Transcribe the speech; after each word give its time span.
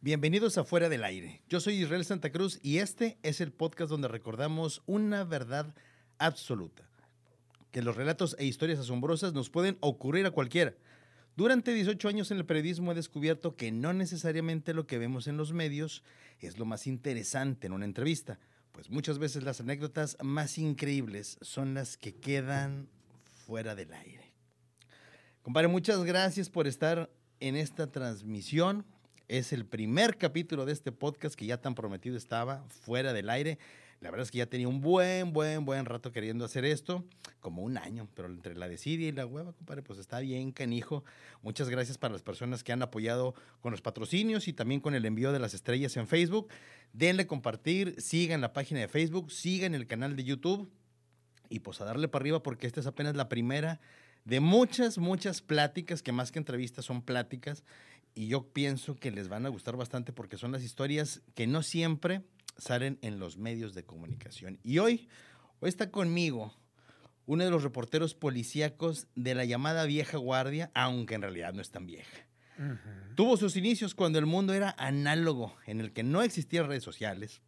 Bienvenidos 0.00 0.56
a 0.58 0.64
Fuera 0.64 0.88
del 0.88 1.02
Aire. 1.02 1.42
Yo 1.48 1.58
soy 1.58 1.82
Israel 1.82 2.04
Santa 2.04 2.30
Cruz 2.30 2.60
y 2.62 2.78
este 2.78 3.18
es 3.24 3.40
el 3.40 3.50
podcast 3.50 3.90
donde 3.90 4.06
recordamos 4.06 4.80
una 4.86 5.24
verdad 5.24 5.74
absoluta. 6.18 6.88
Que 7.72 7.82
los 7.82 7.96
relatos 7.96 8.36
e 8.38 8.44
historias 8.44 8.78
asombrosas 8.78 9.32
nos 9.32 9.50
pueden 9.50 9.76
ocurrir 9.80 10.24
a 10.24 10.30
cualquiera. 10.30 10.76
Durante 11.34 11.74
18 11.74 12.06
años 12.06 12.30
en 12.30 12.36
el 12.36 12.46
periodismo 12.46 12.92
he 12.92 12.94
descubierto 12.94 13.56
que 13.56 13.72
no 13.72 13.92
necesariamente 13.92 14.72
lo 14.72 14.86
que 14.86 14.98
vemos 14.98 15.26
en 15.26 15.36
los 15.36 15.52
medios 15.52 16.04
es 16.38 16.58
lo 16.58 16.64
más 16.64 16.86
interesante 16.86 17.66
en 17.66 17.72
una 17.72 17.84
entrevista, 17.84 18.38
pues 18.70 18.90
muchas 18.90 19.18
veces 19.18 19.42
las 19.42 19.60
anécdotas 19.60 20.16
más 20.22 20.58
increíbles 20.58 21.38
son 21.40 21.74
las 21.74 21.96
que 21.96 22.14
quedan 22.14 22.88
fuera 23.46 23.74
del 23.74 23.92
aire. 23.92 24.32
Compadre, 25.42 25.66
muchas 25.66 26.04
gracias 26.04 26.50
por 26.50 26.68
estar 26.68 27.10
en 27.40 27.56
esta 27.56 27.90
transmisión. 27.90 28.86
Es 29.28 29.52
el 29.52 29.66
primer 29.66 30.16
capítulo 30.16 30.64
de 30.64 30.72
este 30.72 30.90
podcast 30.90 31.34
que 31.34 31.44
ya 31.44 31.60
tan 31.60 31.74
prometido 31.74 32.16
estaba 32.16 32.64
fuera 32.70 33.12
del 33.12 33.28
aire. 33.28 33.58
La 34.00 34.10
verdad 34.10 34.24
es 34.24 34.30
que 34.30 34.38
ya 34.38 34.46
tenía 34.46 34.68
un 34.68 34.80
buen, 34.80 35.34
buen, 35.34 35.66
buen 35.66 35.84
rato 35.84 36.12
queriendo 36.12 36.46
hacer 36.46 36.64
esto, 36.64 37.04
como 37.40 37.62
un 37.62 37.76
año, 37.76 38.08
pero 38.14 38.28
entre 38.28 38.56
la 38.56 38.68
desidia 38.68 39.06
y 39.06 39.12
la 39.12 39.26
hueva, 39.26 39.52
compadre, 39.52 39.82
pues 39.82 39.98
está 39.98 40.20
bien, 40.20 40.50
canijo. 40.50 41.04
Muchas 41.42 41.68
gracias 41.68 41.98
para 41.98 42.14
las 42.14 42.22
personas 42.22 42.64
que 42.64 42.72
han 42.72 42.80
apoyado 42.80 43.34
con 43.60 43.70
los 43.70 43.82
patrocinios 43.82 44.48
y 44.48 44.54
también 44.54 44.80
con 44.80 44.94
el 44.94 45.04
envío 45.04 45.30
de 45.30 45.40
las 45.40 45.52
estrellas 45.52 45.94
en 45.98 46.06
Facebook. 46.06 46.48
Denle 46.94 47.26
compartir, 47.26 48.00
sigan 48.00 48.40
la 48.40 48.54
página 48.54 48.80
de 48.80 48.88
Facebook, 48.88 49.30
sigan 49.30 49.74
el 49.74 49.86
canal 49.86 50.16
de 50.16 50.24
YouTube 50.24 50.70
y 51.50 51.58
pues 51.58 51.82
a 51.82 51.84
darle 51.84 52.08
para 52.08 52.22
arriba 52.22 52.42
porque 52.42 52.66
esta 52.66 52.80
es 52.80 52.86
apenas 52.86 53.14
la 53.14 53.28
primera 53.28 53.78
de 54.24 54.40
muchas, 54.40 54.98
muchas 54.98 55.40
pláticas, 55.40 56.02
que 56.02 56.12
más 56.12 56.30
que 56.30 56.38
entrevistas 56.38 56.84
son 56.84 57.00
pláticas, 57.00 57.64
y 58.18 58.26
yo 58.26 58.48
pienso 58.52 58.96
que 58.96 59.12
les 59.12 59.28
van 59.28 59.46
a 59.46 59.48
gustar 59.48 59.76
bastante 59.76 60.12
porque 60.12 60.36
son 60.36 60.50
las 60.50 60.64
historias 60.64 61.22
que 61.36 61.46
no 61.46 61.62
siempre 61.62 62.24
salen 62.56 62.98
en 63.00 63.20
los 63.20 63.36
medios 63.36 63.74
de 63.74 63.84
comunicación. 63.84 64.58
Y 64.64 64.80
hoy, 64.80 65.08
hoy 65.60 65.68
está 65.68 65.92
conmigo 65.92 66.52
uno 67.26 67.44
de 67.44 67.50
los 67.52 67.62
reporteros 67.62 68.14
policíacos 68.14 69.06
de 69.14 69.36
la 69.36 69.44
llamada 69.44 69.84
vieja 69.84 70.18
guardia, 70.18 70.72
aunque 70.74 71.14
en 71.14 71.22
realidad 71.22 71.52
no 71.52 71.62
es 71.62 71.70
tan 71.70 71.86
vieja. 71.86 72.26
Tuvo 73.14 73.36
sus 73.36 73.54
inicios 73.54 73.94
cuando 73.94 74.18
el 74.18 74.26
mundo 74.26 74.52
era 74.52 74.74
análogo, 74.78 75.54
en 75.66 75.78
el 75.78 75.92
que 75.92 76.02
no 76.02 76.22
existían 76.22 76.66
redes 76.66 76.82
sociales, 76.82 77.40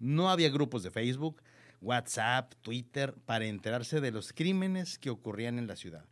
no 0.00 0.30
había 0.30 0.50
grupos 0.50 0.82
de 0.82 0.90
Facebook, 0.90 1.44
WhatsApp, 1.80 2.54
Twitter, 2.62 3.14
para 3.24 3.46
enterarse 3.46 4.00
de 4.00 4.10
los 4.10 4.32
crímenes 4.32 4.98
que 4.98 5.10
ocurrían 5.10 5.60
en 5.60 5.68
la 5.68 5.76
ciudad. 5.76 6.06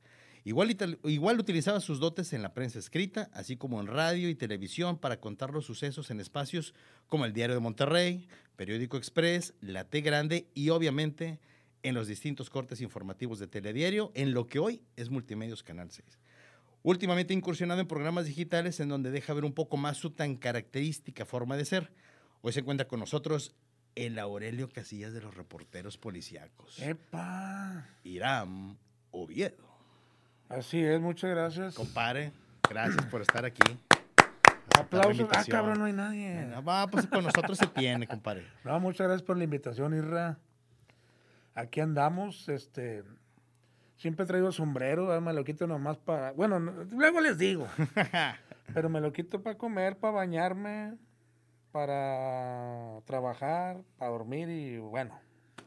Igual, 0.46 0.76
igual, 1.02 1.40
utilizaba 1.40 1.80
sus 1.80 1.98
dotes 1.98 2.32
en 2.32 2.40
la 2.40 2.54
prensa 2.54 2.78
escrita, 2.78 3.28
así 3.32 3.56
como 3.56 3.80
en 3.80 3.88
radio 3.88 4.28
y 4.28 4.36
televisión 4.36 4.96
para 4.96 5.18
contar 5.18 5.50
los 5.50 5.64
sucesos 5.64 6.12
en 6.12 6.20
espacios 6.20 6.72
como 7.08 7.24
el 7.24 7.32
Diario 7.32 7.56
de 7.56 7.60
Monterrey, 7.60 8.28
Periódico 8.54 8.96
Express, 8.96 9.54
La 9.60 9.90
T 9.90 10.02
Grande 10.02 10.46
y 10.54 10.68
obviamente 10.68 11.40
en 11.82 11.96
los 11.96 12.06
distintos 12.06 12.48
cortes 12.48 12.80
informativos 12.80 13.40
de 13.40 13.48
Telediario, 13.48 14.12
en 14.14 14.34
lo 14.34 14.46
que 14.46 14.60
hoy 14.60 14.82
es 14.94 15.10
Multimedios 15.10 15.64
Canal 15.64 15.90
6. 15.90 16.16
Últimamente 16.84 17.34
incursionado 17.34 17.80
en 17.80 17.88
programas 17.88 18.26
digitales 18.26 18.78
en 18.78 18.88
donde 18.88 19.10
deja 19.10 19.34
ver 19.34 19.44
un 19.44 19.52
poco 19.52 19.76
más 19.76 19.96
su 19.96 20.10
tan 20.10 20.36
característica 20.36 21.24
forma 21.26 21.56
de 21.56 21.64
ser. 21.64 21.92
Hoy 22.42 22.52
se 22.52 22.60
encuentra 22.60 22.86
con 22.86 23.00
nosotros 23.00 23.56
el 23.96 24.16
Aurelio 24.20 24.68
Casillas 24.68 25.12
de 25.12 25.22
los 25.22 25.34
reporteros 25.34 25.98
policíacos. 25.98 26.78
¡Epa! 26.78 27.88
Irán 28.04 28.78
Oviedo. 29.10 29.65
Así 30.48 30.82
es, 30.82 31.00
muchas 31.00 31.30
gracias. 31.30 31.74
Compare, 31.74 32.32
gracias 32.68 33.04
por 33.06 33.20
estar 33.20 33.44
aquí. 33.44 33.76
Aplausos. 34.78 35.28
Ah, 35.32 35.44
cabrón, 35.48 35.78
no 35.78 35.84
hay 35.86 35.92
nadie. 35.92 36.46
Va, 36.66 36.86
pues 36.86 37.06
con 37.06 37.24
nosotros 37.24 37.58
se 37.58 37.66
tiene, 37.66 38.06
compadre. 38.06 38.46
No, 38.64 38.78
muchas 38.78 39.08
gracias 39.08 39.26
por 39.26 39.36
la 39.36 39.44
invitación, 39.44 39.94
Irra. 39.94 40.38
Aquí 41.54 41.80
andamos, 41.80 42.48
este... 42.48 43.02
Siempre 43.96 44.24
he 44.24 44.26
traído 44.26 44.52
sombrero, 44.52 45.18
me 45.22 45.32
lo 45.32 45.42
quito 45.42 45.66
nomás 45.66 45.96
para... 45.96 46.32
Bueno, 46.32 46.60
luego 46.60 47.20
les 47.20 47.38
digo. 47.38 47.66
pero 48.74 48.90
me 48.90 49.00
lo 49.00 49.12
quito 49.12 49.42
para 49.42 49.56
comer, 49.56 49.96
para 49.98 50.12
bañarme, 50.12 50.98
para 51.72 53.00
trabajar, 53.06 53.82
para 53.96 54.10
dormir 54.10 54.50
y 54.50 54.78
bueno. 54.78 55.18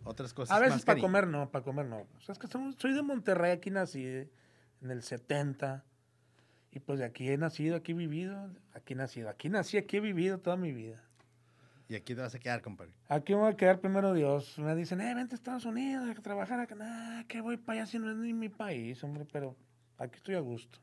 Otras 0.03 0.34
cosas. 0.34 0.56
A 0.56 0.59
veces 0.59 0.85
para 0.85 1.01
comer 1.01 1.28
no, 1.28 1.50
para 1.50 1.66
comer 1.66 1.88
no. 1.88 2.01
O 2.18 2.22
sea, 2.22 2.34
es 2.34 2.39
que 2.39 2.47
soy 2.47 2.94
de 2.94 3.01
Monterrey, 3.01 3.51
aquí 3.51 3.72
nací 3.72 4.29
en 4.81 4.91
el 4.91 5.03
70. 5.03 5.84
Y 6.72 6.79
pues 6.79 7.00
de 7.00 7.06
aquí 7.06 7.29
he 7.29 7.38
nacido, 7.38 7.75
aquí 7.75 7.94
he 7.94 7.95
vivido, 7.95 8.50
aquí 8.73 8.94
he 8.94 8.95
nacido. 8.95 9.29
Aquí 9.29 9.50
nací, 9.50 9.78
aquí 9.78 9.97
he 9.97 10.00
vivido 10.00 10.40
toda 10.40 10.56
mi 10.56 10.72
vida. 10.72 11.03
¿Y 11.88 11.95
aquí 11.95 12.13
te 12.13 12.22
vas 12.22 12.35
a 12.35 12.40
quedar, 12.40 12.62
compadre? 12.62 12.94
Aquí 13.07 13.34
me 13.34 13.39
voy 13.39 13.51
a 13.51 13.57
quedar 13.57 13.79
primero 13.79 14.13
Dios. 14.13 14.59
Me 14.59 14.75
dicen, 14.75 15.01
eh, 15.01 15.16
vente 15.16 15.34
a 15.34 15.38
Estados 15.38 15.66
Unidos 15.66 16.07
a 16.07 16.22
trabajar 16.22 16.59
acá. 16.59 16.75
Nah, 16.75 17.23
que 17.23 17.41
voy 17.41 17.57
para 17.57 17.81
allá 17.81 17.91
si 17.91 17.97
no 17.97 18.12
es 18.12 18.16
ni 18.16 18.31
mi 18.31 18.50
país, 18.50 19.03
hombre, 19.03 19.25
pero 19.31 19.56
aquí 19.97 20.18
estoy 20.18 20.35
a 20.35 20.39
gusto. 20.39 20.78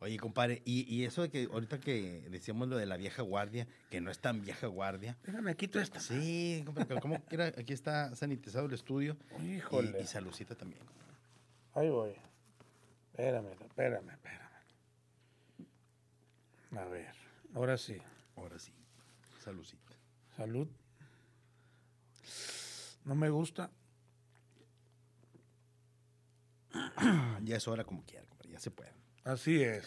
Oye, 0.00 0.18
compadre, 0.18 0.60
y, 0.64 1.04
eso 1.04 1.22
de 1.22 1.30
que 1.30 1.48
ahorita 1.50 1.78
que 1.78 2.26
decíamos 2.30 2.68
lo 2.68 2.76
de 2.76 2.86
la 2.86 2.96
vieja 2.96 3.22
guardia, 3.22 3.66
que 3.90 4.00
no 4.02 4.10
es 4.10 4.18
tan 4.18 4.42
vieja 4.42 4.66
guardia. 4.66 5.16
Déjame, 5.24 5.56
quito 5.56 5.78
esta. 5.78 5.98
Sí, 6.00 6.62
compadre, 6.64 7.00
como 7.00 7.22
quiera, 7.24 7.46
aquí 7.46 7.72
está 7.72 8.14
sanitizado 8.14 8.66
el 8.66 8.74
estudio. 8.74 9.16
Híjole. 9.42 9.98
Y, 9.98 10.02
y 10.02 10.06
salucita 10.06 10.54
también. 10.54 10.82
Ahí 11.74 11.88
voy. 11.88 12.12
Espérame, 13.20 13.52
espérame, 13.52 14.10
espérame. 14.12 14.48
A 16.78 16.84
ver, 16.86 17.14
ahora 17.54 17.76
sí. 17.76 17.98
Ahora 18.34 18.58
sí. 18.58 18.72
Saludcita. 19.44 19.94
Salud. 20.38 20.66
No 23.04 23.14
me 23.14 23.28
gusta. 23.28 23.70
ya 27.44 27.56
es 27.56 27.68
hora 27.68 27.84
como 27.84 28.04
quiera, 28.06 28.24
compadre, 28.24 28.52
ya 28.52 28.58
se 28.58 28.70
puede. 28.70 28.94
Así 29.24 29.62
es. 29.62 29.84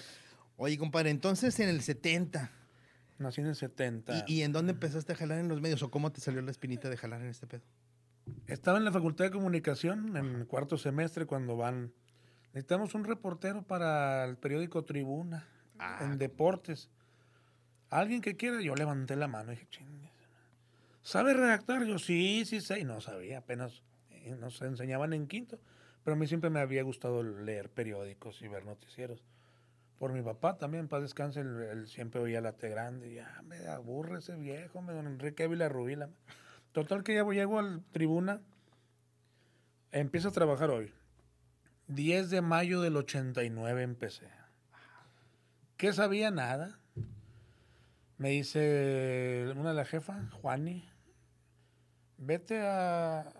Oye, 0.58 0.78
compadre, 0.78 1.10
entonces 1.10 1.60
en 1.60 1.70
el 1.70 1.82
70. 1.82 2.52
Nací 3.18 3.42
en 3.42 3.48
el 3.48 3.56
70. 3.56 4.26
¿Y, 4.28 4.44
en 4.44 4.52
dónde 4.52 4.74
empezaste 4.74 5.14
a 5.14 5.16
jalar 5.16 5.40
en 5.40 5.48
los 5.48 5.60
medios 5.60 5.82
o 5.82 5.90
cómo 5.90 6.12
te 6.12 6.22
salió 6.22 6.44
la 6.44 6.52
espinita 6.52 6.88
de 6.88 6.98
jalar 6.98 7.22
en 7.22 7.30
este 7.30 7.48
pedo? 7.48 7.64
Estaba 8.46 8.78
en 8.78 8.86
la 8.86 8.92
Facultad 8.92 9.26
de 9.26 9.32
Comunicación 9.32 10.16
en 10.16 10.36
el 10.36 10.46
cuarto 10.46 10.78
semestre 10.78 11.26
cuando 11.26 11.58
van. 11.58 11.94
Necesitamos 12.54 12.94
un 12.94 13.04
reportero 13.04 13.64
para 13.64 14.26
el 14.26 14.38
periódico 14.38 14.84
Tribuna 14.84 15.48
Ah, 15.80 16.00
en 16.02 16.18
deportes. 16.18 16.90
Alguien 17.90 18.22
que 18.22 18.36
quiera, 18.36 18.62
yo 18.62 18.76
levanté 18.76 19.16
la 19.16 19.28
mano 19.28 19.52
y 19.52 19.56
dije, 19.56 19.68
chingue. 19.70 20.12
¿Sabe 21.02 21.34
redactar? 21.34 21.84
Yo 21.84 22.00
sí, 22.00 22.46
sí 22.46 22.62
sé. 22.62 22.80
Y 22.80 22.84
no 22.86 23.02
sabía, 23.02 23.40
apenas 23.40 23.84
eh, 24.10 24.36
nos 24.40 24.62
enseñaban 24.62 25.14
en 25.14 25.28
quinto. 25.28 25.60
Pero 26.04 26.16
a 26.16 26.18
mí 26.18 26.28
siempre 26.28 26.50
me 26.50 26.60
había 26.60 26.84
gustado 26.84 27.24
leer 27.24 27.70
periódicos 27.70 28.42
y 28.42 28.48
ver 28.48 28.66
noticieros. 28.66 29.24
Por 30.00 30.12
mi 30.12 30.22
papá 30.22 30.58
también, 30.58 30.88
paz 30.88 31.02
descanse, 31.02 31.42
él, 31.42 31.62
él 31.72 31.88
siempre 31.88 32.22
oía 32.22 32.42
la 32.42 32.54
T 32.54 32.70
grande. 32.70 33.12
Y 33.12 33.16
ya 33.16 33.42
me 33.44 33.58
aburre 33.68 34.20
ese 34.20 34.36
viejo, 34.36 34.82
me 34.82 34.94
don 34.94 35.08
Enrique 35.08 35.44
Ávila 35.44 35.70
Rubila. 35.70 36.10
Total 36.72 37.04
que 37.04 37.16
ya 37.16 37.24
llego 37.26 37.60
al 37.60 37.84
tribuna, 37.92 38.42
empiezo 39.92 40.30
a 40.30 40.32
trabajar 40.32 40.72
hoy. 40.72 40.92
10 41.96 42.30
de 42.30 42.42
mayo 42.42 42.82
del 42.82 42.98
89 42.98 43.84
empecé. 43.84 44.28
¿Qué 45.78 45.94
sabía? 45.94 46.32
Nada. 46.32 46.80
Me 48.18 48.30
dice 48.30 49.52
una 49.56 49.70
de 49.70 49.76
las 49.76 49.90
jefas, 49.90 50.32
Juani, 50.32 50.88
vete 52.18 52.62
a, 52.62 53.34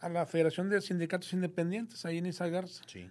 a 0.00 0.08
la 0.08 0.26
Federación 0.26 0.68
de 0.68 0.80
Sindicatos 0.80 1.32
Independientes, 1.32 2.04
ahí 2.04 2.18
en 2.18 2.26
Isa 2.26 2.48
Garza. 2.48 2.82
Sí. 2.86 3.10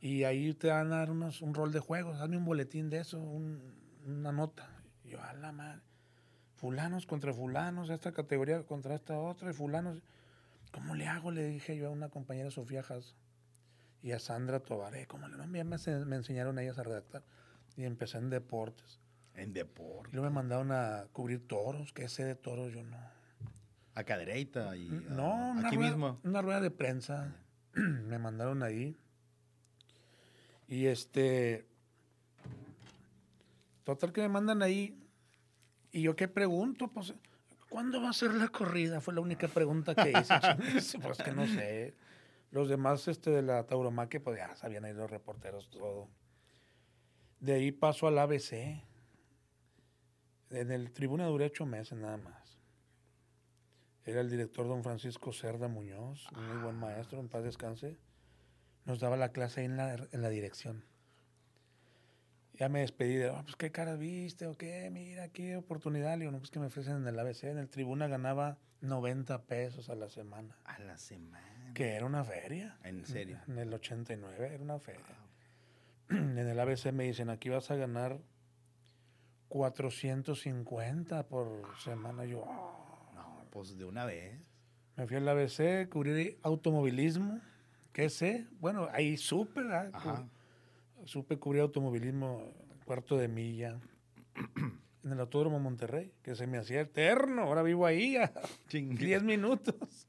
Y 0.00 0.24
ahí 0.24 0.54
te 0.54 0.68
van 0.68 0.92
a 0.92 0.98
dar 0.98 1.10
unos, 1.10 1.42
un 1.42 1.54
rol 1.54 1.72
de 1.72 1.80
juegos, 1.80 2.18
dame 2.18 2.36
un 2.36 2.44
boletín 2.44 2.88
de 2.88 2.98
eso, 2.98 3.18
un, 3.20 3.74
una 4.06 4.32
nota. 4.32 4.68
Y 5.04 5.10
yo, 5.10 5.22
a 5.22 5.32
la 5.34 5.52
madre, 5.52 5.82
fulanos 6.54 7.06
contra 7.06 7.32
fulanos, 7.32 7.90
esta 7.90 8.12
categoría 8.12 8.62
contra 8.62 8.94
esta 8.94 9.18
otra, 9.18 9.50
y 9.50 9.54
fulanos. 9.54 10.02
¿Cómo 10.72 10.94
le 10.94 11.06
hago? 11.08 11.32
Le 11.32 11.46
dije 11.48 11.76
yo 11.76 11.88
a 11.88 11.90
una 11.90 12.10
compañera 12.10 12.50
Sofía 12.50 12.84
Haas 12.88 13.16
y 14.02 14.12
a 14.12 14.18
Sandra 14.18 14.60
Tobaré, 14.60 15.06
¿cómo 15.06 15.28
le 15.28 15.36
no? 15.36 15.44
Ya 15.52 15.64
me, 15.64 15.76
me 16.06 16.16
enseñaron 16.16 16.58
ellas 16.58 16.78
a 16.78 16.82
redactar. 16.82 17.22
Y 17.76 17.84
empecé 17.84 18.18
en 18.18 18.30
deportes. 18.30 18.98
En 19.34 19.52
deportes. 19.52 20.12
Y 20.12 20.16
luego 20.16 20.30
me 20.30 20.34
mandaron 20.34 20.72
a 20.72 21.06
cubrir 21.12 21.46
toros, 21.46 21.92
que 21.92 22.04
ese 22.04 22.24
de 22.24 22.34
toros 22.34 22.72
yo 22.72 22.82
no. 22.82 22.96
A 23.94 24.04
cadereita 24.04 24.76
y 24.76 24.88
no, 25.10 25.32
a, 25.32 25.66
aquí 25.66 25.76
rueda, 25.76 25.90
mismo. 25.90 26.20
Una 26.24 26.42
rueda 26.42 26.60
de 26.60 26.70
prensa. 26.70 27.34
me 27.74 28.18
mandaron 28.18 28.62
ahí. 28.62 28.96
Y 30.68 30.86
este. 30.86 31.66
Total 33.84 34.12
que 34.12 34.22
me 34.22 34.28
mandan 34.28 34.62
ahí. 34.62 34.96
Y 35.92 36.02
yo 36.02 36.14
qué 36.14 36.28
pregunto, 36.28 36.88
pues, 36.88 37.14
¿cuándo 37.68 38.00
va 38.00 38.10
a 38.10 38.12
ser 38.12 38.32
la 38.34 38.48
corrida? 38.48 39.00
Fue 39.00 39.12
la 39.12 39.20
única 39.20 39.48
pregunta 39.48 39.94
que 39.94 40.10
hice. 40.10 40.98
pues 41.02 41.18
que 41.18 41.32
no 41.32 41.46
sé. 41.46 41.94
Los 42.50 42.68
demás 42.68 43.06
este, 43.08 43.30
de 43.30 43.42
la 43.42 43.66
tauromaquia, 43.66 44.22
pues 44.22 44.36
ya 44.38 44.54
sabían 44.56 44.84
ahí 44.84 44.92
los 44.92 45.10
reporteros 45.10 45.70
todo. 45.70 46.08
De 47.38 47.52
ahí 47.54 47.72
paso 47.72 48.06
al 48.08 48.18
ABC. 48.18 48.82
En 50.50 50.72
el 50.72 50.92
tribuna 50.92 51.26
duré 51.26 51.46
ocho 51.46 51.64
meses 51.64 51.96
nada 51.96 52.16
más. 52.16 52.58
Era 54.04 54.20
el 54.20 54.30
director 54.30 54.66
don 54.66 54.82
Francisco 54.82 55.32
Cerda 55.32 55.68
Muñoz, 55.68 56.26
muy 56.32 56.62
buen 56.62 56.74
maestro, 56.76 57.20
en 57.20 57.28
paz 57.28 57.44
descanse. 57.44 57.98
Nos 58.84 58.98
daba 58.98 59.16
la 59.16 59.30
clase 59.30 59.60
ahí 59.60 59.66
en 59.66 59.76
la, 59.76 59.94
en 59.94 60.22
la 60.22 60.28
dirección. 60.30 60.84
Ya 62.54 62.68
me 62.68 62.80
despedí 62.80 63.14
de, 63.14 63.30
"Ah, 63.30 63.42
pues 63.42 63.56
qué 63.56 63.70
cara 63.70 63.94
viste 63.94 64.46
o 64.46 64.56
qué, 64.56 64.90
mira, 64.90 65.28
qué 65.28 65.56
oportunidad. 65.56 66.14
Le 66.14 66.20
digo, 66.20 66.32
no, 66.32 66.38
pues 66.38 66.50
que 66.50 66.58
me 66.58 66.66
ofrecen 66.66 66.96
en 66.96 67.06
el 67.06 67.18
ABC. 67.18 67.44
En 67.44 67.58
el 67.58 67.68
tribuna 67.70 68.08
ganaba 68.08 68.58
90 68.80 69.42
pesos 69.44 69.88
a 69.88 69.94
la 69.94 70.08
semana, 70.08 70.58
A 70.64 70.78
la 70.80 70.98
semana. 70.98 71.59
Que 71.74 71.94
era 71.94 72.06
una 72.06 72.24
feria. 72.24 72.76
En 72.84 73.04
serio. 73.04 73.38
En 73.48 73.58
el 73.58 73.72
89 73.72 74.54
era 74.54 74.62
una 74.62 74.78
feria. 74.78 75.04
En 76.10 76.36
el 76.38 76.58
ABC 76.58 76.92
me 76.92 77.04
dicen, 77.04 77.30
aquí 77.30 77.48
vas 77.50 77.70
a 77.70 77.76
ganar 77.76 78.18
450 79.48 81.28
por 81.28 81.62
semana. 81.78 82.24
Yo, 82.24 82.44
"Ah". 82.48 83.10
No, 83.14 83.44
pues 83.50 83.76
de 83.76 83.84
una 83.84 84.04
vez. 84.04 84.40
me 84.96 85.06
fui 85.06 85.16
al 85.16 85.28
ABC, 85.28 85.88
cubrí 85.88 86.36
automovilismo. 86.42 87.40
¿Qué 87.92 88.10
sé? 88.10 88.46
Bueno, 88.60 88.88
ahí 88.92 89.16
supe, 89.16 89.62
¿verdad? 89.62 89.90
Ajá. 89.94 90.28
Supe 91.04 91.38
cubrir 91.38 91.62
automovilismo 91.62 92.52
cuarto 92.84 93.16
de 93.16 93.28
milla. 93.28 93.78
En 95.02 95.12
el 95.12 95.20
Autódromo 95.20 95.58
Monterrey, 95.58 96.12
que 96.22 96.34
se 96.34 96.46
me 96.46 96.58
hacía 96.58 96.82
eterno. 96.82 97.44
Ahora 97.44 97.62
vivo 97.62 97.86
ahí 97.86 98.16
a 98.18 98.30
10 98.70 99.22
minutos. 99.22 99.99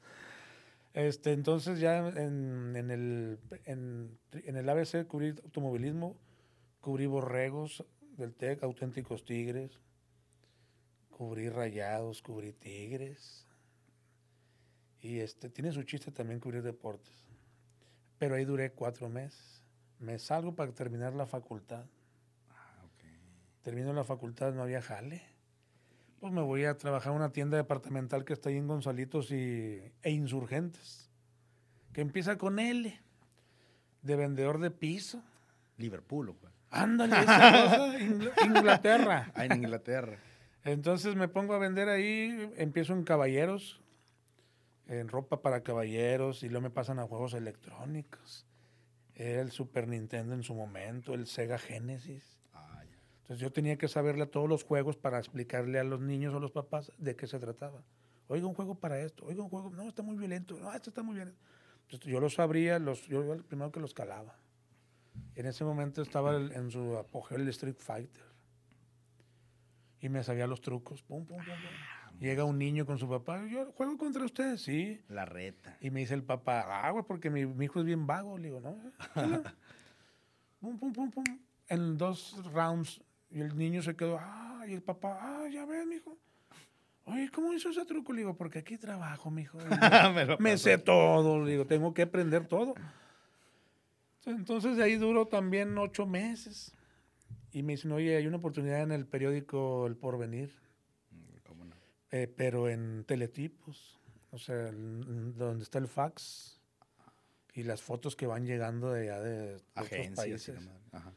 Este, 0.94 1.32
entonces 1.32 1.80
ya 1.80 2.00
en, 2.10 2.76
en 2.76 2.92
el, 2.92 3.40
en, 3.66 4.20
en 4.34 4.58
el 4.58 4.68
ABC 4.68 5.08
cubrí 5.08 5.30
automovilismo, 5.30 6.18
cubrí 6.82 7.06
borregos 7.06 7.86
del 8.18 8.34
TEC, 8.34 8.64
auténticos 8.64 9.24
tigres, 9.24 9.80
cubrí 11.10 11.50
rayados, 11.50 12.22
cubrí 12.22 12.52
tigres. 12.52 13.48
Y 15.00 15.20
este, 15.20 15.50
tiene 15.50 15.72
su 15.72 15.84
chiste 15.84 16.12
también 16.12 16.40
cubrir 16.40 16.62
deportes. 16.62 17.16
Pero 18.20 18.36
ahí 18.36 18.46
duré 18.46 18.72
cuatro 18.72 19.10
meses. 19.10 19.64
Me 20.00 20.20
salgo 20.20 20.56
para 20.56 20.74
terminar 20.74 21.14
la 21.14 21.26
facultad. 21.26 21.86
Ah. 22.50 22.84
Termino 23.64 23.94
la 23.94 24.04
facultad, 24.04 24.54
no 24.54 24.62
había 24.64 24.82
jale. 24.82 25.31
Pues 26.22 26.32
me 26.32 26.42
voy 26.42 26.64
a 26.66 26.78
trabajar 26.78 27.12
en 27.12 27.18
una 27.18 27.32
tienda 27.34 27.58
departamental 27.58 28.24
que 28.24 28.34
está 28.34 28.50
ahí 28.50 28.58
en 28.58 28.68
Gonzalitos 28.68 29.32
y, 29.32 29.82
e 30.04 30.12
Insurgentes, 30.12 31.10
que 31.94 32.02
empieza 32.02 32.38
con 32.38 32.60
L, 32.60 32.98
de 34.04 34.16
vendedor 34.16 34.60
de 34.60 34.72
piso. 34.72 35.22
Liverpool, 35.78 36.30
¿o 36.30 36.36
cuál? 36.36 36.54
Ándale, 36.70 37.16
esa 37.22 37.52
cosa, 37.52 38.00
Ingl- 38.00 38.32
Inglaterra. 38.46 39.32
Ah, 39.36 39.46
en 39.46 39.54
Inglaterra. 39.58 40.20
Entonces 40.64 41.16
me 41.16 41.28
pongo 41.28 41.56
a 41.56 41.58
vender 41.58 41.90
ahí, 41.90 42.52
empiezo 42.56 42.94
en 42.94 43.04
caballeros, 43.04 43.82
en 44.88 45.08
ropa 45.08 45.42
para 45.42 45.64
caballeros, 45.64 46.44
y 46.44 46.50
luego 46.50 46.62
me 46.62 46.70
pasan 46.70 47.00
a 47.00 47.04
juegos 47.08 47.34
electrónicos. 47.34 48.46
Era 49.16 49.42
el 49.42 49.52
Super 49.52 49.88
Nintendo 49.88 50.36
en 50.36 50.44
su 50.44 50.54
momento, 50.54 51.16
el 51.16 51.26
Sega 51.26 51.58
Genesis. 51.58 52.40
Ah. 53.32 53.34
Entonces 53.34 53.42
yo 53.48 53.52
tenía 53.54 53.78
que 53.78 53.88
saberle 53.88 54.24
a 54.24 54.26
todos 54.30 54.50
los 54.50 54.64
juegos 54.64 54.98
para 54.98 55.18
explicarle 55.18 55.80
a 55.80 55.84
los 55.86 56.02
niños 56.02 56.34
o 56.34 56.40
los 56.40 56.52
papás 56.52 56.92
de 56.98 57.16
qué 57.16 57.28
se 57.28 57.40
trataba. 57.40 57.82
Oiga, 58.28 58.46
un 58.46 58.54
juego 58.54 58.76
para 58.76 59.00
esto, 59.00 59.26
oiga, 59.26 59.42
un 59.44 59.50
juego, 59.50 59.70
no, 59.70 59.88
está 59.88 60.04
muy 60.04 60.18
violento, 60.18 60.58
no, 60.60 60.74
esto 60.74 60.90
está 60.90 61.02
muy 61.02 61.16
violento. 61.16 61.40
Entonces 61.84 62.12
yo 62.12 62.20
los 62.20 62.40
abría, 62.40 62.78
los, 62.80 63.08
yo 63.08 63.24
era 63.24 63.34
el 63.36 63.44
primero 63.44 63.72
que 63.72 63.80
los 63.80 63.94
calaba. 63.94 64.36
En 65.36 65.46
ese 65.46 65.64
momento 65.64 66.02
estaba 66.02 66.36
el- 66.36 66.52
en 66.52 66.72
su 66.72 66.98
apogeo 66.98 67.38
el 67.38 67.48
Street 67.50 67.76
Fighter. 67.78 68.24
Y 70.02 70.10
me 70.10 70.24
sabía 70.24 70.48
los 70.48 70.62
trucos. 70.62 71.02
Pum, 71.04 71.26
pum, 71.26 71.38
pum, 71.38 71.46
pum. 71.46 72.20
Llega 72.20 72.44
un 72.44 72.58
niño 72.58 72.86
con 72.86 72.98
su 72.98 73.08
papá, 73.08 73.46
yo 73.48 73.72
juego 73.74 73.98
contra 73.98 74.24
usted, 74.26 74.58
sí. 74.58 75.02
La 75.10 75.26
reta. 75.26 75.78
Y 75.82 75.90
me 75.90 76.02
dice 76.02 76.14
el 76.16 76.24
papá, 76.24 76.86
agua, 76.86 77.06
porque 77.06 77.30
mi, 77.30 77.46
mi 77.46 77.66
hijo 77.66 77.80
es 77.80 77.86
bien 77.86 78.06
vago. 78.08 78.38
Le 78.38 78.50
digo, 78.50 78.60
no. 78.62 78.78
pum, 80.60 80.78
pum, 80.78 80.92
pum, 80.94 81.12
pum. 81.12 81.24
En 81.68 81.98
dos 81.98 82.36
rounds. 82.54 83.02
Y 83.32 83.42
el 83.42 83.58
niño 83.58 83.82
se 83.82 83.96
quedó, 83.96 84.18
ah, 84.20 84.64
y 84.68 84.74
el 84.74 84.82
papá, 84.84 85.18
ah, 85.22 85.48
ya 85.52 85.66
ves, 85.66 85.86
mijo. 85.88 86.18
Oye, 87.06 87.30
¿cómo 87.32 87.54
hizo 87.54 87.70
ese 87.70 87.86
truco? 87.86 88.14
Le 88.14 88.20
digo, 88.20 88.36
porque 88.36 88.60
aquí 88.60 88.78
trabajo, 88.78 89.32
mijo. 89.32 89.58
Me 90.40 90.52
pasó. 90.52 90.58
sé 90.58 90.78
todo, 90.78 91.44
le 91.44 91.52
digo, 91.52 91.66
tengo 91.66 91.94
que 91.94 92.04
aprender 92.04 92.48
todo. 92.48 92.76
Entonces 94.26 94.78
de 94.78 94.84
ahí 94.84 94.96
duró 94.98 95.28
también 95.28 95.78
ocho 95.78 96.06
meses. 96.06 96.74
Y 97.54 97.64
me 97.64 97.74
dicen, 97.74 97.92
oye, 97.92 98.16
hay 98.16 98.28
una 98.28 98.38
oportunidad 98.38 98.82
en 98.82 98.92
el 98.92 99.06
periódico 99.06 99.88
El 99.88 99.96
Porvenir 99.98 100.52
Mm, 101.12 101.38
¿Cómo 101.46 101.66
no? 101.66 101.76
eh, 102.12 102.28
pero 102.38 102.70
en 102.70 103.04
teletipos, 103.06 104.00
o 104.30 104.38
sea, 104.38 104.70
en- 104.70 105.34
donde 105.38 105.64
está 105.64 105.78
el 105.80 105.88
fax 105.90 106.62
y 107.54 107.64
las 107.64 107.82
fotos 107.82 108.16
que 108.16 108.28
van 108.28 108.46
llegando 108.46 108.92
de 108.94 109.02
allá 109.10 109.20
de, 109.22 109.32
de 109.32 109.54
otros 109.56 109.64
Agencias. 109.76 110.14
y 110.14 110.16
países. 110.52 110.70
Ajá. 110.94 111.12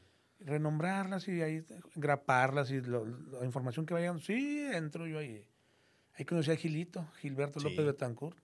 Renombrarlas 0.44 1.26
y 1.28 1.40
ahí 1.42 1.64
graparlas 1.94 2.70
y 2.70 2.80
lo- 2.80 3.04
la 3.06 3.44
información 3.44 3.86
que 3.86 3.94
vayan. 3.94 4.20
Sí, 4.20 4.60
entro 4.72 5.06
yo 5.06 5.18
ahí. 5.18 5.46
Ahí 6.14 6.24
conocí 6.24 6.50
a 6.50 6.56
Gilito, 6.56 7.06
Gilberto 7.16 7.58
Sí. 7.60 7.68
López 7.70 7.84
Betancourt. 7.86 8.38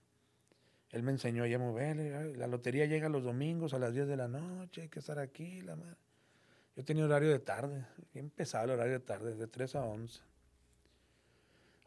Él 0.89 1.03
me 1.03 1.11
enseñó 1.11 1.43
a 1.45 1.57
moverle. 1.59 2.35
La 2.35 2.47
lotería 2.47 2.85
llega 2.85 3.07
los 3.07 3.23
domingos 3.23 3.73
a 3.73 3.79
las 3.79 3.93
10 3.93 4.07
de 4.07 4.17
la 4.17 4.27
noche, 4.27 4.81
hay 4.81 4.89
que 4.89 4.99
estar 4.99 5.19
aquí. 5.19 5.61
La 5.61 5.75
madre. 5.77 5.95
Yo 6.75 6.83
tenía 6.83 7.05
horario 7.05 7.29
de 7.29 7.39
tarde, 7.39 7.85
bien 8.13 8.29
pesado 8.29 8.65
el 8.65 8.71
horario 8.71 8.93
de 8.93 8.99
tarde, 8.99 9.35
de 9.35 9.47
3 9.47 9.75
a 9.75 9.83
11. 9.85 10.21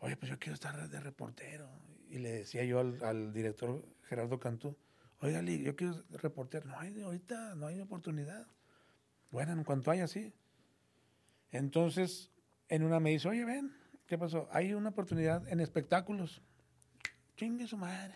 Oye, 0.00 0.17
pues 0.17 0.31
yo 0.31 0.38
quiero 0.38 0.55
estar 0.55 0.88
de 0.88 1.00
reportero. 1.00 1.69
Y 2.08 2.19
le 2.19 2.31
decía 2.32 2.64
yo 2.64 2.81
al, 2.81 3.02
al 3.02 3.32
director 3.32 3.84
Gerardo 4.08 4.38
Cantú, 4.38 4.76
oiga, 5.20 5.40
yo 5.43 5.75
quiero 5.75 6.02
reportero. 6.10 6.67
No 6.69 6.78
hay, 6.78 7.00
ahorita 7.02 7.55
no 7.56 7.67
hay 7.67 7.81
oportunidad. 7.81 8.46
Bueno, 9.34 9.50
en 9.50 9.64
cuanto 9.64 9.90
haya, 9.90 10.06
sí. 10.06 10.32
Entonces, 11.50 12.31
en 12.69 12.84
una 12.84 13.00
me 13.00 13.10
dice, 13.10 13.28
oye, 13.28 13.44
ven, 13.44 13.75
¿qué 14.06 14.16
pasó? 14.16 14.46
Hay 14.52 14.75
una 14.75 14.90
oportunidad 14.90 15.48
en 15.48 15.58
espectáculos. 15.58 16.40
Chingue 17.34 17.66
su 17.66 17.76
madre. 17.76 18.14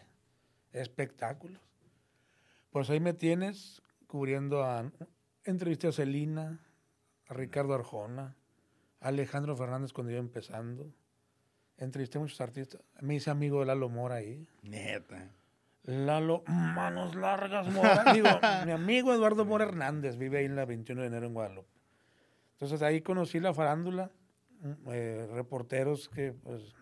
Espectáculos. 0.70 1.60
Pues 2.70 2.88
ahí 2.88 3.00
me 3.00 3.14
tienes 3.14 3.82
cubriendo 4.06 4.62
a... 4.62 4.92
Entrevisté 5.42 5.88
a 5.88 5.92
Celina, 5.92 6.64
a 7.26 7.34
Ricardo 7.34 7.74
Arjona, 7.74 8.36
a 9.00 9.08
Alejandro 9.08 9.56
Fernández 9.56 9.92
cuando 9.92 10.12
iba 10.12 10.20
empezando. 10.20 10.94
Entrevisté 11.78 12.18
a 12.18 12.20
muchos 12.20 12.40
artistas. 12.40 12.80
Me 13.00 13.16
hice 13.16 13.30
amigo 13.30 13.58
de 13.58 13.66
Lalo 13.66 13.88
Mora 13.88 14.14
ahí. 14.14 14.46
Neta. 14.62 15.32
Lalo, 15.88 16.42
manos 16.46 17.14
largas, 17.14 17.66
Mora. 17.72 18.12
Digo, 18.12 18.28
mi 18.66 18.72
amigo 18.72 19.14
Eduardo 19.14 19.46
Mora 19.46 19.64
Hernández 19.64 20.18
vive 20.18 20.40
ahí 20.40 20.44
en 20.44 20.54
la 20.54 20.66
21 20.66 21.00
de 21.00 21.06
enero 21.06 21.26
en 21.26 21.32
Guadalupe. 21.32 21.80
Entonces 22.52 22.82
ahí 22.82 23.00
conocí 23.00 23.40
la 23.40 23.54
farándula, 23.54 24.10
mm, 24.60 24.72
eh, 24.92 25.26
reporteros 25.32 26.10
que, 26.10 26.34
pues, 26.34 26.74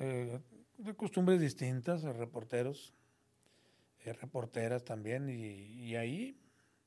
eh, 0.00 0.40
de 0.78 0.94
costumbres 0.96 1.40
distintas, 1.40 2.02
eh, 2.02 2.12
reporteros, 2.12 2.92
reporteras 4.04 4.84
también, 4.84 5.28
y, 5.28 5.34
y 5.34 5.94
ahí 5.94 6.36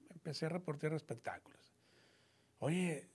empecé 0.09 0.47
a 0.47 0.49
reportear 0.49 0.91
espectáculos. 0.91 1.73
Oye, 2.59 3.07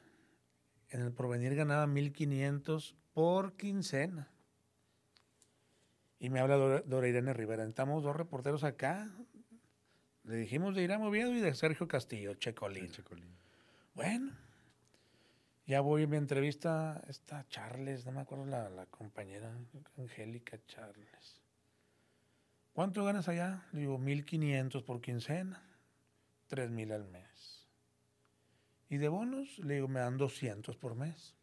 En 0.89 1.01
el 1.01 1.11
porvenir 1.11 1.55
ganaba 1.55 1.85
1500 1.87 2.95
por 3.13 3.53
quincena. 3.57 4.31
Y 6.19 6.29
me 6.29 6.39
habla 6.39 6.55
Dora, 6.55 6.81
Dora 6.85 7.07
Irene 7.07 7.33
Rivera. 7.33 7.63
Estamos 7.65 8.03
dos 8.03 8.15
reporteros 8.15 8.63
acá. 8.63 9.11
Le 10.23 10.35
dijimos 10.35 10.75
de 10.75 10.83
Irán 10.83 11.03
Oviedo 11.03 11.33
y 11.33 11.39
de 11.39 11.53
Sergio 11.53 11.87
Castillo, 11.87 12.33
Checolín. 12.35 12.89
Checolín. 12.89 13.35
Bueno, 13.93 14.31
ya 15.67 15.81
voy 15.81 16.03
a 16.03 16.07
mi 16.07 16.15
entrevista, 16.15 17.03
está 17.07 17.45
Charles, 17.49 18.05
no 18.05 18.13
me 18.13 18.21
acuerdo 18.21 18.45
la, 18.45 18.69
la 18.69 18.85
compañera, 18.85 19.53
Angélica 19.97 20.57
Charles. 20.65 21.41
¿Cuánto 22.71 23.03
ganas 23.03 23.27
allá? 23.27 23.65
Le 23.73 23.81
digo, 23.81 23.97
1500 23.97 24.81
por 24.83 25.01
quincena, 25.01 25.61
3000 26.47 26.91
al 26.93 27.07
mes. 27.09 27.67
¿Y 28.89 28.97
de 28.97 29.09
bonos? 29.09 29.59
Le 29.59 29.75
digo, 29.75 29.89
me 29.89 29.99
dan 29.99 30.17
200 30.17 30.77
por 30.77 30.95
mes. 30.95 31.35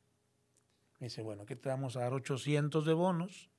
Me 1.00 1.09
dice, 1.09 1.21
bueno, 1.21 1.43
aquí 1.43 1.54
te 1.57 1.69
vamos 1.69 1.97
a 1.97 2.00
dar 2.00 2.14
800 2.14 2.87
de 2.87 2.95
bonos 2.95 3.50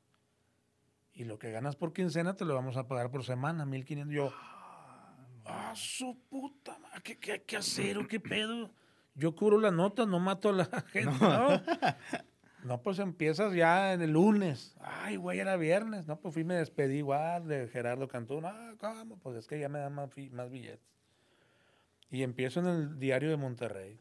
y 1.14 1.26
lo 1.26 1.38
que 1.38 1.52
ganas 1.52 1.76
por 1.76 1.94
quincena 1.94 2.36
te 2.36 2.44
lo 2.44 2.56
vamos 2.56 2.76
a 2.76 2.88
pagar 2.88 3.12
por 3.12 3.24
semana, 3.24 3.66
1500. 3.66 4.16
Yo, 4.16 4.34
ah, 5.46 5.74
su 5.76 6.18
puta 6.28 6.80
madre, 6.80 7.04
¿qué, 7.04 7.20
qué 7.20 7.44
que 7.44 7.58
hacer 7.58 8.00
o 8.00 8.08
qué 8.08 8.20
pedo? 8.20 8.72
Yo 9.16 9.34
cubro 9.34 9.58
las 9.58 9.74
notas, 9.74 10.08
no 10.08 10.20
mato 10.20 10.50
a 10.50 10.54
la 10.54 10.66
gente, 10.92 11.12
¿no? 11.12 11.62
No, 12.66 12.82
pues 12.82 12.98
empiezas 13.00 13.54
ya 13.54 13.94
en 13.94 14.02
el 14.02 14.12
lunes. 14.12 14.76
Ay, 14.80 15.18
güey, 15.18 15.40
era 15.40 15.56
viernes. 15.56 16.08
No, 16.08 16.20
pues 16.20 16.34
fui 16.34 16.42
y 16.42 16.46
me 16.46 16.56
despedí 16.56 16.98
igual 16.98 17.48
de 17.48 17.68
Gerardo 17.68 18.08
Cantú. 18.08 18.42
Ah, 18.44 18.74
¿cómo? 18.80 19.18
Pues 19.20 19.38
es 19.38 19.48
que 19.48 19.60
ya 19.60 19.70
me 19.70 19.80
dan 19.80 19.94
más, 19.94 20.10
más 20.32 20.50
billetes. 20.50 20.80
Y 22.10 22.24
empiezo 22.24 22.62
en 22.62 22.66
el 22.66 23.00
diario 23.00 23.30
de 23.30 23.38
Monterrey. 23.38 24.00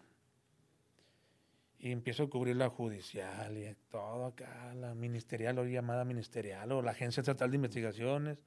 Y 1.79 1.93
empiezo 1.93 2.23
a 2.23 2.31
cubrir 2.31 2.57
la 2.57 2.71
judicial 2.71 3.59
y 3.59 3.77
todo 3.91 4.27
acá, 4.27 4.73
la 4.75 4.95
ministerial, 4.95 5.59
o 5.59 5.67
llamada 5.67 6.07
ministerial, 6.07 6.73
o 6.73 6.81
la 6.81 6.93
Agencia 6.93 7.21
Estatal 7.21 7.51
de 7.51 7.57
Investigaciones. 7.57 8.39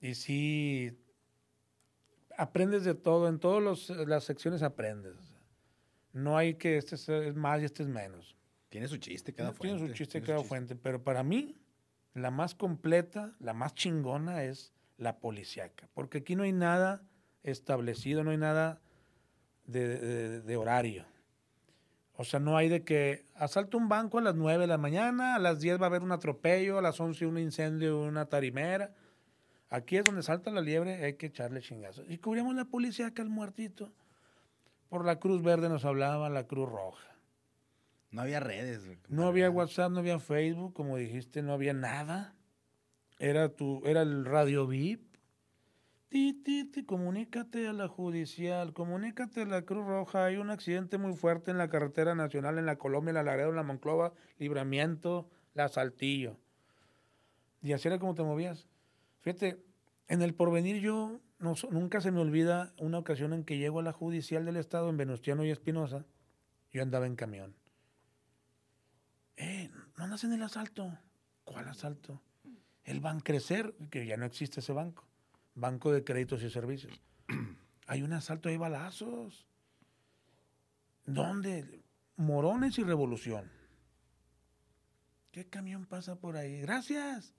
Y 0.00 0.14
sí, 0.14 0.96
aprendes 2.38 2.84
de 2.84 2.94
todo, 2.94 3.28
en 3.28 3.40
todas 3.40 3.88
las 3.88 4.22
secciones 4.22 4.62
aprendes. 4.62 5.31
No 6.12 6.36
hay 6.36 6.54
que 6.54 6.76
este 6.76 6.94
es- 6.96 7.34
más 7.36 7.60
y 7.62 7.64
este 7.64 7.82
es 7.82 7.88
menos. 7.88 8.36
Tiene 8.68 8.88
su 8.88 8.96
chiste 8.98 9.32
cada 9.32 9.52
fuente. 9.52 9.76
Tiene 9.76 9.88
su 9.88 9.94
chiste 9.94 10.12
tiene 10.20 10.26
cada 10.26 10.42
fuente, 10.44 10.76
pero 10.76 11.02
para 11.02 11.22
mí 11.22 11.56
la 12.14 12.30
más 12.30 12.54
completa, 12.54 13.34
la 13.38 13.52
más 13.54 13.74
chingona 13.74 14.44
es 14.44 14.72
la 14.98 15.18
policiaca, 15.18 15.88
porque 15.94 16.18
aquí 16.18 16.36
no 16.36 16.42
hay 16.42 16.52
nada 16.52 17.02
establecido, 17.42 18.22
no 18.24 18.30
hay 18.30 18.36
nada 18.36 18.80
de, 19.64 19.98
de- 19.98 20.40
de 20.42 20.56
horario. 20.56 21.04
O 22.14 22.24
sea, 22.24 22.38
no 22.40 22.56
hay 22.56 22.68
de 22.68 22.84
que 22.84 23.24
asalta 23.34 23.76
un 23.78 23.88
banco 23.88 24.18
a 24.18 24.22
las 24.22 24.34
9 24.34 24.60
de 24.60 24.66
la 24.66 24.78
mañana, 24.78 25.34
a 25.34 25.38
las 25.38 25.60
10 25.60 25.80
va 25.80 25.84
a 25.84 25.86
haber 25.86 26.02
un 26.02 26.12
atropello, 26.12 26.78
a 26.78 26.82
las 26.82 27.00
11 27.00 27.24
un 27.26 27.38
incendio, 27.38 28.00
una 28.02 28.26
tarimera. 28.26 28.92
Aquí 29.70 29.96
es 29.96 30.04
donde 30.04 30.22
salta 30.22 30.50
la 30.50 30.60
liebre, 30.60 31.02
hay 31.02 31.14
que 31.14 31.26
echarle 31.26 31.62
chingazos. 31.62 32.04
Y 32.08 32.18
cubríamos 32.18 32.54
la 32.54 32.66
policíaca 32.66 33.22
al 33.22 33.30
muertito. 33.30 33.92
Por 34.92 35.06
la 35.06 35.18
Cruz 35.18 35.42
Verde 35.42 35.70
nos 35.70 35.86
hablaba 35.86 36.28
la 36.28 36.46
Cruz 36.46 36.68
Roja. 36.68 37.16
No 38.10 38.20
había 38.20 38.40
redes. 38.40 38.84
güey, 38.84 38.98
No 39.08 39.26
había. 39.26 39.48
WhatsApp, 39.48 39.90
no 39.90 40.00
había 40.00 40.18
Facebook, 40.18 40.74
como 40.74 40.98
dijiste, 40.98 41.40
no 41.40 41.54
había 41.54 41.72
nada. 41.72 42.34
Era 43.18 43.48
tu, 43.48 43.80
era 43.86 44.02
el 44.02 44.26
radio 44.26 44.66
VIP. 44.66 45.16
Ti, 46.10 46.34
ti, 46.44 46.66
ti, 46.66 46.84
comunícate 46.84 47.68
a 47.68 47.72
la 47.72 47.88
judicial, 47.88 48.74
comunícate 48.74 49.40
a 49.40 49.46
la 49.46 49.62
Cruz 49.62 49.86
Roja. 49.86 50.26
Hay 50.26 50.36
un 50.36 50.50
accidente 50.50 50.98
muy 50.98 51.14
fuerte 51.16 51.50
en 51.50 51.56
la 51.56 51.70
carretera 51.70 52.14
nacional, 52.14 52.58
en 52.58 52.66
la 52.66 52.76
Colombia, 52.76 53.12
en 53.12 53.14
la 53.14 53.22
Laredo, 53.22 53.48
en 53.48 53.56
la 53.56 53.62
Monclova, 53.62 54.12
Libramiento, 54.36 55.26
la 55.54 55.70
Saltillo. 55.70 56.36
Y 57.62 57.72
así 57.72 57.88
era 57.88 57.98
como 57.98 58.14
te 58.14 58.24
movías. 58.24 58.68
Fíjate, 59.22 59.58
en 60.08 60.20
el 60.20 60.34
porvenir 60.34 60.82
yo 60.82 61.18
no 61.42 61.54
nunca 61.70 62.00
se 62.00 62.12
me 62.12 62.20
olvida 62.20 62.72
una 62.78 62.98
ocasión 62.98 63.32
en 63.32 63.44
que 63.44 63.58
llego 63.58 63.80
a 63.80 63.82
la 63.82 63.92
judicial 63.92 64.44
del 64.44 64.56
estado 64.56 64.88
en 64.88 64.96
Venustiano 64.96 65.44
y 65.44 65.50
Espinosa. 65.50 66.06
Yo 66.70 66.82
andaba 66.82 67.06
en 67.06 67.16
camión. 67.16 67.56
Eh, 69.36 69.68
¿no 69.96 70.04
andas 70.04 70.22
en 70.24 70.32
el 70.32 70.42
asalto? 70.42 70.96
¿Cuál 71.44 71.68
asalto? 71.68 72.22
El 72.84 73.00
Bancrecer, 73.00 73.74
que 73.90 74.06
ya 74.06 74.16
no 74.16 74.24
existe 74.24 74.60
ese 74.60 74.72
banco. 74.72 75.06
Banco 75.54 75.92
de 75.92 76.04
Créditos 76.04 76.42
y 76.44 76.50
Servicios. 76.50 77.02
Hay 77.88 78.02
un 78.02 78.12
asalto, 78.12 78.48
hay 78.48 78.56
balazos. 78.56 79.46
¿Dónde? 81.04 81.82
Morones 82.16 82.78
y 82.78 82.84
Revolución. 82.84 83.50
¿Qué 85.32 85.48
camión 85.48 85.86
pasa 85.86 86.14
por 86.14 86.36
ahí? 86.36 86.60
Gracias. 86.60 87.34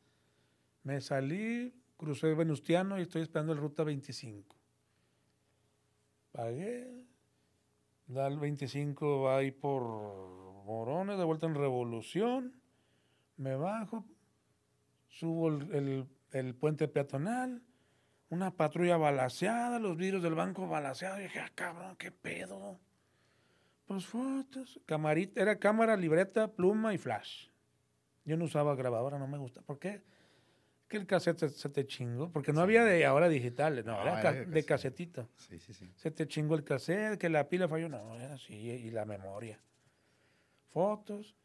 Me 0.84 1.00
salí, 1.00 1.74
crucé 2.04 2.34
Venustiano 2.34 3.00
y 3.00 3.04
estoy 3.04 3.22
esperando 3.22 3.54
el 3.54 3.60
Ruta 3.60 3.84
25. 3.84 4.56
Pagué. 6.32 7.06
Da 8.08 8.28
el 8.28 8.38
25, 8.38 9.22
va 9.22 9.38
ahí 9.38 9.52
por 9.52 9.82
Morones, 10.66 11.18
de 11.18 11.24
vuelta 11.24 11.46
en 11.48 11.56
Revolución. 11.56 12.62
Me 13.38 13.56
bajo, 13.56 14.06
subo 15.08 15.48
el, 15.48 16.08
el- 16.32 16.56
puente 16.56 16.88
peatonal, 16.88 17.64
una 18.30 18.52
patrulla 18.52 18.98
balaseada, 18.98 19.80
los 19.80 19.96
vidrios 19.96 20.22
del 20.22 20.36
banco 20.36 20.68
balaseados. 20.68 21.20
Dije, 21.20 21.40
ah, 21.40 21.52
cabrón, 21.56 21.96
qué 21.96 22.12
pedo. 22.12 22.80
Pues 23.86 24.06
fotos, 24.06 24.80
camarita, 24.86 25.42
era 25.42 25.58
cámara, 25.58 25.96
libreta, 25.96 26.52
pluma 26.52 26.94
y 26.94 26.98
flash. 26.98 27.48
Yo 28.26 28.36
no 28.38 28.46
usaba 28.46 28.76
grabadora, 28.76 29.18
no 29.18 29.28
me 29.28 29.38
gusta. 29.38 29.62
¿Por 29.62 29.80
qué? 29.80 30.04
Que 30.94 31.00
el 31.00 31.08
cassette 31.08 31.40
se, 31.40 31.50
se 31.50 31.70
te 31.70 31.88
chingó, 31.88 32.32
porque 32.32 32.54
no 32.54 32.62
había 32.62 32.84
de 32.86 33.04
ahora 33.04 33.28
digitales, 33.28 33.84
no, 33.84 33.94
No, 33.94 34.02
era, 34.04 34.12
era 34.12 34.22
ca- 34.22 34.32
de 34.34 34.46
de 34.46 34.64
casetito. 34.64 35.28
Sí, 35.38 35.58
sí, 35.60 35.74
sí. 35.74 35.92
Se 35.96 36.12
te 36.12 36.28
chingó 36.28 36.54
el 36.54 36.64
cassette, 36.64 37.18
que 37.20 37.30
la 37.30 37.50
pila 37.50 37.68
falló. 37.68 37.90
No, 37.90 38.14
era 38.16 38.36
así, 38.36 38.54
y 38.54 38.92
la 38.92 39.04
memoria. 39.06 39.60
Fotos. 40.70 41.36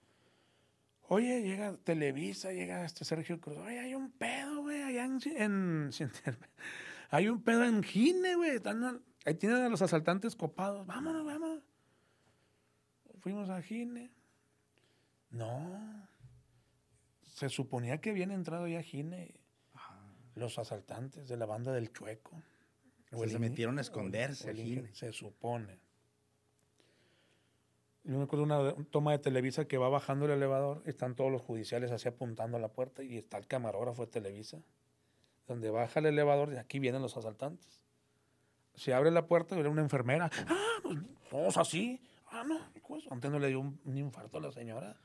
Oye, 1.09 1.41
llega 1.43 1.75
Televisa, 1.79 2.53
llega 2.53 2.85
este 2.85 3.07
Sergio 3.07 3.41
Cruz. 3.41 3.57
Oye, 3.57 3.79
hay 3.79 3.95
un 3.95 4.11
pedo, 4.11 4.61
güey, 4.61 4.83
allá 4.83 5.07
en... 5.07 5.19
en- 5.37 5.91
hay 7.11 7.29
un 7.31 7.43
pedo 7.43 7.65
en 7.65 7.83
Gine, 7.83 8.35
güey. 8.35 8.61
Ahí 9.25 9.35
tienen 9.37 9.63
a 9.63 9.71
los 9.71 9.81
asaltantes 9.81 10.37
copados. 10.37 10.87
Vámonos, 10.87 11.25
vámonos. 11.25 11.63
Fuimos 13.21 13.49
a 13.49 13.63
Gine. 13.63 14.11
No. 15.31 16.07
Se 17.23 17.49
suponía 17.49 17.99
que 17.99 18.11
habían 18.11 18.31
entrado 18.33 18.69
ya 18.69 18.81
a 18.81 18.83
Gine 18.83 19.38
los 20.39 20.59
asaltantes 20.59 21.29
de 21.29 21.37
la 21.37 21.47
banda 21.47 21.73
del 21.73 21.93
Chueco. 21.93 22.43
O 23.13 23.27
se 23.27 23.39
metieron 23.39 23.79
a 23.79 23.81
esconderse. 23.81 24.55
Se 24.93 25.13
supone. 25.13 25.79
Yo 28.05 28.17
me 28.17 28.25
acuerdo 28.25 28.45
una 28.45 28.61
una 28.61 28.85
toma 28.91 29.13
de 29.13 29.19
Televisa 29.19 29.67
que 29.67 29.77
va 29.77 29.89
bajando 29.89 30.25
el 30.25 30.31
elevador, 30.33 30.83
están 30.87 31.15
todos 31.15 31.31
los 31.31 31.43
judiciales 31.43 31.91
así 31.91 32.09
apuntando 32.09 32.57
a 32.57 32.61
la 32.61 32.69
puerta 32.69 33.03
y 33.03 33.19
está 33.19 33.37
el 33.37 33.47
camarógrafo 33.47 34.07
de 34.07 34.11
Televisa, 34.11 34.63
donde 35.47 35.69
baja 35.69 36.01
el 36.01 36.07
elevador 36.07 36.53
y 36.55 36.57
aquí 36.57 36.79
vienen 36.79 37.03
los 37.03 37.17
asaltantes. 37.19 37.83
Se 38.75 38.95
abre 38.95 39.11
la 39.11 39.27
puerta 39.27 39.57
y 39.57 39.61
era 39.61 39.69
una 39.69 39.83
enfermera. 39.83 40.31
Ah, 40.47 40.79
pues 40.83 40.99
todos 41.29 41.57
así. 41.59 42.01
Ah, 42.31 42.45
no, 42.47 42.59
pues, 42.87 43.05
antes 43.11 43.31
no 43.31 43.39
le 43.39 43.49
dio 43.49 43.61
un, 43.61 43.79
un 43.85 43.99
infarto 43.99 44.39
a 44.39 44.41
la 44.41 44.53
señora. 44.53 44.97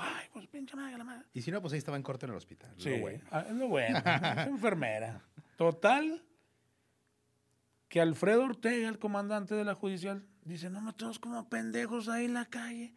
Ay, 0.00 0.26
pues 0.32 0.46
pinche 0.46 0.76
madre, 0.76 0.96
la 0.98 1.04
madre. 1.04 1.24
Y 1.34 1.42
si 1.42 1.50
no, 1.50 1.60
pues 1.60 1.72
ahí 1.72 1.78
estaba 1.78 1.96
en 1.96 2.02
corte 2.02 2.26
en 2.26 2.30
el 2.30 2.36
hospital. 2.36 2.72
lo 2.76 2.80
Sí, 2.82 3.00
bueno. 3.00 3.24
ah, 3.30 3.44
es 3.48 3.54
lo 3.54 3.68
bueno. 3.68 3.98
es 4.04 4.46
enfermera. 4.46 5.22
Total, 5.56 6.22
que 7.88 8.00
Alfredo 8.00 8.44
Ortega, 8.44 8.88
el 8.88 8.98
comandante 8.98 9.54
de 9.54 9.64
la 9.64 9.74
judicial, 9.74 10.24
dice, 10.44 10.70
no, 10.70 10.94
todos 10.94 11.18
como 11.18 11.48
pendejos 11.48 12.08
ahí 12.08 12.26
en 12.26 12.34
la 12.34 12.44
calle. 12.46 12.94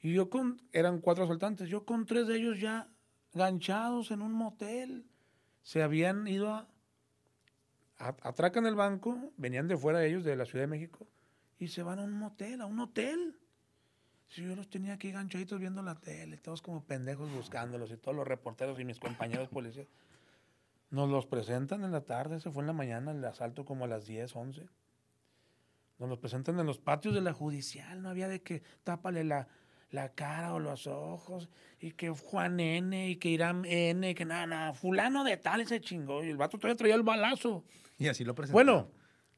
Y 0.00 0.12
yo 0.14 0.28
con, 0.30 0.60
eran 0.72 1.00
cuatro 1.00 1.24
asaltantes, 1.24 1.68
yo 1.68 1.84
con 1.84 2.06
tres 2.06 2.26
de 2.26 2.36
ellos 2.36 2.58
ya 2.58 2.88
ganchados 3.34 4.10
en 4.10 4.22
un 4.22 4.32
motel. 4.32 5.06
Se 5.62 5.82
habían 5.82 6.26
ido 6.26 6.52
a, 6.52 6.66
a- 7.98 8.16
atracan 8.22 8.66
el 8.66 8.74
banco, 8.74 9.32
venían 9.36 9.68
de 9.68 9.76
fuera 9.76 10.04
ellos, 10.04 10.24
de 10.24 10.34
la 10.34 10.44
Ciudad 10.44 10.64
de 10.64 10.68
México, 10.68 11.06
y 11.60 11.68
se 11.68 11.84
van 11.84 12.00
a 12.00 12.02
un 12.02 12.12
motel, 12.12 12.60
a 12.60 12.66
un 12.66 12.80
hotel. 12.80 13.36
Si 14.34 14.42
yo 14.42 14.56
los 14.56 14.70
tenía 14.70 14.94
aquí 14.94 15.12
ganchaditos 15.12 15.60
viendo 15.60 15.82
la 15.82 15.94
tele, 15.94 16.38
todos 16.38 16.62
como 16.62 16.82
pendejos 16.82 17.30
buscándolos, 17.30 17.90
y 17.90 17.98
todos 17.98 18.16
los 18.16 18.26
reporteros 18.26 18.80
y 18.80 18.84
mis 18.86 18.98
compañeros 18.98 19.48
policías. 19.50 19.86
Nos 20.88 21.10
los 21.10 21.26
presentan 21.26 21.84
en 21.84 21.92
la 21.92 22.00
tarde, 22.00 22.40
se 22.40 22.50
fue 22.50 22.62
en 22.62 22.68
la 22.68 22.72
mañana, 22.72 23.10
el 23.10 23.22
asalto 23.26 23.66
como 23.66 23.84
a 23.84 23.88
las 23.88 24.06
10, 24.06 24.34
11. 24.34 24.66
Nos 25.98 26.08
los 26.08 26.18
presentan 26.18 26.58
en 26.58 26.64
los 26.64 26.78
patios 26.78 27.14
de 27.14 27.20
la 27.20 27.34
judicial, 27.34 28.00
no 28.00 28.08
había 28.08 28.26
de 28.26 28.40
que 28.40 28.62
tápale 28.84 29.22
la, 29.22 29.48
la 29.90 30.14
cara 30.14 30.54
o 30.54 30.58
los 30.60 30.86
ojos, 30.86 31.50
y 31.78 31.90
que 31.90 32.08
Juan 32.08 32.58
N, 32.58 33.10
y 33.10 33.16
que 33.16 33.28
Irán 33.28 33.66
N, 33.66 34.08
y 34.08 34.14
que 34.14 34.24
nada, 34.24 34.46
nada, 34.46 34.72
fulano 34.72 35.24
de 35.24 35.36
tal 35.36 35.60
y 35.60 35.66
se 35.66 35.82
chingó, 35.82 36.24
y 36.24 36.30
el 36.30 36.38
vato 36.38 36.56
todavía 36.56 36.78
traía 36.78 36.94
el 36.94 37.02
balazo. 37.02 37.64
Y 37.98 38.08
así 38.08 38.24
lo 38.24 38.34
presentaron. 38.34 38.66
Bueno, 38.66 38.90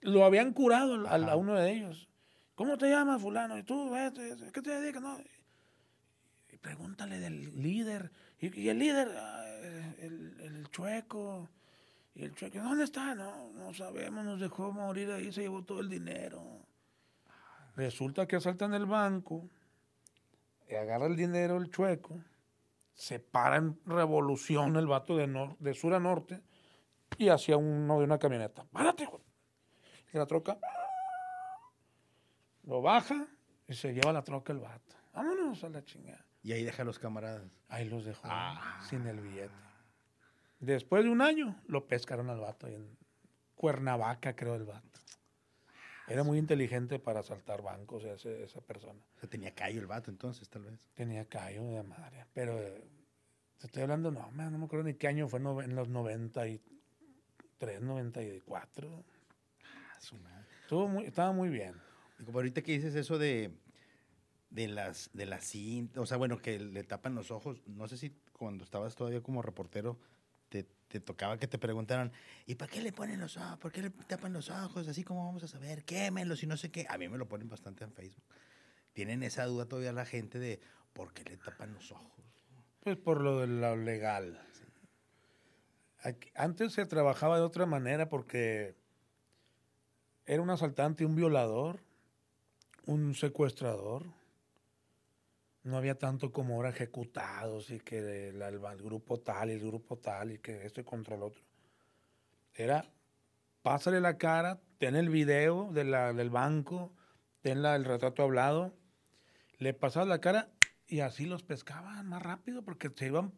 lo 0.02 0.24
habían 0.24 0.52
curado 0.52 1.04
Ajá. 1.08 1.32
a 1.32 1.36
uno 1.36 1.54
de 1.54 1.72
ellos. 1.72 2.08
¿Cómo 2.54 2.78
te 2.78 2.88
llamas, 2.88 3.20
fulano? 3.20 3.58
¿Y 3.58 3.62
tú, 3.64 3.92
qué 4.52 4.62
te 4.62 4.70
dedicas? 4.70 5.02
No. 5.02 5.18
Y 6.52 6.56
pregúntale 6.58 7.18
del 7.18 7.60
líder. 7.60 8.10
¿Y, 8.38 8.68
el 8.68 8.78
líder? 8.78 9.08
"Ah, 9.16 9.44
el, 9.98 10.40
el 10.40 10.70
chueco. 10.70 11.48
Y 12.14 12.24
el 12.24 12.34
chueco, 12.34 12.58
¿dónde 12.58 12.84
está? 12.84 13.14
No, 13.14 13.50
no 13.52 13.74
sabemos, 13.74 14.24
nos 14.24 14.38
dejó 14.38 14.70
morir 14.70 15.10
ahí, 15.10 15.32
se 15.32 15.42
llevó 15.42 15.64
todo 15.64 15.80
el 15.80 15.88
dinero. 15.88 16.42
Resulta 17.74 18.26
que 18.26 18.36
asaltan 18.36 18.72
el 18.72 18.86
banco, 18.86 19.48
agarra 20.70 21.06
el 21.06 21.16
dinero 21.16 21.56
el 21.56 21.70
chueco, 21.70 22.20
se 22.94 23.18
para 23.18 23.56
en 23.56 23.80
revolución 23.84 24.76
el 24.76 24.86
vato 24.86 25.16
de, 25.16 25.74
sur 25.74 25.94
a 25.94 26.00
norte 26.00 26.40
y 27.18 27.28
hacia 27.28 27.56
uno 27.56 27.98
de 27.98 28.04
una 28.04 28.18
camioneta. 28.18 28.64
¡Párate! 28.72 29.08
Y 30.12 30.18
la 30.18 30.26
troca 30.26 30.58
lo 32.66 32.82
baja 32.82 33.26
y 33.68 33.74
se 33.74 33.92
lleva 33.92 34.12
la 34.12 34.22
troca 34.22 34.52
el 34.52 34.58
vato. 34.60 34.96
Vámonos 35.12 35.62
a 35.64 35.68
la 35.68 35.84
chingada. 35.84 36.24
Y 36.42 36.52
ahí 36.52 36.62
deja 36.64 36.82
a 36.82 36.84
los 36.84 36.98
camaradas. 36.98 37.42
Ahí 37.68 37.88
los 37.88 38.04
dejó 38.04 38.20
Ah. 38.24 38.80
sin 38.88 39.06
el 39.06 39.20
billete. 39.20 39.54
Después 40.60 41.04
de 41.04 41.10
un 41.10 41.20
año 41.22 41.60
lo 41.66 41.86
pescaron 41.86 42.30
al 42.30 42.40
vato 42.40 42.66
ahí 42.66 42.74
en 42.74 42.96
Cuernavaca, 43.54 44.34
creo, 44.36 44.54
el 44.54 44.64
vato. 44.64 45.00
Era 46.06 46.22
muy 46.22 46.36
inteligente 46.38 46.98
para 46.98 47.20
asaltar 47.20 47.62
bancos 47.62 48.04
ese- 48.04 48.42
esa 48.44 48.60
persona. 48.60 49.00
O 49.16 49.20
sea, 49.20 49.28
tenía 49.28 49.54
callo 49.54 49.80
el 49.80 49.86
vato 49.86 50.10
entonces, 50.10 50.48
tal 50.50 50.64
vez. 50.64 50.86
Tenía 50.94 51.24
callo 51.26 51.62
de 51.64 51.82
madre. 51.82 52.26
Pero 52.34 52.58
eh, 52.60 52.84
te 53.58 53.66
estoy 53.68 53.82
hablando, 53.82 54.10
no, 54.10 54.30
man, 54.32 54.52
no 54.52 54.58
me 54.58 54.66
acuerdo 54.66 54.84
ni 54.84 54.94
qué 54.94 55.08
año 55.08 55.28
fue, 55.28 55.40
no- 55.40 55.62
en 55.62 55.74
los 55.74 55.88
93, 55.88 57.80
94. 57.80 59.04
Ah, 59.64 60.00
su 60.00 60.16
madre. 60.18 60.46
Estuvo 60.62 60.88
muy, 60.88 61.04
estaba 61.06 61.32
muy 61.32 61.48
bien. 61.48 61.74
Y 62.24 62.26
como 62.26 62.38
ahorita 62.38 62.62
que 62.62 62.72
dices 62.72 62.94
eso 62.94 63.18
de, 63.18 63.50
de 64.48 64.66
las 64.66 65.10
de 65.12 65.26
las 65.26 65.44
cintas, 65.44 66.02
o 66.02 66.06
sea, 66.06 66.16
bueno, 66.16 66.38
que 66.38 66.58
le 66.58 66.82
tapan 66.82 67.14
los 67.14 67.30
ojos, 67.30 67.60
no 67.66 67.86
sé 67.86 67.98
si 67.98 68.16
cuando 68.32 68.64
estabas 68.64 68.94
todavía 68.94 69.20
como 69.22 69.42
reportero 69.42 69.98
te, 70.48 70.62
te 70.88 71.00
tocaba 71.00 71.36
que 71.36 71.46
te 71.46 71.58
preguntaran, 71.58 72.12
¿y 72.46 72.54
para 72.54 72.70
qué 72.70 72.80
le 72.80 72.92
ponen 72.92 73.20
los 73.20 73.36
ojos? 73.36 73.58
¿Por 73.58 73.72
qué 73.72 73.82
le 73.82 73.90
tapan 73.90 74.32
los 74.32 74.48
ojos? 74.48 74.88
Así 74.88 75.04
como 75.04 75.26
vamos 75.26 75.42
a 75.42 75.48
saber, 75.48 75.84
quémenlos 75.84 76.42
y 76.42 76.46
no 76.46 76.56
sé 76.56 76.70
qué. 76.70 76.86
A 76.88 76.96
mí 76.96 77.10
me 77.10 77.18
lo 77.18 77.28
ponen 77.28 77.46
bastante 77.50 77.84
en 77.84 77.92
Facebook. 77.92 78.24
Tienen 78.94 79.22
esa 79.22 79.44
duda 79.44 79.66
todavía 79.66 79.92
la 79.92 80.06
gente 80.06 80.38
de 80.38 80.60
por 80.94 81.12
qué 81.12 81.24
le 81.24 81.36
tapan 81.36 81.74
los 81.74 81.92
ojos. 81.92 82.10
Pues 82.80 82.96
por 82.96 83.20
lo 83.20 83.40
de 83.40 83.48
lo 83.48 83.76
legal. 83.76 84.40
Aquí- 85.98 86.30
antes 86.34 86.72
se 86.72 86.86
trabajaba 86.86 87.36
de 87.36 87.42
otra 87.44 87.66
manera 87.66 88.08
porque 88.08 88.76
era 90.26 90.40
un 90.40 90.48
asaltante, 90.48 91.04
un 91.04 91.16
violador, 91.16 91.80
un 92.86 93.14
secuestrador. 93.14 94.04
No 95.62 95.78
había 95.78 95.94
tanto 95.98 96.30
como 96.30 96.54
ahora 96.56 96.68
ejecutados 96.70 97.70
y 97.70 97.80
que 97.80 98.28
el, 98.28 98.42
el- 98.42 98.62
el 98.64 98.82
grupo 98.82 99.18
tal 99.20 99.48
y 99.50 99.54
el 99.54 99.60
grupo 99.66 99.96
tal 99.96 100.32
y 100.32 100.38
que 100.38 100.66
este 100.66 100.84
contra 100.84 101.16
el 101.16 101.22
otro. 101.22 101.40
Era, 102.54 102.84
pásale 103.62 104.00
la 104.00 104.18
cara, 104.18 104.60
ten 104.78 104.94
el 104.94 105.08
video 105.08 105.70
de 105.72 105.84
la- 105.84 106.12
del 106.12 106.28
banco, 106.30 106.92
ten 107.40 107.62
la- 107.62 107.76
el 107.76 107.84
retrato 107.86 108.22
hablado, 108.22 108.74
le 109.58 109.72
pasabas 109.72 110.08
la 110.08 110.20
cara 110.20 110.50
y 110.86 111.00
así 111.00 111.24
los 111.24 111.42
pescaban 111.42 112.06
más 112.08 112.22
rápido 112.22 112.62
porque 112.62 112.90
se 112.94 113.06
iban 113.06 113.32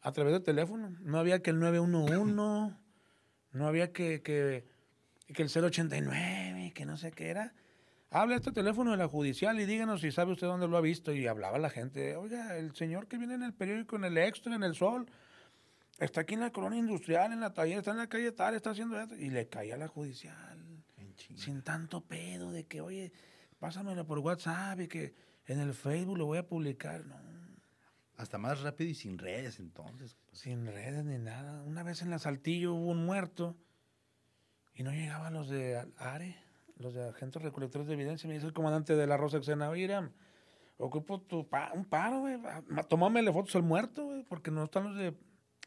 a 0.00 0.10
través 0.12 0.32
del 0.32 0.42
teléfono. 0.42 0.90
No 1.00 1.18
había 1.18 1.42
que 1.42 1.50
el 1.50 1.60
911, 1.60 2.16
no 3.52 3.66
había 3.68 3.92
que, 3.92 4.20
que, 4.22 4.64
que 5.32 5.42
el 5.42 5.48
089, 5.48 6.72
que 6.74 6.84
no 6.86 6.96
sé 6.96 7.12
qué 7.12 7.28
era. 7.28 7.54
Habla 8.10 8.36
este 8.36 8.52
teléfono 8.52 8.92
de 8.92 8.96
la 8.96 9.08
judicial 9.08 9.58
y 9.60 9.66
díganos 9.66 10.00
si 10.00 10.12
sabe 10.12 10.32
usted 10.32 10.46
dónde 10.46 10.68
lo 10.68 10.76
ha 10.76 10.80
visto. 10.80 11.12
Y 11.12 11.26
hablaba 11.26 11.58
la 11.58 11.70
gente, 11.70 12.16
oiga, 12.16 12.56
el 12.56 12.74
señor 12.74 13.08
que 13.08 13.18
viene 13.18 13.34
en 13.34 13.42
el 13.42 13.52
periódico, 13.52 13.96
en 13.96 14.04
el 14.04 14.16
extra, 14.18 14.54
en 14.54 14.62
el 14.62 14.74
sol, 14.74 15.06
está 15.98 16.22
aquí 16.22 16.34
en 16.34 16.40
la 16.40 16.52
colonia 16.52 16.78
industrial, 16.78 17.32
en 17.32 17.40
la 17.40 17.52
taller, 17.52 17.78
está 17.78 17.90
en 17.90 17.98
la 17.98 18.08
calle 18.08 18.32
tal, 18.32 18.54
está 18.54 18.70
haciendo 18.70 19.00
esto. 19.00 19.16
Y 19.16 19.30
le 19.30 19.48
caía 19.48 19.74
a 19.74 19.78
la 19.78 19.88
judicial 19.88 20.56
sin 21.34 21.62
tanto 21.62 22.02
pedo 22.02 22.52
de 22.52 22.64
que, 22.66 22.80
oye, 22.80 23.12
pásamelo 23.58 24.06
por 24.06 24.18
WhatsApp 24.18 24.80
y 24.80 24.88
que 24.88 25.14
en 25.46 25.60
el 25.60 25.74
Facebook 25.74 26.18
lo 26.18 26.26
voy 26.26 26.38
a 26.38 26.46
publicar. 26.46 27.04
No, 27.06 27.16
Hasta 28.16 28.38
más 28.38 28.60
rápido 28.60 28.90
y 28.90 28.94
sin 28.94 29.18
redes 29.18 29.58
entonces. 29.58 30.16
sin 30.32 30.66
redes 30.66 31.04
ni 31.04 31.18
nada. 31.18 31.62
Una 31.62 31.82
vez 31.82 32.02
en 32.02 32.10
la 32.10 32.18
Saltillo 32.18 32.74
hubo 32.74 32.90
un 32.90 33.04
muerto 33.04 33.56
y 34.74 34.82
no 34.82 34.90
llegaban 34.90 35.32
los 35.32 35.48
de 35.48 35.86
ARE, 35.96 36.36
los 36.76 36.94
de 36.94 37.08
agentes 37.08 37.40
recolectores 37.42 37.86
de 37.86 37.94
evidencia. 37.94 38.28
Me 38.28 38.34
dice 38.34 38.46
el 38.46 38.52
comandante 38.52 38.94
de 38.96 39.06
la 39.06 39.16
Rosa 39.16 39.38
Exena, 39.38 39.68
oye, 39.70 39.88
ocupo 40.78 41.20
tu 41.20 41.48
pa- 41.48 41.72
un 41.74 41.84
paro, 41.84 42.20
güey. 42.20 42.38
Tomámele 42.88 43.32
fotos 43.32 43.56
al 43.56 43.62
muerto, 43.62 44.04
güey, 44.04 44.22
porque 44.24 44.50
no 44.50 44.64
están 44.64 44.84
los 44.84 44.96
de, 44.96 45.14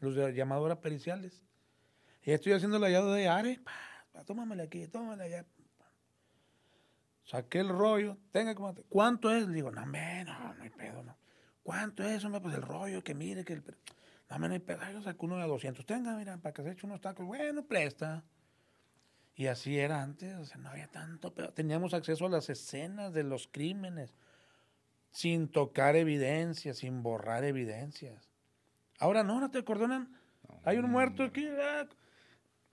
los 0.01 0.15
de 0.15 0.33
llamadora 0.33 0.81
periciales. 0.81 1.43
Y 2.23 2.31
estoy 2.31 2.53
haciendo 2.53 2.77
la 2.79 2.89
llave 2.89 3.11
de 3.13 3.27
ARE, 3.27 3.59
pa, 4.11 4.23
tómamela 4.25 4.63
aquí, 4.63 4.87
tómamela 4.87 5.23
allá. 5.23 5.45
Saqué 7.25 7.59
el 7.59 7.69
rollo, 7.69 8.17
tenga 8.31 8.55
como, 8.55 8.73
¿cuánto 8.89 9.31
es? 9.31 9.47
Le 9.47 9.53
digo, 9.53 9.71
no, 9.71 9.83
hombre, 9.83 10.23
no, 10.25 10.53
no 10.55 10.63
hay 10.63 10.69
pedo, 10.71 11.03
no. 11.03 11.15
¿Cuánto 11.61 12.03
es? 12.03 12.23
Hombre, 12.25 12.41
pues 12.41 12.55
el 12.55 12.63
rollo, 12.63 13.03
que 13.03 13.13
mire, 13.13 13.43
que 13.45 13.53
el... 13.53 13.63
No, 14.29 14.39
no 14.39 14.53
hay 14.53 14.59
pedo. 14.59 14.79
Yo 14.91 15.01
saco 15.03 15.25
uno 15.27 15.37
de 15.37 15.45
200. 15.47 15.85
Tenga, 15.85 16.15
mira, 16.15 16.37
para 16.37 16.53
que 16.53 16.63
se 16.63 16.71
eche 16.71 16.85
unos 16.87 17.01
tacos. 17.01 17.25
Bueno, 17.25 17.63
presta. 17.65 18.23
Y 19.39 19.47
así 19.47 19.79
era 19.79 20.03
antes, 20.03 20.35
o 20.35 20.43
sea, 20.43 20.57
no 20.57 20.67
había 20.67 20.87
tanto 20.87 21.33
pedo. 21.33 21.53
Teníamos 21.53 21.93
acceso 21.93 22.25
a 22.25 22.29
las 22.29 22.49
escenas 22.49 23.13
de 23.13 23.23
los 23.23 23.47
crímenes 23.47 24.13
sin 25.11 25.47
tocar 25.47 25.95
evidencias, 25.95 26.79
sin 26.79 27.03
borrar 27.03 27.45
evidencias. 27.45 28.29
Ahora 28.99 29.23
no, 29.23 29.39
no 29.39 29.49
te 29.49 29.59
acordonan. 29.59 30.13
Hay 30.65 30.77
un 30.77 30.91
muerto 30.91 31.23
aquí, 31.23 31.47
ah, 31.47 31.87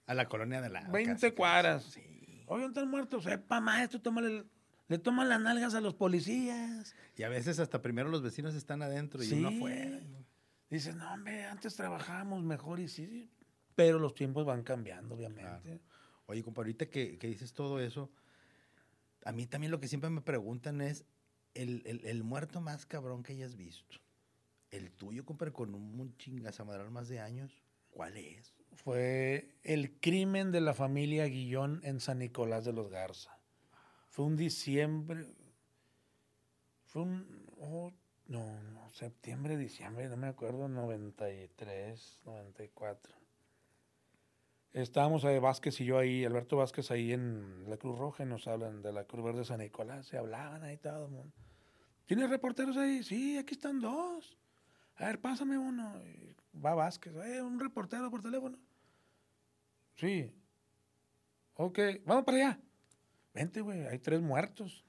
A 0.06 0.14
la 0.14 0.28
colonia 0.28 0.60
de 0.60 0.68
la... 0.68 0.80
20 0.88 1.12
casi, 1.12 1.26
casi. 1.26 1.36
cuadras. 1.36 1.84
Sí. 1.84 2.00
Oye, 2.48 2.62
¿dónde 2.62 2.66
está 2.66 2.80
el 2.80 2.88
muerto? 2.88 3.20
Sepa, 3.20 3.60
maestro, 3.60 4.00
tómale 4.02 4.26
el- 4.26 4.46
le 4.88 4.98
toman 4.98 5.28
las 5.28 5.40
nalgas 5.40 5.72
a 5.74 5.80
los 5.80 5.94
policías. 5.94 6.96
Y 7.16 7.22
a 7.22 7.28
veces 7.28 7.60
hasta 7.60 7.80
primero 7.80 8.08
los 8.08 8.22
vecinos 8.22 8.56
están 8.56 8.82
adentro 8.82 9.22
y 9.22 9.32
uno 9.34 9.50
afuera. 9.50 10.00
Dices, 10.68 10.96
no, 10.96 11.12
hombre, 11.14 11.44
antes 11.44 11.76
trabajábamos 11.76 12.42
mejor 12.42 12.80
y 12.80 12.88
sí, 12.88 13.06
sí, 13.06 13.30
pero 13.76 14.00
los 14.00 14.14
tiempos 14.14 14.44
van 14.44 14.64
cambiando, 14.64 15.14
obviamente. 15.14 15.80
Oye, 16.26 16.42
compa, 16.42 16.60
ahorita 16.60 16.86
que, 16.86 17.18
que 17.18 17.28
dices 17.28 17.52
todo 17.52 17.80
eso, 17.80 18.10
a 19.24 19.32
mí 19.32 19.46
también 19.46 19.70
lo 19.70 19.80
que 19.80 19.88
siempre 19.88 20.10
me 20.10 20.20
preguntan 20.20 20.80
es 20.80 21.04
el, 21.54 21.82
el- 22.04 22.22
muerto 22.24 22.60
más 22.60 22.84
cabrón 22.86 23.22
que 23.22 23.32
hayas 23.32 23.56
visto. 23.56 23.96
El 24.70 24.92
tuyo, 24.92 25.24
compa, 25.24 25.50
con 25.52 25.74
un 25.74 26.16
chingazamadral 26.16 26.90
más 26.90 27.08
de 27.08 27.20
años, 27.20 27.62
¿cuál 27.90 28.16
es? 28.16 28.52
Fue 28.74 29.54
el 29.62 29.98
crimen 30.00 30.52
de 30.52 30.60
la 30.60 30.74
familia 30.74 31.26
Guillón 31.26 31.80
en 31.82 32.00
San 32.00 32.18
Nicolás 32.18 32.64
de 32.64 32.72
los 32.72 32.90
Garza. 32.90 33.38
Fue 34.08 34.24
un 34.24 34.36
diciembre, 34.36 35.26
fue 36.84 37.02
un, 37.02 37.46
oh, 37.58 37.92
no, 38.26 38.60
no, 38.62 38.90
septiembre, 38.90 39.56
diciembre, 39.56 40.08
no 40.08 40.16
me 40.16 40.26
acuerdo, 40.26 40.68
93, 40.68 42.20
94. 42.24 43.15
Estábamos 44.76 45.24
eh, 45.24 45.38
Vázquez 45.38 45.80
y 45.80 45.86
yo 45.86 45.96
ahí, 45.96 46.26
Alberto 46.26 46.58
Vázquez 46.58 46.90
ahí 46.90 47.10
en 47.14 47.64
la 47.66 47.78
Cruz 47.78 47.98
Roja 47.98 48.24
y 48.24 48.26
nos 48.26 48.46
hablan 48.46 48.82
de 48.82 48.92
la 48.92 49.04
Cruz 49.04 49.24
Verde 49.24 49.38
de 49.38 49.44
San 49.46 49.60
Nicolás, 49.60 50.04
se 50.04 50.18
hablaban 50.18 50.62
ahí 50.64 50.76
todo 50.76 51.06
el 51.06 51.12
mundo. 51.12 51.32
¿Tienes 52.04 52.28
reporteros 52.28 52.76
ahí? 52.76 53.02
Sí, 53.02 53.38
aquí 53.38 53.54
están 53.54 53.80
dos. 53.80 54.36
A 54.96 55.06
ver, 55.06 55.18
pásame 55.18 55.56
uno. 55.56 55.94
Va 56.62 56.74
Vázquez, 56.74 57.14
eh, 57.24 57.40
un 57.40 57.58
reportero 57.58 58.10
por 58.10 58.20
teléfono. 58.20 58.58
Sí. 59.94 60.30
Ok, 61.54 61.78
vamos 62.04 62.24
para 62.24 62.36
allá. 62.36 62.60
Vente, 63.32 63.62
güey, 63.62 63.86
hay 63.86 63.98
tres 63.98 64.20
muertos 64.20 64.84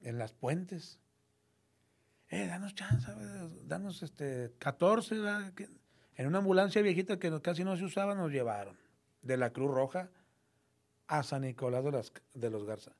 en 0.00 0.18
las 0.18 0.32
puentes. 0.32 0.98
Eh, 2.30 2.48
danos 2.48 2.74
chance, 2.74 3.08
danos 3.66 4.02
este 4.02 4.52
14, 4.58 5.16
¿verdad? 5.16 5.52
¿Qué? 5.54 5.68
En 6.16 6.26
una 6.26 6.38
ambulancia 6.38 6.82
viejita 6.82 7.20
que 7.20 7.40
casi 7.40 7.62
no 7.62 7.76
se 7.76 7.84
usaba, 7.84 8.16
nos 8.16 8.32
llevaron 8.32 8.87
de 9.22 9.36
la 9.36 9.52
Cruz 9.52 9.70
Roja 9.70 10.10
a 11.06 11.22
San 11.22 11.42
Nicolás 11.42 11.84
de, 11.84 12.12
de 12.34 12.50
los 12.50 12.64
Garza. 12.64 12.92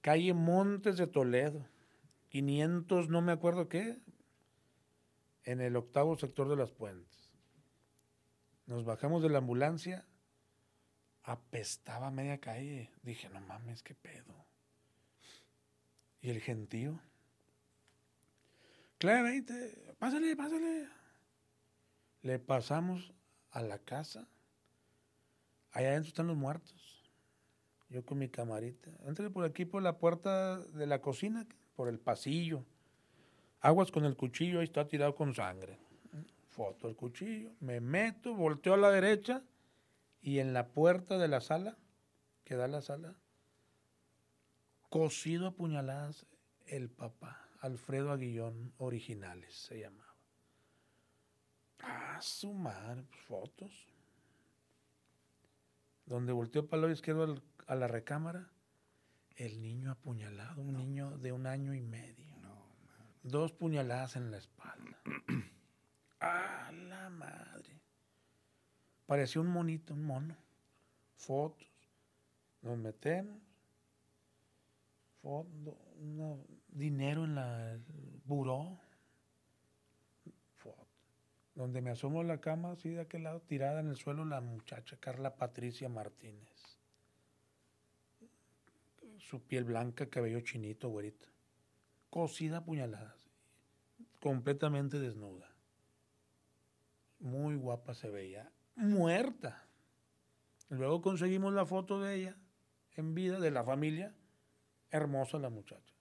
Calle 0.00 0.34
Montes 0.34 0.96
de 0.96 1.06
Toledo, 1.06 1.66
500, 2.30 3.08
no 3.08 3.20
me 3.20 3.32
acuerdo 3.32 3.68
qué, 3.68 3.98
en 5.44 5.60
el 5.60 5.76
octavo 5.76 6.16
sector 6.16 6.48
de 6.48 6.56
las 6.56 6.72
puentes. 6.72 7.30
Nos 8.66 8.84
bajamos 8.84 9.22
de 9.22 9.30
la 9.30 9.38
ambulancia, 9.38 10.06
apestaba 11.22 12.10
media 12.10 12.38
calle. 12.38 12.90
Dije, 13.02 13.28
no 13.30 13.40
mames, 13.40 13.82
qué 13.82 13.94
pedo. 13.94 14.46
Y 16.20 16.30
el 16.30 16.40
gentío. 16.40 17.00
Claro, 18.98 19.24
20, 19.24 19.94
pásale, 19.98 20.36
pásale. 20.36 20.88
Le 22.22 22.38
pasamos 22.38 23.12
a 23.50 23.62
la 23.62 23.78
casa. 23.78 24.28
Allá 25.72 25.88
adentro 25.88 26.08
están 26.08 26.26
los 26.26 26.36
muertos. 26.36 27.04
Yo 27.88 28.04
con 28.04 28.18
mi 28.18 28.28
camarita. 28.28 28.90
Entré 29.06 29.30
por 29.30 29.44
aquí 29.44 29.64
por 29.64 29.82
la 29.82 29.98
puerta 29.98 30.58
de 30.58 30.86
la 30.86 31.00
cocina, 31.00 31.46
por 31.74 31.88
el 31.88 31.98
pasillo. 31.98 32.64
Aguas 33.60 33.90
con 33.90 34.04
el 34.04 34.16
cuchillo, 34.16 34.60
ahí 34.60 34.64
está 34.64 34.86
tirado 34.86 35.14
con 35.14 35.34
sangre. 35.34 35.78
Foto 36.48 36.88
el 36.88 36.96
cuchillo. 36.96 37.52
Me 37.60 37.80
meto, 37.80 38.34
volteo 38.34 38.74
a 38.74 38.78
la 38.78 38.90
derecha 38.90 39.42
y 40.20 40.38
en 40.38 40.52
la 40.52 40.68
puerta 40.68 41.18
de 41.18 41.28
la 41.28 41.40
sala, 41.40 41.76
que 42.44 42.56
da 42.56 42.68
la 42.68 42.82
sala, 42.82 43.14
cosido 44.90 45.48
a 45.48 45.50
puñaladas 45.52 46.26
el 46.66 46.90
papá, 46.90 47.48
Alfredo 47.60 48.12
Aguillón 48.12 48.72
Originales 48.78 49.54
se 49.54 49.80
llamaba. 49.80 50.14
Ah, 51.80 52.18
su 52.20 52.52
madre, 52.52 53.04
pues, 53.04 53.20
fotos. 53.22 53.88
Donde 56.08 56.32
volteó 56.32 56.66
para 56.66 56.78
el 56.78 56.82
lado 56.82 56.92
izquierdo 56.94 57.22
al- 57.24 57.42
a 57.66 57.74
la 57.74 57.86
recámara, 57.86 58.48
el 59.36 59.60
niño 59.62 59.90
apuñalado, 59.92 60.62
un 60.62 60.76
niño 60.76 61.18
de 61.18 61.32
un 61.32 61.46
año 61.46 61.74
y 61.74 61.80
medio. 61.80 62.26
Dos 63.22 63.52
puñaladas 63.52 64.16
en 64.16 64.30
la 64.30 64.38
espalda. 64.38 64.98
¡Ah, 66.20 66.70
la 66.72 67.10
madre! 67.10 67.78
Parecía 69.06 69.40
un 69.42 69.48
monito, 69.48 69.92
un 69.92 70.04
mono. 70.04 70.36
Fotos. 71.16 71.68
Nos 72.62 72.78
metemos. 72.78 73.38
Una- 75.22 76.36
dinero 76.68 77.24
en 77.24 77.34
la 77.34 77.72
el 77.72 77.82
buró. 78.24 78.78
Donde 81.58 81.80
me 81.80 81.90
asomo 81.90 82.22
la 82.22 82.40
cama, 82.40 82.70
así 82.70 82.90
de 82.90 83.00
aquel 83.00 83.24
lado, 83.24 83.40
tirada 83.40 83.80
en 83.80 83.88
el 83.88 83.96
suelo, 83.96 84.24
la 84.24 84.40
muchacha 84.40 84.96
Carla 85.00 85.34
Patricia 85.34 85.88
Martínez. 85.88 86.78
Su 89.18 89.42
piel 89.42 89.64
blanca, 89.64 90.08
cabello 90.08 90.40
chinito, 90.40 90.88
güerito. 90.88 91.26
Cosida 92.10 92.58
a 92.58 92.64
puñaladas. 92.64 93.28
Completamente 94.20 95.00
desnuda. 95.00 95.50
Muy 97.18 97.56
guapa 97.56 97.92
se 97.92 98.08
veía. 98.08 98.52
Muerta. 98.76 99.66
Luego 100.68 101.02
conseguimos 101.02 101.52
la 101.54 101.66
foto 101.66 102.00
de 102.00 102.14
ella 102.14 102.36
en 102.94 103.16
vida, 103.16 103.40
de 103.40 103.50
la 103.50 103.64
familia. 103.64 104.14
Hermosa 104.92 105.40
la 105.40 105.50
muchacha. 105.50 105.92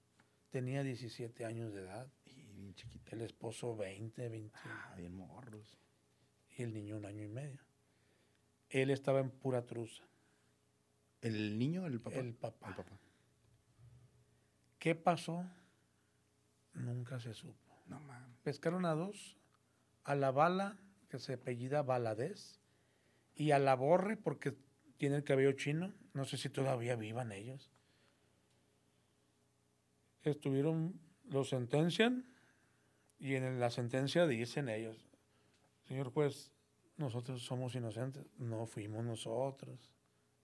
Tenía 0.51 0.83
17 0.83 1.45
años 1.45 1.73
de 1.73 1.81
edad. 1.81 2.07
Chiquita. 2.77 3.15
El 3.15 3.23
esposo 3.23 3.75
20, 3.75 4.29
21. 4.29 4.51
Ah, 4.63 4.93
bien 4.95 5.15
morros. 5.15 5.77
Y 6.55 6.63
el 6.63 6.73
niño 6.73 6.97
un 6.97 7.05
año 7.05 7.23
y 7.23 7.27
medio. 7.27 7.59
Él 8.69 8.91
estaba 8.91 9.19
en 9.19 9.31
pura 9.31 9.65
truza. 9.65 10.03
¿El 11.21 11.57
niño 11.57 11.87
el 11.87 11.99
papá? 11.99 12.19
El 12.19 12.33
papá. 12.35 12.69
El 12.69 12.75
papá. 12.75 12.99
¿Qué 14.77 14.93
pasó? 14.95 15.43
Nunca 16.73 17.19
se 17.19 17.33
supo. 17.33 17.83
No 17.87 17.99
mames. 17.99 18.37
Pescaron 18.43 18.85
a 18.85 18.93
dos. 18.93 19.37
A 20.03 20.15
la 20.15 20.31
bala, 20.31 20.77
que 21.09 21.19
se 21.19 21.33
apellida 21.33 21.81
Baladés. 21.81 22.61
Y 23.33 23.51
a 23.51 23.59
la 23.59 23.75
borre, 23.75 24.17
porque 24.17 24.55
tiene 24.97 25.15
el 25.15 25.23
cabello 25.23 25.53
chino. 25.53 25.93
No 26.13 26.25
sé 26.25 26.37
si 26.37 26.49
todavía 26.49 26.95
vivan 26.95 27.31
ellos. 27.31 27.71
Estuvieron, 30.21 30.99
lo 31.25 31.43
sentencian. 31.43 32.37
Y 33.19 33.36
en 33.36 33.60
la 33.60 33.69
sentencia 33.69 34.27
dicen 34.27 34.69
ellos, 34.69 35.08
señor 35.88 36.12
juez, 36.12 36.51
nosotros 36.97 37.43
somos 37.43 37.75
inocentes. 37.75 38.25
No 38.38 38.65
fuimos 38.65 39.03
nosotros. 39.03 39.91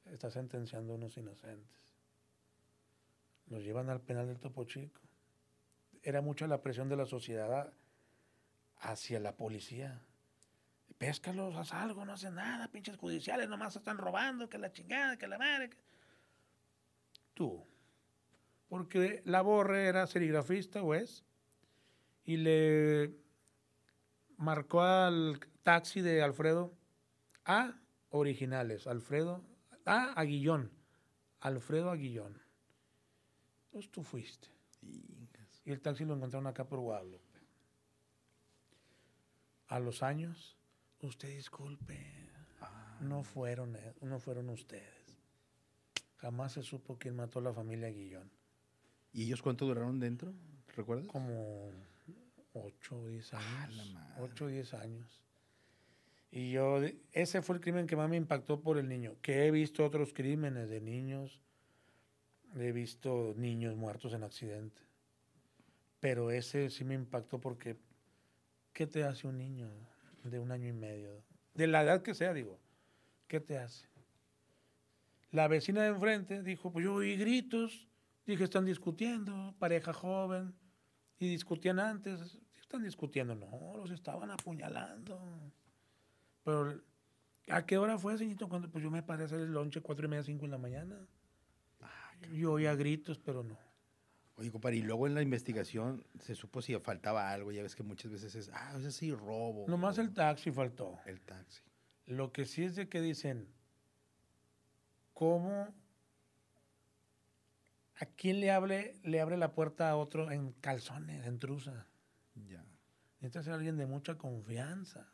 Está 0.05 0.29
sentenciando 0.29 0.95
unos 0.95 1.17
inocentes. 1.17 1.79
Los 3.47 3.63
llevan 3.63 3.89
al 3.89 4.01
penal 4.01 4.27
del 4.27 4.39
Topo 4.39 4.63
Chico. 4.65 5.01
Era 6.01 6.21
mucha 6.21 6.47
la 6.47 6.61
presión 6.61 6.89
de 6.89 6.97
la 6.97 7.05
sociedad 7.05 7.73
hacia 8.77 9.19
la 9.19 9.35
policía. 9.35 10.01
Péscalos, 10.97 11.55
haz 11.55 11.73
algo, 11.73 12.05
no 12.05 12.13
hacen 12.13 12.35
nada, 12.35 12.67
pinches 12.69 12.97
judiciales, 12.97 13.49
nomás 13.49 13.75
están 13.75 13.97
robando, 13.97 14.49
que 14.49 14.57
la 14.57 14.71
chingada, 14.71 15.17
que 15.17 15.27
la 15.27 15.37
madre. 15.37 15.69
que-". 15.69 15.77
Tú. 17.33 17.65
Porque 18.69 19.21
la 19.25 19.41
borre 19.41 19.87
era 19.87 20.07
serigrafista 20.07 20.81
o 20.83 20.93
y 22.25 22.37
le 22.37 23.15
marcó 24.37 24.81
al 24.81 25.39
taxi 25.63 26.01
de 26.01 26.21
Alfredo 26.21 26.73
a 27.45 27.79
originales, 28.09 28.87
Alfredo, 28.87 29.43
a 29.85 30.13
Aguillón, 30.19 30.71
Alfredo 31.39 31.89
Aguillón. 31.89 32.41
Entonces 33.65 33.91
tú 33.91 34.03
fuiste. 34.03 34.47
Ingas. 34.81 35.61
Y 35.65 35.71
el 35.71 35.81
taxi 35.81 36.05
lo 36.05 36.13
encontraron 36.15 36.47
acá 36.47 36.65
por 36.65 36.79
Guadalupe. 36.79 37.39
A 39.67 39.79
los 39.79 40.03
años, 40.03 40.57
usted 41.01 41.29
disculpe, 41.29 42.23
Ah, 42.61 42.97
no 43.01 43.23
fueron, 43.23 43.75
eh, 43.75 43.93
no 44.01 44.19
fueron 44.19 44.49
ustedes. 44.49 45.17
Jamás 46.17 46.53
se 46.53 46.63
supo 46.63 46.97
quién 46.97 47.15
mató 47.15 47.39
a 47.39 47.41
la 47.41 47.53
familia 47.53 47.89
Guillón. 47.89 48.31
¿Y 49.11 49.23
ellos 49.23 49.41
cuánto 49.41 49.65
duraron 49.65 49.99
dentro? 49.99 50.33
¿Recuerdas? 50.75 51.07
Como 51.07 51.71
8 52.53 52.95
o 52.99 53.07
10 53.07 53.33
Ah, 53.33 53.63
años. 53.63 53.91
madre. 53.93 54.21
8 54.23 54.45
o 54.45 54.47
10 54.47 54.73
años. 54.75 55.21
Y 56.31 56.51
yo, 56.51 56.79
ese 57.11 57.41
fue 57.41 57.55
el 57.55 57.61
crimen 57.61 57.85
que 57.85 57.95
más 57.95 58.09
me 58.09 58.17
impactó 58.17 58.59
por 58.61 58.77
el 58.77 58.87
niño. 58.89 59.15
Que 59.21 59.45
he 59.45 59.51
visto 59.51 59.85
otros 59.85 60.13
crímenes 60.13 60.69
de 60.69 60.81
niños. 60.81 61.39
He 62.55 62.71
visto 62.71 63.33
niños 63.37 63.75
muertos 63.75 64.13
en 64.13 64.23
accidente. 64.23 64.81
Pero 65.99 66.31
ese 66.31 66.69
sí 66.69 66.83
me 66.83 66.95
impactó 66.95 67.39
porque, 67.39 67.77
¿qué 68.73 68.87
te 68.87 69.03
hace 69.03 69.27
un 69.27 69.37
niño 69.37 69.69
de 70.23 70.39
un 70.39 70.51
año 70.51 70.67
y 70.67 70.73
medio? 70.73 71.23
De 71.53 71.67
la 71.67 71.83
edad 71.83 72.01
que 72.01 72.13
sea, 72.15 72.33
digo. 72.33 72.59
¿Qué 73.27 73.39
te 73.39 73.57
hace? 73.57 73.87
La 75.31 75.47
vecina 75.47 75.81
de 75.83 75.89
enfrente 75.89 76.43
dijo, 76.43 76.71
pues 76.71 76.83
yo 76.85 76.95
oí 76.95 77.15
gritos. 77.15 77.87
Dije, 78.25 78.43
están 78.43 78.65
discutiendo, 78.65 79.55
pareja 79.59 79.93
joven. 79.93 80.53
Y 81.19 81.27
discutían 81.29 81.79
antes. 81.79 82.39
Están 82.73 82.85
discutiendo. 82.85 83.35
No, 83.35 83.77
los 83.77 83.91
estaban 83.91 84.31
apuñalando. 84.31 85.21
Pero, 86.43 86.81
¿a 87.49 87.63
qué 87.67 87.77
hora 87.77 87.99
fue, 87.99 88.17
señorito? 88.17 88.49
Cuando 88.49 88.67
pues 88.67 88.83
yo 88.83 88.89
me 88.89 89.03
paré 89.03 89.21
a 89.21 89.25
hacer 89.27 89.41
el 89.41 89.51
lonche 89.51 89.79
cuatro 89.81 90.07
y 90.07 90.09
media, 90.09 90.23
cinco 90.23 90.45
en 90.45 90.51
la 90.51 90.57
mañana. 90.57 90.95
Yo 92.33 92.53
oía 92.53 92.73
gritos, 92.73 93.19
pero 93.19 93.43
no. 93.43 93.59
Oye, 94.37 94.51
compadre, 94.51 94.77
y 94.77 94.81
luego 94.81 95.05
en 95.05 95.13
la 95.13 95.21
investigación 95.21 96.03
se 96.19 96.33
supo 96.33 96.63
si 96.63 96.73
faltaba 96.79 97.29
algo. 97.31 97.51
Ya 97.51 97.61
ves 97.61 97.75
que 97.75 97.83
muchas 97.83 98.11
veces 98.11 98.33
es, 98.33 98.49
ah, 98.51 98.73
ese 98.75 98.91
sí, 98.91 99.11
robo. 99.11 99.67
Nomás 99.67 99.99
el 99.99 100.11
taxi 100.11 100.49
faltó. 100.51 100.97
el 101.05 101.21
taxi. 101.21 101.61
Lo 102.07 102.31
que 102.31 102.45
sí 102.45 102.63
es 102.63 102.75
de 102.75 102.89
que 102.89 103.01
dicen, 103.01 103.53
¿cómo? 105.13 105.67
¿A 107.99 108.05
quién 108.17 108.39
le 108.39 108.49
abre, 108.49 108.95
le 109.03 109.21
abre 109.21 109.37
la 109.37 109.53
puerta 109.53 109.91
a 109.91 109.95
otro 109.95 110.31
en 110.31 110.53
calzones, 110.53 111.27
en 111.27 111.37
truza? 111.37 111.85
Ya. 112.35 112.65
Necesita 113.19 113.43
ser 113.43 113.53
alguien 113.53 113.77
de 113.77 113.85
mucha 113.85 114.17
confianza. 114.17 115.07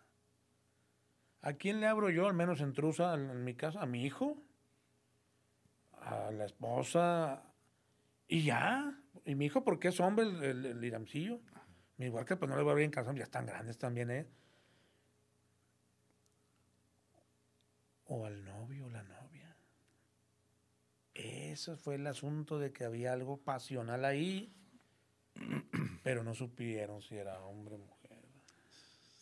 ¿A 1.41 1.53
quién 1.53 1.79
le 1.79 1.88
abro 1.88 2.10
yo, 2.10 2.27
al 2.27 2.34
menos 2.34 2.60
en 2.62 2.73
truza, 2.73 3.13
en 3.13 3.43
mi 3.43 3.55
casa? 3.55 3.82
¿A 3.82 3.86
mi 3.86 4.03
hijo? 4.03 4.43
¿A 5.93 6.32
la 6.32 6.45
esposa? 6.45 7.43
¿Y 8.27 8.43
ya? 8.43 8.99
¿Y 9.25 9.36
mi 9.36 9.45
hijo 9.45 9.63
porque 9.63 9.89
es 9.89 9.99
hombre, 9.99 10.25
el, 10.25 10.65
el, 10.65 10.84
iramcillo? 10.84 11.39
Mi 11.97 12.10
huarca, 12.10 12.38
pues 12.38 12.49
no 12.49 12.58
le 12.58 12.63
voy 12.63 12.69
a 12.69 12.73
abrir 12.73 12.86
en 12.86 12.91
calzón, 12.91 13.15
ya 13.15 13.23
están 13.23 13.45
grandes 13.45 13.77
también, 13.77 14.10
¿eh? 14.12 14.27
O 18.05 18.25
al 18.25 18.43
novio 18.43 18.88
o 18.88 18.89
la 18.89 19.03
novia. 19.03 19.55
Ese 21.13 21.75
fue 21.75 21.95
el 21.95 22.08
asunto 22.08 22.60
de 22.60 22.71
que 22.71 22.86
había 22.86 23.13
algo 23.13 23.38
pasional 23.43 24.05
ahí, 24.05 24.53
pero 26.10 26.24
no 26.24 26.34
supieron 26.34 27.04
si 27.04 27.17
era 27.17 27.39
hombre 27.41 27.76
o 27.76 27.78
mujer. 27.78 28.17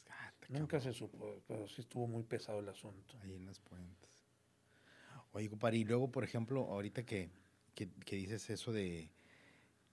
Ah, 0.10 0.32
Nunca 0.48 0.80
se 0.80 0.94
supo, 0.94 1.44
pero 1.46 1.68
sí 1.68 1.82
estuvo 1.82 2.08
muy 2.08 2.24
pesado 2.24 2.62
el 2.62 2.70
asunto. 2.70 3.18
Ahí 3.22 3.34
en 3.34 3.46
las 3.46 3.60
puentes. 3.60 4.10
Oye, 5.34 5.50
compadre, 5.50 5.80
y 5.80 5.84
luego, 5.84 6.10
por 6.10 6.24
ejemplo, 6.24 6.62
ahorita 6.62 7.04
que, 7.04 7.30
que, 7.76 7.90
que 8.06 8.16
dices 8.16 8.50
eso 8.50 8.72
de 8.72 9.12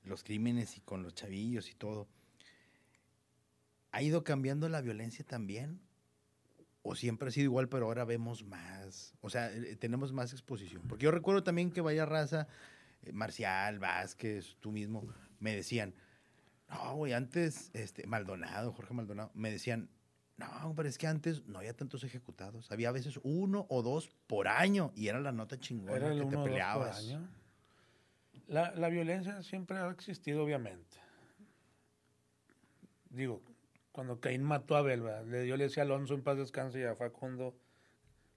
los 0.04 0.22
crímenes 0.22 0.76
y 0.76 0.82
con 0.82 1.02
los 1.02 1.16
chavillos 1.16 1.68
y 1.68 1.74
todo, 1.74 2.06
¿ha 3.90 4.00
ido 4.00 4.22
cambiando 4.22 4.68
la 4.68 4.80
violencia 4.80 5.24
también? 5.24 5.80
¿O 6.84 6.94
siempre 6.94 7.26
ha 7.26 7.32
sido 7.32 7.46
igual, 7.46 7.68
pero 7.68 7.86
ahora 7.86 8.04
vemos 8.04 8.44
más? 8.44 9.16
O 9.20 9.30
sea, 9.30 9.52
eh, 9.52 9.74
tenemos 9.74 10.12
más 10.12 10.30
exposición. 10.32 10.82
Porque 10.88 11.06
yo 11.06 11.10
recuerdo 11.10 11.42
también 11.42 11.72
que 11.72 11.80
vaya 11.80 12.06
raza, 12.06 12.46
eh, 13.02 13.10
Marcial, 13.10 13.80
Vázquez, 13.80 14.58
tú 14.60 14.70
mismo, 14.70 15.12
me 15.40 15.56
decían, 15.56 15.92
no, 16.74 16.96
güey, 16.96 17.12
antes, 17.12 17.70
este, 17.72 18.06
Maldonado, 18.06 18.72
Jorge 18.72 18.94
Maldonado, 18.94 19.30
me 19.34 19.50
decían, 19.50 19.88
no, 20.36 20.72
pero 20.74 20.88
es 20.88 20.98
que 20.98 21.06
antes 21.06 21.46
no 21.46 21.58
había 21.58 21.74
tantos 21.74 22.02
ejecutados. 22.02 22.70
Había 22.72 22.88
a 22.88 22.92
veces 22.92 23.20
uno 23.22 23.66
o 23.68 23.82
dos 23.82 24.08
por 24.26 24.48
año 24.48 24.92
y 24.96 25.06
era 25.06 25.20
la 25.20 25.30
nota 25.30 25.58
chingona 25.58 25.96
Era 25.96 26.08
el 26.08 26.18
que 26.18 26.26
te 26.26 26.36
uno 26.36 26.36
o 26.36 26.40
dos 26.40 26.42
por 26.42 26.50
peleabas. 26.50 26.98
año. 26.98 27.28
La, 28.48 28.74
la 28.74 28.88
violencia 28.88 29.42
siempre 29.42 29.78
ha 29.78 29.88
existido, 29.90 30.42
obviamente. 30.42 30.98
Digo, 33.10 33.42
cuando 33.92 34.18
Caín 34.18 34.42
mató 34.42 34.74
a 34.74 34.80
Abel, 34.80 35.02
¿verdad? 35.02 35.24
le 35.24 35.46
yo 35.46 35.56
le 35.56 35.64
decía 35.64 35.84
a 35.84 35.86
Alonso 35.86 36.14
en 36.14 36.22
paz 36.22 36.36
descanse 36.36 36.80
y 36.80 36.82
a 36.82 36.96
Facundo, 36.96 37.56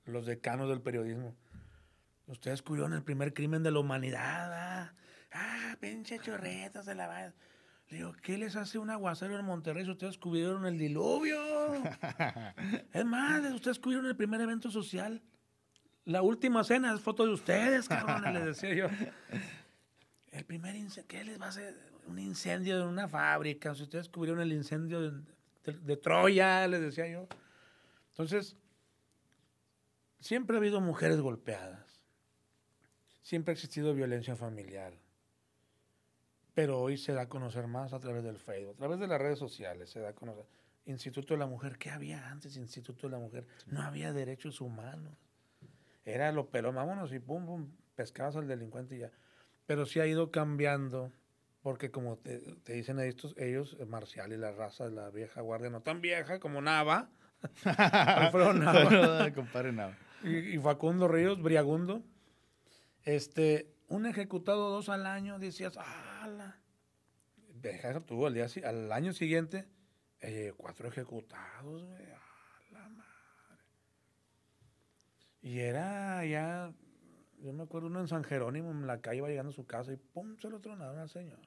los 0.06 0.28
decanos 0.28 0.70
del 0.70 0.82
periodismo. 0.82 1.36
Ustedes 2.28 2.62
cubrieron 2.62 2.94
el 2.94 3.04
primer 3.04 3.34
crimen 3.34 3.64
de 3.64 3.72
la 3.72 3.80
humanidad. 3.80 4.54
Ah, 4.54 4.94
ah 5.34 5.78
pinche 5.80 6.20
chorretas 6.20 6.86
de 6.86 6.94
la 6.94 7.08
va-". 7.08 7.34
Le 7.90 7.98
digo, 7.98 8.14
¿qué 8.22 8.38
les 8.38 8.56
hace 8.58 8.78
un 8.78 8.90
aguacero 8.90 9.40
en 9.40 9.46
Monterrey 9.46 9.86
si 9.86 9.92
ustedes 9.92 10.18
cubrieron 10.18 10.66
el 10.66 10.78
diluvio? 10.78 11.40
es 12.94 13.06
más, 13.06 13.42
ustedes 13.54 13.80
cubrieron 13.80 14.06
el 14.08 14.16
primer 14.18 14.42
evento 14.42 14.70
social. 14.70 15.22
La 16.04 16.22
última 16.22 16.64
cena 16.64 16.94
es 16.94 17.00
foto 17.02 17.26
de 17.26 17.34
ustedes, 17.34 17.88
cabrones, 17.88 18.34
les 18.34 18.46
decía 18.46 18.74
yo. 18.74 18.88
El 20.32 20.46
primer 20.46 20.76
incendio, 20.76 21.08
¿qué 21.08 21.24
les 21.24 21.40
va 21.40 21.46
a 21.46 21.50
hacer? 21.50 21.76
Un 22.08 22.20
incendio 22.20 22.82
en 22.82 22.88
una 22.88 23.08
fábrica. 23.08 23.74
Si 23.76 23.84
ustedes 23.84 24.08
cubrieron 24.10 24.42
el 24.42 24.52
incendio 24.54 25.02
de, 25.02 25.22
de- 25.66 25.80
de 25.80 25.98
Troya, 25.98 26.68
les 26.68 26.82
decía 26.82 27.08
yo. 27.08 27.28
Entonces, 28.12 28.56
siempre 30.20 30.56
ha 30.56 30.60
habido 30.60 30.80
mujeres 30.82 31.20
golpeadas. 31.20 32.02
Siempre 33.22 33.52
ha 33.52 33.54
existido 33.56 33.94
violencia 33.94 34.36
familiar. 34.38 34.94
Pero 36.58 36.80
hoy 36.80 36.98
se 36.98 37.14
da 37.14 37.22
a 37.22 37.30
conocer 37.30 37.68
más 37.68 37.94
a 37.94 38.00
través 38.00 38.24
del 38.24 38.40
Facebook, 38.40 38.74
a 38.74 38.80
través 38.80 39.00
de 39.00 39.06
las 39.06 39.22
redes 39.22 39.38
sociales 39.38 39.92
se 39.92 40.00
da 40.00 40.10
a 40.10 40.14
conocer. 40.14 40.44
Instituto 40.88 41.36
de 41.36 41.38
la 41.40 41.46
Mujer, 41.46 41.78
¿qué 41.78 41.92
había 41.92 42.32
antes 42.32 42.58
Instituto 42.58 43.06
de 43.06 43.12
la 43.12 43.20
Mujer? 43.20 43.46
No 43.68 43.84
había 43.84 44.12
derechos 44.12 44.60
humanos. 44.60 45.14
Era 46.04 46.32
lo 46.32 46.50
pelón, 46.50 46.74
vámonos 46.74 47.14
y 47.14 47.20
pum, 47.20 47.46
pum, 47.46 47.70
pescabas 47.94 48.38
al 48.38 48.48
delincuente 48.48 48.96
y 48.96 49.00
ya. 49.02 49.12
Pero 49.68 49.86
sí 49.86 50.00
ha 50.00 50.08
ido 50.08 50.32
cambiando, 50.32 51.12
porque 51.62 51.92
como 51.92 52.18
te, 52.18 52.40
te 52.40 52.74
dicen 52.74 53.00
estos, 53.02 53.38
ellos, 53.38 53.78
eh, 53.80 53.86
Marcial 53.86 54.34
y 54.34 54.38
la 54.38 54.52
raza 54.52 54.86
de 54.86 54.96
la 54.96 55.12
vieja 55.12 55.42
guardia, 55.42 55.70
no 55.70 55.82
tan 55.82 56.02
vieja 56.02 56.40
como 56.40 56.60
Nava, 56.60 57.12
Alfredo 57.66 58.54
Nava. 58.54 59.32
Compadre 59.32 59.74
Nava. 59.74 59.96
y, 60.24 60.56
y 60.56 60.58
Facundo 60.58 61.08
Ríos, 61.08 61.40
Briagundo, 61.40 62.02
este, 63.04 63.70
un 63.90 64.08
ejecutado 64.08 64.72
dos 64.72 64.90
al 64.90 65.06
año, 65.06 65.38
decías, 65.38 65.78
¡ala! 66.28 66.60
Deja 67.54 68.00
tú, 68.02 68.26
al, 68.26 68.34
día, 68.34 68.48
al 68.66 68.92
año 68.92 69.14
siguiente, 69.14 69.68
eh, 70.22 70.54
cuatro 70.56 70.88
ejecutados, 70.88 71.84
güey, 71.84 72.06
¡a 72.12 72.20
la 72.72 72.90
madre! 72.90 73.64
Y 75.42 75.60
era 75.60 76.26
ya, 76.26 76.74
yo 77.40 77.54
me 77.54 77.64
acuerdo 77.64 77.88
uno 77.88 78.00
en 78.02 78.08
San 78.08 78.24
Jerónimo, 78.24 78.72
en 78.72 78.86
la 78.86 79.02
calle 79.02 79.18
iba 79.18 79.30
llegando 79.30 79.52
a 79.52 79.56
su 79.56 79.66
casa 79.66 79.94
y 79.94 79.98
¡pum! 79.98 80.38
se 80.38 80.50
lo 80.50 80.60
tronaron 80.60 81.00
al 81.00 81.10
señor. 81.10 81.40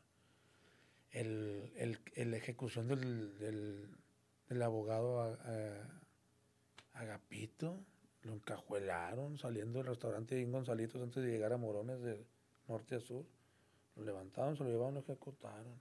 El, 1.10 1.72
el, 1.76 1.98
el 2.14 2.34
ejecución 2.34 2.86
del, 2.86 3.36
del, 3.38 4.62
abogado 4.62 5.38
Agapito, 6.92 7.84
lo 8.22 8.34
encajuelaron 8.34 9.38
saliendo 9.38 9.78
del 9.78 9.88
restaurante 9.88 10.34
de 10.34 10.44
Gonzalitos 10.44 11.02
antes 11.02 11.22
de 11.22 11.30
llegar 11.30 11.52
a 11.52 11.56
Morones 11.56 12.00
de 12.00 12.26
norte 12.68 12.96
a 12.96 13.00
sur. 13.00 13.26
Lo 13.96 14.04
levantaron, 14.04 14.56
se 14.56 14.64
lo 14.64 14.70
llevaron, 14.70 14.94
lo 14.94 15.00
ejecutaron. 15.00 15.80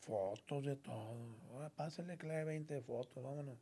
Fotos 0.00 0.64
de 0.64 0.76
todo. 0.76 1.36
Ahora 1.52 1.70
pásale 1.70 2.16
que 2.16 2.26
le 2.26 2.34
dé 2.34 2.44
20 2.44 2.80
fotos, 2.82 3.22
vámonos. 3.22 3.58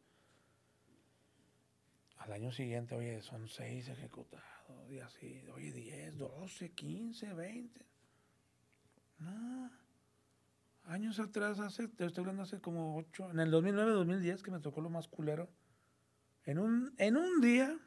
Al 2.19 2.33
año 2.33 2.53
siguiente, 2.53 2.95
oye, 2.95 3.23
son 3.23 3.49
6 3.49 3.89
ejecutados. 3.89 4.45
Y 4.91 4.99
así, 4.99 5.45
oye, 5.55 5.73
10, 5.73 6.19
12, 6.19 6.71
15, 6.73 7.35
20. 7.35 7.87
No. 9.19 9.71
Años 10.85 11.21
atrás, 11.21 11.59
hace, 11.61 11.87
te 11.89 12.07
estoy 12.07 12.23
hablando 12.23 12.43
hace 12.43 12.61
como 12.61 12.97
8, 12.97 13.33
en 13.33 13.41
el 13.41 13.51
2009, 13.51 13.93
2010, 13.93 14.43
que 14.43 14.51
me 14.51 14.61
tocó 14.61 14.81
lo 14.81 14.91
más 14.91 15.07
culero. 15.07 15.51
En 16.45 16.59
un, 16.59 16.95
en 16.97 17.17
un 17.17 17.41
día 17.41 17.79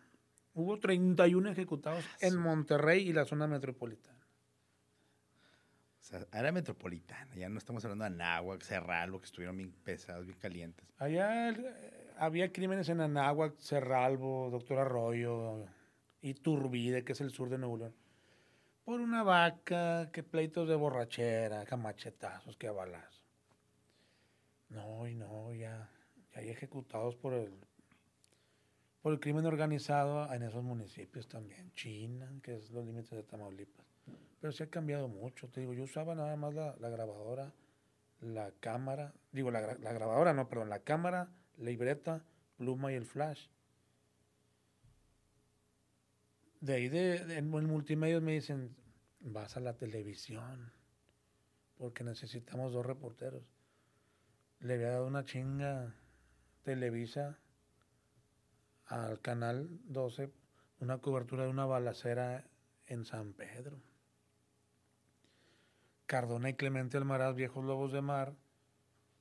hubo 0.54 0.80
31 0.80 1.50
ejecutados 1.50 2.06
en 2.20 2.38
Monterrey 2.38 3.08
y 3.08 3.14
la 3.14 3.26
zona 3.26 3.48
metropolitana. 3.48 4.21
Sea, 6.12 6.52
metropolitana, 6.52 7.34
ya 7.38 7.48
no 7.48 7.58
estamos 7.58 7.86
hablando 7.86 8.04
de 8.04 8.10
Anáhuac, 8.10 8.62
Cerralbo, 8.64 9.20
que 9.20 9.28
estuvieron 9.28 9.56
bien 9.56 9.72
pesados, 9.72 10.26
bien 10.26 10.38
calientes. 10.38 10.86
Allá 10.98 11.52
eh, 11.52 12.14
había 12.18 12.52
crímenes 12.52 12.90
en 12.90 13.00
Anáhuac, 13.00 13.58
Cerralbo, 13.58 14.50
Doctor 14.52 14.80
Arroyo 14.80 15.66
y 16.22 16.34
Turbide, 16.34 17.06
que 17.06 17.14
es 17.14 17.22
el 17.22 17.32
sur 17.32 17.50
de 17.50 17.58
Nuevo 17.58 17.78
León. 17.78 17.96
Por 18.84 19.00
una 19.00 19.24
vaca, 19.24 20.10
que 20.12 20.22
pleitos 20.22 20.68
de 20.68 20.76
borrachera, 20.76 21.66
que 21.66 21.78
machetazos, 21.78 22.58
que 22.58 22.70
balazos. 22.70 23.24
No, 24.68 25.08
y 25.08 25.16
no, 25.16 25.54
ya, 25.54 25.90
ya 26.34 26.42
hay 26.42 26.50
ejecutados 26.50 27.16
por 27.16 27.34
el, 27.34 27.54
por 29.02 29.14
el 29.14 29.22
crimen 29.22 29.46
organizado 29.46 30.34
en 30.34 30.44
esos 30.44 30.62
municipios 30.62 31.30
también. 31.30 31.72
China, 31.72 32.30
que 32.44 32.58
es 32.58 32.70
los 32.70 32.86
límites 32.86 33.12
de 33.12 33.24
Tamaulipas. 33.24 33.91
Pero 34.42 34.52
se 34.52 34.64
ha 34.64 34.70
cambiado 34.70 35.08
mucho. 35.08 35.48
Te 35.48 35.62
digo, 35.62 35.74
yo 35.74 35.84
usaba 35.84 36.16
nada 36.16 36.36
más 36.36 36.54
la, 36.54 36.76
grabadora, 36.90 37.54
la 38.20 38.52
cámara, 38.60 39.14
digo, 39.32 39.52
la, 39.52 39.62
gra- 39.62 39.80
la 39.80 39.94
grabadora, 39.94 40.34
no, 40.34 40.50
perdón, 40.50 40.70
la 40.70 40.80
cámara, 40.80 41.30
libreta, 41.58 42.26
pluma 42.58 42.92
y 42.92 42.96
el 42.96 43.06
flash. 43.06 43.48
De 46.60 46.74
ahí 46.74 46.90
de, 46.90 47.24
de- 47.26 47.38
en 47.38 47.50
multimedia 47.50 48.20
me 48.20 48.34
dicen, 48.34 48.76
vas 49.20 49.58
a 49.58 49.60
la 49.60 49.78
televisión, 49.78 50.72
porque 51.78 52.04
necesitamos 52.04 52.74
dos 52.74 52.86
reporteros. 52.86 53.44
Le 54.60 54.74
había 54.76 54.90
dado 54.92 55.08
una 55.08 55.26
chinga 55.26 55.96
Televisa 56.64 57.40
al 58.86 59.20
canal 59.22 59.70
12, 59.86 60.32
una 60.80 61.00
cobertura 61.00 61.44
de 61.46 61.50
una 61.50 61.66
balacera 61.66 62.48
en 62.88 63.06
San 63.06 63.34
Pedro. 63.34 63.80
Cardona 66.12 66.50
y 66.50 66.56
Clemente 66.56 66.98
Almaraz, 66.98 67.36
viejos 67.36 67.64
lobos 67.64 67.94
de 67.94 68.02
mar, 68.02 68.34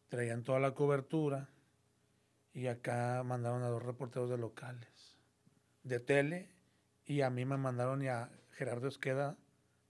traían 0.08 0.42
toda 0.42 0.58
la 0.58 0.74
cobertura 0.74 1.48
y 2.52 2.66
acá 2.66 3.22
mandaron 3.22 3.62
a 3.62 3.68
dos 3.68 3.80
reporteros 3.80 4.28
de 4.28 4.36
locales, 4.36 5.16
de 5.84 6.00
tele, 6.00 6.50
y 7.06 7.20
a 7.20 7.30
mí 7.30 7.44
me 7.44 7.56
mandaron 7.58 8.02
y 8.02 8.08
a 8.08 8.28
Gerardo 8.50 8.88
Esqueda, 8.88 9.36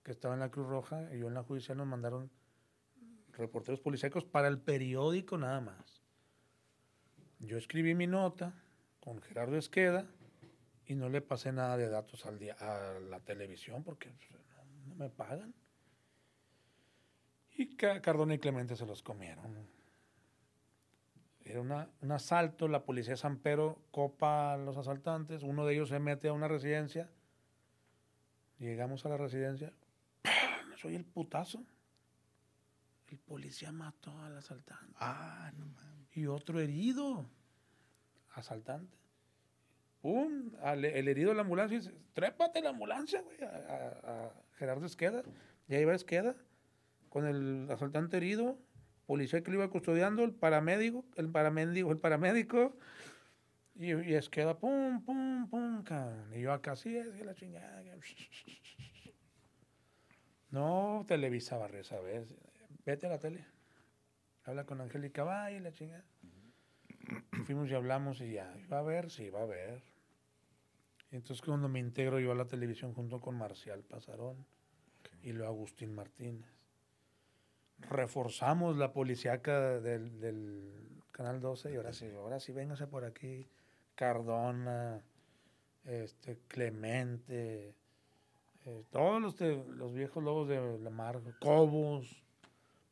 que 0.03 0.11
estaba 0.11 0.35
en 0.35 0.41
la 0.41 0.51
Cruz 0.51 0.67
Roja, 0.67 1.09
y 1.15 1.21
yo 1.21 1.29
en 1.29 1.33
la 1.33 1.43
judicial 1.43 1.79
nos 1.79 1.87
mandaron 1.87 2.31
reporteros 3.33 3.81
policíacos 3.81 4.27
para 4.27 4.49
el 4.49 4.59
periódico 4.59 5.39
nada 5.39 5.63
más. 5.63 6.03
Yo 7.39 7.57
escribí 7.57 7.95
mi 7.95 8.09
nota 8.09 8.63
con 9.01 9.23
Gerardo 9.23 9.57
Esqueda 9.57 10.07
y 10.85 10.97
no 10.97 11.09
le 11.09 11.23
pasé 11.23 11.51
nada 11.51 11.79
de 11.79 11.89
datos 11.89 12.27
al 12.27 12.39
día, 12.39 12.57
a 12.61 13.01
la 13.01 13.21
televisión 13.21 13.85
porque 13.85 14.11
pues, 14.11 14.33
no, 14.33 14.89
no 14.89 14.95
me 14.97 15.09
pagan. 15.09 15.55
Y 17.57 17.77
Ca- 17.77 18.01
Cardona 18.01 18.35
y 18.35 18.39
Clemente 18.39 18.77
se 18.77 18.87
los 18.87 19.03
comieron. 19.03 19.69
Era 21.45 21.61
una- 21.61 21.89
un 22.01 22.13
asalto, 22.13 22.69
la 22.69 22.85
policía 22.85 23.13
de 23.15 23.17
San 23.17 23.39
Pedro 23.39 23.83
copa 23.91 24.53
a 24.53 24.57
los 24.57 24.77
asaltantes, 24.77 25.43
uno 25.43 25.67
de 25.67 25.75
ellos 25.75 25.89
se 25.89 25.99
mete 25.99 26.29
a 26.29 26.33
una 26.33 26.47
residencia, 26.49 27.11
llegamos 28.59 29.05
a 29.05 29.09
la 29.09 29.17
residencia, 29.17 29.73
soy 30.77 30.95
el 30.95 31.05
putazo. 31.05 31.65
El 33.09 33.19
policía 33.19 33.73
mató 33.73 34.17
al 34.23 34.37
asaltante 34.37 34.95
Ah, 35.01 35.51
no 35.57 35.67
mames. 35.67 36.17
y 36.17 36.27
otro 36.27 36.61
herido, 36.61 37.27
asaltante. 38.35 38.97
¡Pum! 40.01 40.53
Al- 40.63 40.85
el 40.85 41.09
herido 41.09 41.31
de 41.31 41.35
la 41.37 41.43
ambulancia 41.43 41.79
dice, 41.79 41.93
trépate 42.15 42.63
la 42.63 42.71
ambulancia, 42.71 43.21
güey, 43.23 43.43
a, 43.43 43.47
a- 43.49 44.27
a 44.27 44.33
Gerardo 44.57 44.87
Esqueda. 44.87 45.23
Ya 45.67 45.79
iba 45.81 45.95
Esqueda 45.95 46.37
con 47.11 47.27
el 47.27 47.69
asaltante 47.71 48.17
herido, 48.17 48.59
policía 49.07 49.43
que 49.43 49.51
lo 49.51 49.59
iba 49.59 49.69
custodiando, 49.69 50.25
el 50.25 50.33
paramédico, 50.33 51.05
el 51.17 51.29
paramédico, 51.29 51.93
el 51.93 51.99
paramédico, 51.99 52.77
Y, 53.75 53.93
y 53.95 54.15
es 54.15 54.29
queda 54.29 54.59
pum, 54.59 55.03
pum, 55.05 55.49
pum, 55.49 55.83
cabrón. 55.85 56.33
Y 56.35 56.41
yo 56.43 56.53
acá 56.53 56.77
sí 56.77 56.97
es 56.97 57.09
que 57.09 57.25
la 57.25 57.35
chingada. 57.35 57.83
que- 57.83 57.99
No, 60.51 61.05
Televisa 61.07 61.57
Barrio, 61.59 61.85
¿sabes? 61.85 62.35
Vete 62.85 63.07
a 63.07 63.11
la 63.11 63.19
tele. 63.19 63.45
Habla 64.45 64.65
con 64.67 64.81
Angélica 64.81 65.23
Valle 65.23 65.59
y 65.59 65.61
la 65.61 65.73
chingada. 65.73 66.05
Fuimos 67.47 67.71
y 67.71 67.75
hablamos 67.75 68.21
y 68.21 68.33
ya. 68.33 68.53
¿Va 68.73 68.81
a 68.81 68.83
ver? 68.83 69.11
Sí, 69.11 69.31
va 69.31 69.43
a 69.43 69.47
ver. 69.47 69.83
Entonces 71.11 71.45
cuando 71.45 71.69
me 71.69 71.79
integro 71.81 72.21
yo 72.21 72.33
a 72.33 72.35
la 72.37 72.47
televisión 72.47 72.93
junto 72.95 73.21
con 73.21 73.37
Marcial 73.37 73.83
Pasarón 73.83 74.45
y 75.23 75.33
luego 75.33 75.49
Agustín 75.53 75.95
Martínez. 75.95 76.60
Reforzamos 77.89 78.77
la 78.77 78.93
policíaca 78.93 79.81
del, 79.81 80.21
del 80.21 81.03
Canal 81.13 81.41
12 81.41 81.73
y 81.73 81.77
ahora 81.77 81.93
sí, 81.93 82.09
ahora 82.15 82.39
sí, 82.41 82.53
véngase 82.53 82.87
por 82.87 83.05
aquí. 83.05 83.47
Cardona, 83.95 85.03
este, 85.85 86.39
Clemente, 86.49 87.75
eh, 88.65 88.85
todos 88.91 89.21
los, 89.21 89.37
de- 89.37 89.65
los 89.75 89.93
viejos 89.95 90.23
lobos 90.23 90.49
de 90.49 90.79
la 90.79 90.91
mar, 90.91 91.21
Cobos. 91.41 92.23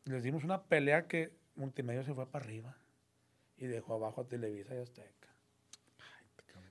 Les 0.05 0.23
dimos 0.23 0.45
una 0.45 0.63
pelea 0.63 1.07
que 1.07 1.33
Multimedia 1.57 2.03
se 2.03 2.15
fue 2.15 2.27
para 2.31 2.45
arriba 2.45 2.77
y 3.57 3.67
dejó 3.67 3.95
abajo 3.95 4.23
a 4.23 4.29
Televisa 4.29 4.75
y 4.75 4.79
Azteca. 4.79 5.29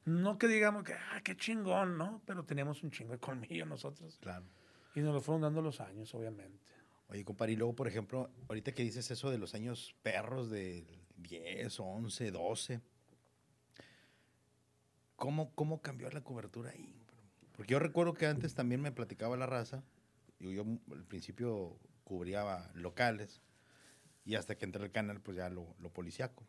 No 0.05 0.37
que 0.37 0.47
digamos 0.47 0.83
que, 0.85 0.93
ah, 0.93 1.19
qué 1.23 1.35
chingón, 1.35 1.97
¿no? 1.97 2.21
Pero 2.25 2.45
teníamos 2.45 2.81
un 2.83 2.91
chingo 2.91 3.11
de 3.11 3.19
colmillo 3.19 3.65
nosotros. 3.65 4.17
Claro. 4.21 4.45
Y 4.95 5.01
nos 5.01 5.13
lo 5.13 5.19
fueron 5.21 5.41
dando 5.41 5.61
los 5.61 5.81
años, 5.81 6.13
obviamente. 6.15 6.63
Oye, 7.09 7.23
compadre, 7.23 7.53
y 7.53 7.55
luego, 7.55 7.73
por 7.73 7.87
ejemplo, 7.87 8.29
ahorita 8.49 8.73
que 8.73 8.83
dices 8.83 9.09
eso 9.11 9.29
de 9.29 9.37
los 9.37 9.53
años 9.55 9.95
perros 10.03 10.49
de 10.49 10.85
10, 11.17 11.79
11, 11.79 12.31
12, 12.31 12.81
¿cómo, 15.15 15.53
cómo 15.55 15.81
cambió 15.81 16.09
la 16.09 16.21
cobertura 16.21 16.71
ahí? 16.71 16.93
Porque 17.55 17.71
yo 17.71 17.79
recuerdo 17.79 18.13
que 18.13 18.27
antes 18.27 18.53
también 18.53 18.81
me 18.81 18.91
platicaba 18.91 19.37
la 19.37 19.45
raza, 19.45 19.83
y 20.39 20.53
yo 20.53 20.65
al 20.91 21.05
principio 21.05 21.79
cubría 22.03 22.69
locales, 22.73 23.41
y 24.25 24.35
hasta 24.35 24.57
que 24.57 24.65
entré 24.65 24.83
al 24.83 24.91
canal, 24.91 25.21
pues 25.21 25.37
ya 25.37 25.49
lo, 25.49 25.75
lo 25.79 25.89
policiaco. 25.89 26.43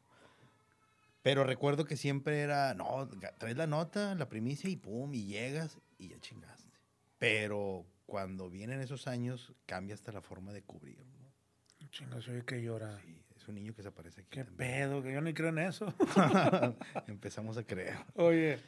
Pero 1.22 1.44
recuerdo 1.44 1.84
que 1.84 1.96
siempre 1.96 2.40
era, 2.40 2.74
no, 2.74 3.08
traes 3.38 3.56
la 3.56 3.66
nota, 3.66 4.14
la 4.16 4.28
primicia 4.28 4.68
y 4.68 4.76
pum, 4.76 5.14
y 5.14 5.26
llegas 5.26 5.78
y 5.98 6.08
ya 6.08 6.18
chingaste. 6.18 6.72
Pero 7.18 7.86
cuando 8.08 8.48
vienen 8.48 8.80
esos 8.80 9.06
años, 9.06 9.52
cambia 9.66 9.94
hasta 9.94 10.12
la 10.12 10.22
forma 10.22 10.50
de 10.54 10.62
cubrir. 10.62 11.04
¿no? 11.20 11.88
Chinga, 11.90 12.22
soy 12.22 12.40
que 12.40 12.62
llora. 12.62 12.98
Sí, 13.02 13.22
es 13.36 13.46
un 13.48 13.56
niño 13.56 13.74
que 13.74 13.82
se 13.82 13.88
aparece 13.88 14.22
aquí. 14.22 14.30
¿Qué 14.30 14.44
también. 14.44 14.88
pedo? 14.88 15.02
Que 15.02 15.12
yo 15.12 15.20
ni 15.20 15.34
creo 15.34 15.50
en 15.50 15.58
eso. 15.58 15.92
Empezamos 17.06 17.58
a 17.58 17.64
creer. 17.64 17.98
Oye, 18.14 18.58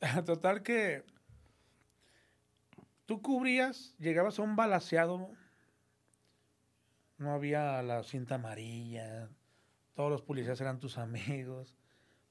total 0.26 0.62
que 0.62 1.02
tú 3.06 3.22
cubrías, 3.22 3.96
llegabas 3.98 4.38
a 4.38 4.42
un 4.42 4.54
balaseado, 4.54 5.30
no 7.16 7.32
había 7.32 7.80
la 7.80 8.02
cinta 8.02 8.34
amarilla, 8.34 9.30
todos 9.94 10.10
los 10.10 10.20
policías 10.20 10.60
eran 10.60 10.78
tus 10.78 10.98
amigos. 10.98 11.74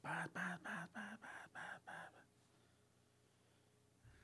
Pa, 0.03 0.29
pa, 0.31 0.59
pa, 0.61 0.87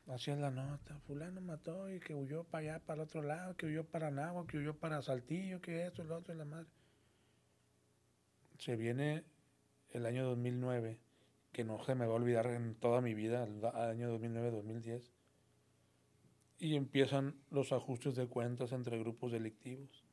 pa. 0.10 0.16
Hacías 0.16 0.40
la 0.40 0.50
nota, 0.50 1.00
fulano 1.06 1.40
mató 1.40 1.90
y 1.94 2.00
que 2.00 2.16
huyó 2.16 2.44
para 2.44 2.74
allá, 2.74 2.86
para 2.86 3.02
el 3.02 3.08
otro 3.08 3.22
lado, 3.22 3.56
que 3.56 3.68
huyó 3.68 3.86
para 3.86 4.10
Nagua, 4.10 4.48
que 4.48 4.58
huyó 4.58 4.74
para 4.76 5.02
Saltillo, 5.02 5.62
que 5.62 5.86
esto, 5.86 6.04
lo 6.04 6.18
otro, 6.18 6.34
y 6.34 6.38
la 6.38 6.46
madre. 6.46 6.68
Se 8.58 8.76
viene 8.76 9.24
el 9.92 10.06
año 10.06 10.26
2009, 10.26 11.00
que 11.52 11.64
no 11.64 11.84
se 11.84 11.96
me 11.96 12.06
va 12.06 12.14
a 12.14 12.16
olvidar 12.16 12.48
en 12.48 12.76
toda 12.76 13.02
mi 13.02 13.14
vida, 13.14 13.44
el 13.44 13.64
año 13.66 14.20
2009-2010, 14.20 15.12
y 16.58 16.76
empiezan 16.76 17.36
los 17.52 17.72
ajustes 17.72 18.16
de 18.16 18.28
cuentas 18.28 18.72
entre 18.72 19.00
grupos 19.00 19.32
delictivos, 19.32 20.04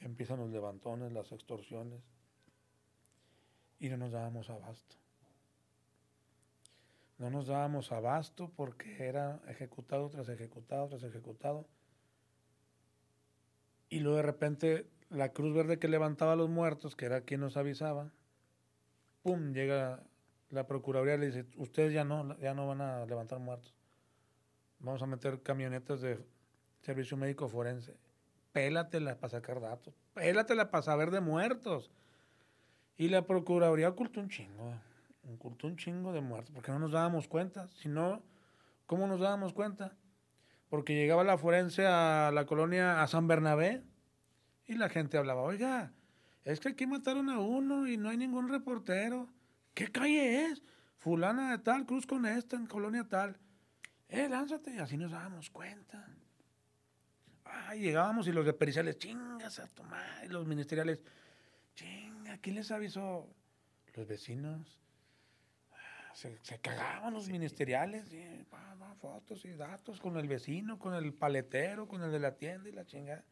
empiezan 0.00 0.38
los 0.38 0.50
levantones, 0.50 1.12
las 1.12 1.32
extorsiones, 1.32 2.02
y 3.80 3.88
no 3.88 3.96
nos 3.96 4.12
dábamos 4.12 4.48
abasto. 4.48 4.96
No 7.18 7.30
nos 7.30 7.48
dábamos 7.48 7.90
abasto 7.90 8.50
porque 8.56 9.04
era 9.04 9.40
ejecutado 9.48 10.08
tras 10.08 10.28
ejecutado 10.28 10.88
tras 10.88 11.02
ejecutado. 11.02 11.66
Y 13.88 14.00
luego 14.00 14.18
de 14.18 14.22
repente 14.22 14.86
la 15.10 15.32
Cruz 15.32 15.54
Verde 15.54 15.78
que 15.78 15.88
levantaba 15.88 16.32
a 16.32 16.36
los 16.36 16.48
muertos, 16.48 16.94
que 16.94 17.06
era 17.06 17.22
quien 17.22 17.40
nos 17.40 17.56
avisaba, 17.56 18.12
pum, 19.22 19.52
llega 19.52 20.02
la 20.50 20.66
Procuraduría 20.66 21.14
y 21.14 21.18
le 21.18 21.26
dice, 21.26 21.46
ustedes 21.56 21.92
ya 21.92 22.04
no, 22.04 22.38
ya 22.38 22.54
no 22.54 22.66
van 22.66 22.80
a 22.80 23.04
levantar 23.06 23.38
muertos. 23.38 23.74
Vamos 24.80 25.02
a 25.02 25.06
meter 25.06 25.42
camionetas 25.42 26.00
de 26.00 26.24
servicio 26.82 27.16
médico 27.16 27.48
forense. 27.48 27.96
Pélatela 28.52 29.18
para 29.18 29.30
sacar 29.30 29.60
datos. 29.60 29.94
Pélatela 30.14 30.70
para 30.70 30.82
saber 30.82 31.10
de 31.10 31.20
muertos. 31.20 31.90
Y 32.96 33.08
la 33.08 33.22
Procuraduría 33.26 33.88
ocultó 33.88 34.20
un 34.20 34.28
chingo. 34.28 34.74
Ocultó 35.34 35.66
un 35.66 35.76
chingo 35.76 36.12
de 36.12 36.20
muertos. 36.20 36.54
Porque 36.54 36.72
no 36.72 36.78
nos 36.78 36.92
dábamos 36.92 37.28
cuenta. 37.28 37.68
Si 37.68 37.88
no, 37.88 38.22
¿cómo 38.86 39.06
nos 39.06 39.20
dábamos 39.20 39.52
cuenta? 39.52 39.96
Porque 40.68 40.94
llegaba 40.94 41.24
la 41.24 41.38
forense 41.38 41.86
a 41.86 42.30
la 42.32 42.46
colonia, 42.46 43.02
a 43.02 43.06
San 43.06 43.26
Bernabé, 43.26 43.82
y 44.66 44.74
la 44.74 44.88
gente 44.88 45.16
hablaba, 45.16 45.42
oiga, 45.42 45.92
es 46.44 46.60
que 46.60 46.68
aquí 46.68 46.86
mataron 46.86 47.30
a 47.30 47.38
uno 47.38 47.86
y 47.86 47.96
no 47.96 48.10
hay 48.10 48.16
ningún 48.16 48.48
reportero. 48.48 49.28
¿Qué 49.74 49.90
calle 49.90 50.46
es? 50.46 50.62
Fulana 50.98 51.52
de 51.52 51.58
tal, 51.58 51.86
cruz 51.86 52.06
con 52.06 52.26
esta, 52.26 52.56
en 52.56 52.66
colonia 52.66 53.04
tal. 53.04 53.38
Eh, 54.08 54.28
lánzate. 54.28 54.74
Y 54.74 54.78
así 54.78 54.96
nos 54.96 55.12
dábamos 55.12 55.50
cuenta. 55.50 56.06
Ay, 57.44 57.80
llegábamos 57.80 58.26
y 58.28 58.32
los 58.32 58.44
de 58.44 58.52
periciales, 58.52 58.98
chingas 58.98 59.58
a 59.58 59.68
tomar. 59.68 60.24
Y 60.24 60.28
los 60.28 60.46
ministeriales, 60.46 61.02
chinga, 61.74 62.38
¿quién 62.38 62.56
les 62.56 62.70
avisó? 62.70 63.26
Los 63.94 64.06
vecinos. 64.06 64.80
Se, 66.18 66.36
se 66.42 66.58
cagaban 66.58 67.14
los 67.14 67.28
ministeriales. 67.28 68.08
sí, 68.08 68.44
pa, 68.50 68.74
pa, 68.76 68.92
fotos 68.96 69.44
y 69.44 69.50
datos 69.52 70.00
con 70.00 70.16
el 70.16 70.26
vecino, 70.26 70.76
con 70.76 70.94
el 70.94 71.14
paletero, 71.14 71.86
con 71.86 72.02
el 72.02 72.10
de 72.10 72.18
la 72.18 72.34
tienda 72.36 72.68
y 72.68 72.72
la 72.72 72.84
chingada. 72.84 73.24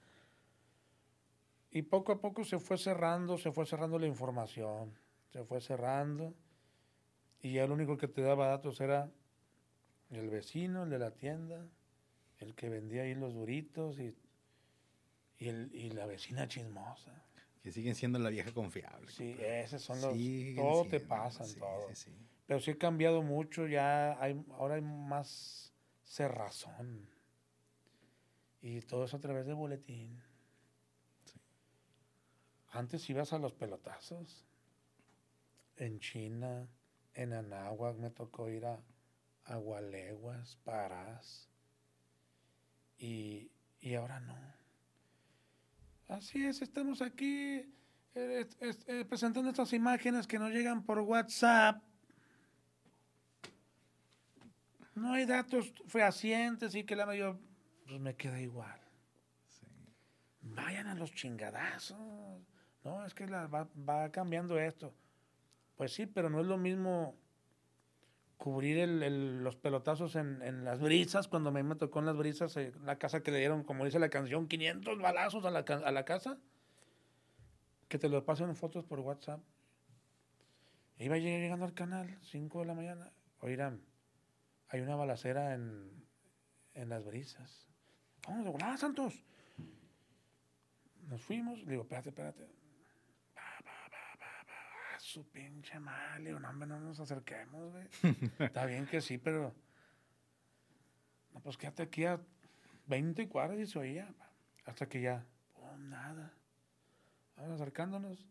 Y 1.73 1.83
poco 1.83 2.13
a 2.13 2.21
poco 2.21 2.45
se 2.45 2.61
fue 2.61 2.79
cerrando, 2.79 3.39
se 3.39 3.51
fue 3.51 3.67
cerrando 3.67 3.99
la 3.99 4.07
información. 4.07 4.97
Se 5.33 5.43
fue 5.45 5.61
cerrando. 5.61 6.33
Y 7.41 7.55
ya 7.55 7.67
lo 7.67 7.75
único 7.75 7.97
que 7.97 8.07
te 8.07 8.23
daba 8.23 8.47
datos 8.47 8.81
era 8.81 9.11
el 10.11 10.31
vecino, 10.31 10.85
el 10.85 10.91
de 10.91 10.99
la 11.01 11.11
tienda, 11.11 11.67
el 12.39 12.55
que 12.55 12.69
vendía 12.69 13.03
ahí 13.03 13.17
los 13.17 13.35
duritos 13.35 13.99
y, 13.99 14.15
y, 15.39 15.49
el- 15.49 15.75
y 15.75 15.91
la 15.91 16.07
vecina 16.07 16.47
chismosa. 16.47 17.13
Que 17.65 17.73
siguen 17.73 17.97
siendo 17.97 18.21
la 18.21 18.31
vieja 18.31 18.53
confiable. 18.53 19.11
Sí, 19.11 19.37
esos 19.41 19.83
son 19.83 20.01
los... 20.01 20.13
Siguen 20.15 20.55
todo 20.55 20.85
te 20.85 20.91
siendo, 20.91 21.09
pasan, 21.09 21.47
sí, 21.49 21.59
todo. 21.59 21.89
sí, 21.89 21.97
sí. 21.97 22.17
Pero 22.47 22.61
sí 22.61 22.71
ha 22.71 22.79
cambiado 22.79 23.23
mucho, 23.23 23.67
ya 23.67 24.21
hay, 24.23 24.41
ahora 24.53 24.77
hay 24.77 24.83
más 24.83 25.73
cerrazón. 26.05 27.09
Y 28.63 28.81
todo 28.81 29.05
eso 29.05 29.17
a 29.17 29.21
través 29.21 29.47
de 29.47 29.53
boletín. 29.53 30.23
Antes 32.71 33.09
ibas 33.11 33.33
a 33.33 33.39
los 33.39 33.53
pelotazos. 33.55 34.45
En 35.77 35.99
China, 36.01 36.69
en 37.15 37.33
Anáhuac 37.33 37.97
me 37.97 38.11
tocó 38.11 38.49
ir 38.49 38.65
a 38.65 38.81
Agualeguas, 39.45 40.57
Parás. 40.65 41.49
Y, 42.99 43.51
y 43.81 43.95
ahora 43.95 44.21
no. 44.21 44.37
Así 46.09 46.45
es, 46.47 46.63
estamos 46.63 47.03
aquí 47.03 47.73
eh, 48.15 48.49
eh, 48.61 49.05
presentando 49.09 49.51
estas 49.51 49.73
imágenes 49.73 50.27
que 50.27 50.39
nos 50.39 50.51
llegan 50.51 50.83
por 50.83 51.01
WhatsApp. 51.01 51.83
No 54.97 55.13
hay 55.13 55.27
datos 55.27 55.73
fehacientes 55.87 56.75
y 56.75 56.85
que 56.85 56.97
la 56.97 57.07
mayor 57.07 57.39
pues 57.87 58.01
me 58.01 58.17
queda 58.17 58.41
igual. 58.41 58.81
Vayan 60.41 60.87
a 60.89 60.95
los 60.95 61.13
chingadazos. 61.13 61.99
No, 62.83 63.05
es 63.05 63.15
que 63.15 63.27
la- 63.27 63.47
va, 63.47 63.69
va 63.89 64.11
cambiando 64.11 64.59
esto. 64.59 64.93
Pues 65.77 65.93
sí, 65.93 66.07
pero 66.07 66.31
no 66.31 66.41
es 66.41 66.47
lo 66.47 66.57
mismo 66.57 67.15
cubrir 68.39 68.79
el- 68.79 69.03
el- 69.03 69.45
los 69.45 69.57
pelotazos 69.57 70.15
en, 70.17 70.41
en 70.43 70.65
las 70.65 70.81
brisas, 70.81 71.27
cuando 71.29 71.51
a 71.51 71.53
mí 71.53 71.63
me 71.63 71.75
tocó 71.75 71.99
en 72.01 72.07
las 72.07 72.17
brisas, 72.17 72.57
eh, 72.57 72.73
la 72.85 72.97
casa 72.99 73.23
que 73.23 73.31
le 73.31 73.39
dieron, 73.39 73.65
como 73.65 73.85
dice 73.85 73.99
la 73.99 74.09
canción, 74.09 74.47
500 74.49 74.99
balazos 75.01 75.45
a 75.45 75.51
la, 75.51 75.61
a 75.61 75.91
la 75.93 76.05
casa, 76.05 76.39
que 77.89 77.99
te 77.99 78.09
lo 78.09 78.25
pasen 78.25 78.49
en 78.49 78.57
fotos 78.57 78.85
por 78.85 79.01
WhatsApp. 79.01 79.41
Iba 80.99 81.17
lleg- 81.17 81.41
llegando 81.41 81.65
al 81.67 81.75
canal, 81.75 82.19
5 82.23 82.61
de 82.61 82.67
la 82.67 82.75
mañana, 82.75 83.11
oirán, 83.41 83.81
hay 84.69 84.81
una 84.81 84.97
balacera 84.97 85.55
en, 85.55 85.91
en 86.75 86.89
las 86.89 87.05
brisas. 87.05 87.69
Vamos 88.27 88.45
de 88.45 88.51
volada, 88.51 88.77
Santos. 88.77 89.25
Nos 91.09 91.23
fuimos, 91.23 91.61
le 91.61 91.71
digo, 91.71 91.83
espérate, 91.83 92.09
espérate. 92.09 92.45
Pa, 93.35 93.43
pa, 93.65 93.89
pa, 93.91 94.19
pa, 94.19 94.45
pa, 94.47 94.99
su 94.99 95.25
pinche 95.31 95.79
madre. 95.79 96.21
Le 96.21 96.29
digo, 96.31 96.41
no, 96.41 96.51
hombre, 96.51 96.69
no 96.69 96.81
nos 96.81 96.99
acerquemos, 96.99 97.71
güey. 97.71 97.89
Está 98.41 98.67
bien 98.67 98.87
que 98.87 99.01
sí, 99.01 99.19
pero. 99.19 99.55
No, 101.33 101.41
pues 101.41 101.57
quédate 101.57 101.85
aquí 101.85 102.05
a 102.05 102.21
20 102.87 103.29
cuadras 103.29 103.59
y 103.61 103.67
se 103.67 103.79
oía. 103.79 104.13
Hasta 104.65 104.89
que 104.89 105.01
ya, 105.01 105.25
oh, 105.55 105.77
nada. 105.77 106.33
Vamos 107.37 107.61
acercándonos. 107.61 108.27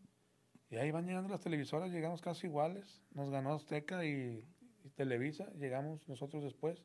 Y 0.68 0.76
ahí 0.76 0.90
van 0.90 1.06
llegando 1.06 1.30
las 1.30 1.40
televisoras, 1.40 1.90
llegamos 1.90 2.20
casi 2.20 2.46
iguales. 2.46 3.00
Nos 3.12 3.30
ganó 3.30 3.54
Azteca 3.54 4.04
y, 4.04 4.44
y 4.86 4.90
Televisa, 4.90 5.50
llegamos 5.58 6.08
nosotros 6.08 6.44
después. 6.44 6.82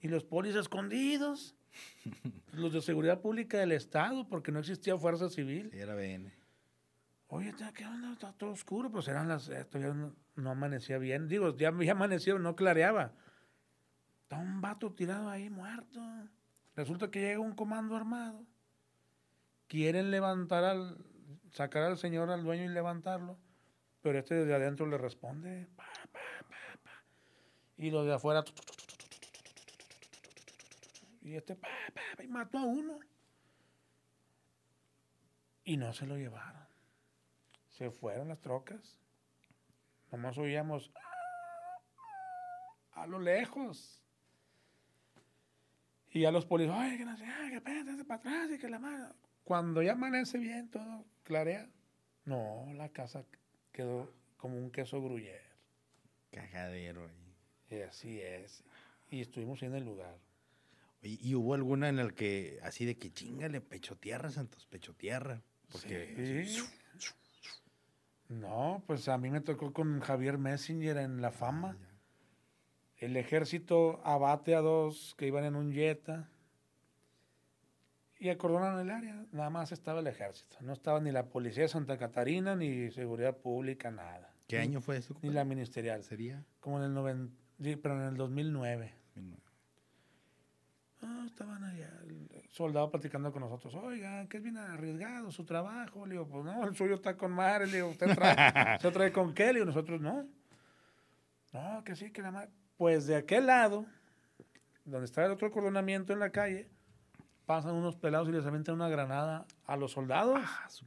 Y 0.00 0.08
los 0.08 0.24
polis 0.24 0.54
escondidos. 0.54 1.56
los 2.52 2.72
de 2.72 2.80
seguridad 2.80 3.20
pública 3.20 3.58
del 3.58 3.72
Estado, 3.72 4.28
porque 4.28 4.52
no 4.52 4.60
existía 4.60 4.96
fuerza 4.96 5.28
civil. 5.28 5.70
Sí, 5.72 5.78
era 5.78 5.94
BN. 5.94 6.32
Oye, 7.28 7.52
¿ta- 7.54 7.72
¿qué 7.72 7.84
onda? 7.86 8.12
Está 8.12 8.32
todo 8.32 8.50
oscuro. 8.50 8.90
Pues 8.90 9.08
eran 9.08 9.28
las. 9.28 9.46
todavía 9.70 9.92
no, 9.94 10.14
no 10.36 10.50
amanecía 10.50 10.98
bien. 10.98 11.28
Digo, 11.28 11.56
ya, 11.56 11.72
ya 11.82 11.92
amanecieron, 11.92 12.42
no 12.42 12.54
clareaba. 12.56 13.12
Está 14.22 14.38
un 14.38 14.60
vato 14.60 14.92
tirado 14.92 15.28
ahí 15.28 15.50
muerto. 15.50 16.00
Resulta 16.76 17.10
que 17.10 17.20
llega 17.20 17.40
un 17.40 17.54
comando 17.54 17.96
armado. 17.96 18.44
Quieren 19.66 20.10
levantar 20.10 20.64
al. 20.64 20.98
sacar 21.52 21.82
al 21.82 21.98
señor, 21.98 22.30
al 22.30 22.44
dueño 22.44 22.64
y 22.64 22.68
levantarlo. 22.68 23.38
Pero 24.02 24.18
este 24.18 24.34
desde 24.36 24.54
adentro 24.54 24.86
le 24.86 24.98
responde. 24.98 25.66
Y 27.78 27.90
los 27.90 28.06
de 28.06 28.14
afuera. 28.14 28.44
Y 31.22 31.34
este. 31.34 31.56
pa, 31.56 31.68
y 32.22 32.28
mató 32.28 32.58
a 32.58 32.64
uno. 32.64 32.98
Y 35.64 35.76
no 35.76 35.92
se 35.92 36.06
lo 36.06 36.16
llevaron. 36.16 36.66
Se 37.70 37.90
fueron 37.90 38.28
las 38.28 38.40
trocas. 38.40 38.98
Nomás 40.10 40.38
oíamos 40.38 40.90
a 42.92 43.06
lo 43.06 43.18
lejos. 43.18 44.02
Y 46.10 46.24
a 46.24 46.30
los 46.30 46.46
policías, 46.46 46.78
ay, 46.78 46.96
que 46.96 47.04
no 47.04 47.16
sé, 47.16 47.26
que 47.50 47.60
para 48.04 48.20
atrás 48.20 48.50
y 48.50 48.58
que 48.58 48.70
la 48.70 48.78
mano. 48.78 49.14
Cuando 49.44 49.82
ya 49.82 49.92
amanece 49.92 50.38
bien, 50.38 50.70
todo 50.70 51.04
clarea. 51.22 51.68
No, 52.24 52.72
la 52.74 52.88
casa 52.88 53.24
quedó 53.70 54.12
como 54.36 54.56
un 54.56 54.70
queso 54.70 55.02
gruyere. 55.02 55.44
Cagadero 56.30 57.04
ahí. 57.04 57.25
Y 57.70 57.80
así 57.80 58.20
es. 58.20 58.62
Y 59.10 59.20
estuvimos 59.20 59.62
en 59.62 59.74
el 59.74 59.84
lugar. 59.84 60.16
Oye, 61.02 61.18
¿Y 61.20 61.34
hubo 61.34 61.54
alguna 61.54 61.88
en 61.88 61.98
el 61.98 62.14
que, 62.14 62.58
así 62.62 62.84
de 62.84 62.96
que 62.96 63.12
chingale, 63.12 63.60
pecho 63.60 63.96
tierra, 63.96 64.30
Santos, 64.30 64.66
pecho 64.66 64.94
tierra? 64.94 65.42
Porque 65.70 66.44
Sí. 66.46 66.62
No, 68.28 68.82
pues 68.86 69.08
a 69.08 69.18
mí 69.18 69.30
me 69.30 69.40
tocó 69.40 69.72
con 69.72 70.00
Javier 70.00 70.36
Messenger 70.38 70.96
en 70.98 71.20
La 71.22 71.30
Fama. 71.30 71.76
El 72.96 73.16
ejército 73.16 74.00
abate 74.04 74.54
a 74.56 74.60
dos 74.60 75.14
que 75.16 75.26
iban 75.28 75.44
en 75.44 75.54
un 75.54 75.72
Jetta 75.72 76.28
y 78.18 78.30
acordonaron 78.30 78.80
el 78.80 78.90
área. 78.90 79.26
Nada 79.30 79.50
más 79.50 79.70
estaba 79.70 80.00
el 80.00 80.06
ejército. 80.08 80.56
No 80.60 80.72
estaba 80.72 80.98
ni 81.00 81.12
la 81.12 81.28
policía 81.28 81.64
de 81.64 81.68
Santa 81.68 81.98
Catarina, 81.98 82.56
ni 82.56 82.90
seguridad 82.90 83.36
pública, 83.36 83.90
nada. 83.90 84.32
¿Qué 84.48 84.58
año 84.58 84.80
fue 84.80 84.96
eso? 84.96 85.14
Ni 85.22 85.30
la 85.30 85.44
ministerial. 85.44 86.02
¿Sería? 86.02 86.42
Como 86.60 86.78
en 86.78 86.84
el, 86.84 86.94
noven- 86.94 87.30
sí, 87.30 87.45
pero 87.58 87.94
en 88.00 88.08
el 88.08 88.16
2009. 88.16 88.94
1900. 89.14 89.46
Ah, 91.02 91.24
estaban 91.26 91.62
allá, 91.62 91.90
el 92.04 92.28
soldado 92.50 92.90
platicando 92.90 93.30
con 93.30 93.42
nosotros. 93.42 93.74
Oiga, 93.74 94.26
que 94.28 94.38
es 94.38 94.42
bien 94.42 94.56
arriesgado 94.56 95.30
su 95.30 95.44
trabajo. 95.44 96.06
Le 96.06 96.12
digo, 96.12 96.26
pues 96.26 96.44
no, 96.44 96.66
el 96.66 96.74
suyo 96.74 96.94
está 96.94 97.16
con 97.16 97.32
madre. 97.32 97.66
Le 97.66 97.76
digo, 97.76 97.88
¿usted 97.88 98.14
trae, 98.14 98.76
¿usted 98.76 98.92
trae 98.92 99.12
con 99.12 99.34
qué? 99.34 99.46
Le 99.46 99.54
digo, 99.54 99.66
nosotros 99.66 100.00
no. 100.00 100.26
No, 101.52 101.84
que 101.84 101.94
sí, 101.96 102.10
que 102.10 102.22
la 102.22 102.30
madre. 102.30 102.50
Pues 102.76 103.06
de 103.06 103.16
aquel 103.16 103.46
lado, 103.46 103.86
donde 104.84 105.06
está 105.06 105.24
el 105.24 105.32
otro 105.32 105.48
acordonamiento 105.48 106.12
en 106.12 106.18
la 106.18 106.30
calle, 106.30 106.68
pasan 107.44 107.74
unos 107.74 107.96
pelados 107.96 108.28
y 108.28 108.32
les 108.32 108.46
avientan 108.46 108.74
una 108.74 108.88
granada 108.88 109.46
a 109.66 109.76
los 109.76 109.92
soldados. 109.92 110.40
Ah, 110.42 110.66
su. 110.68 110.86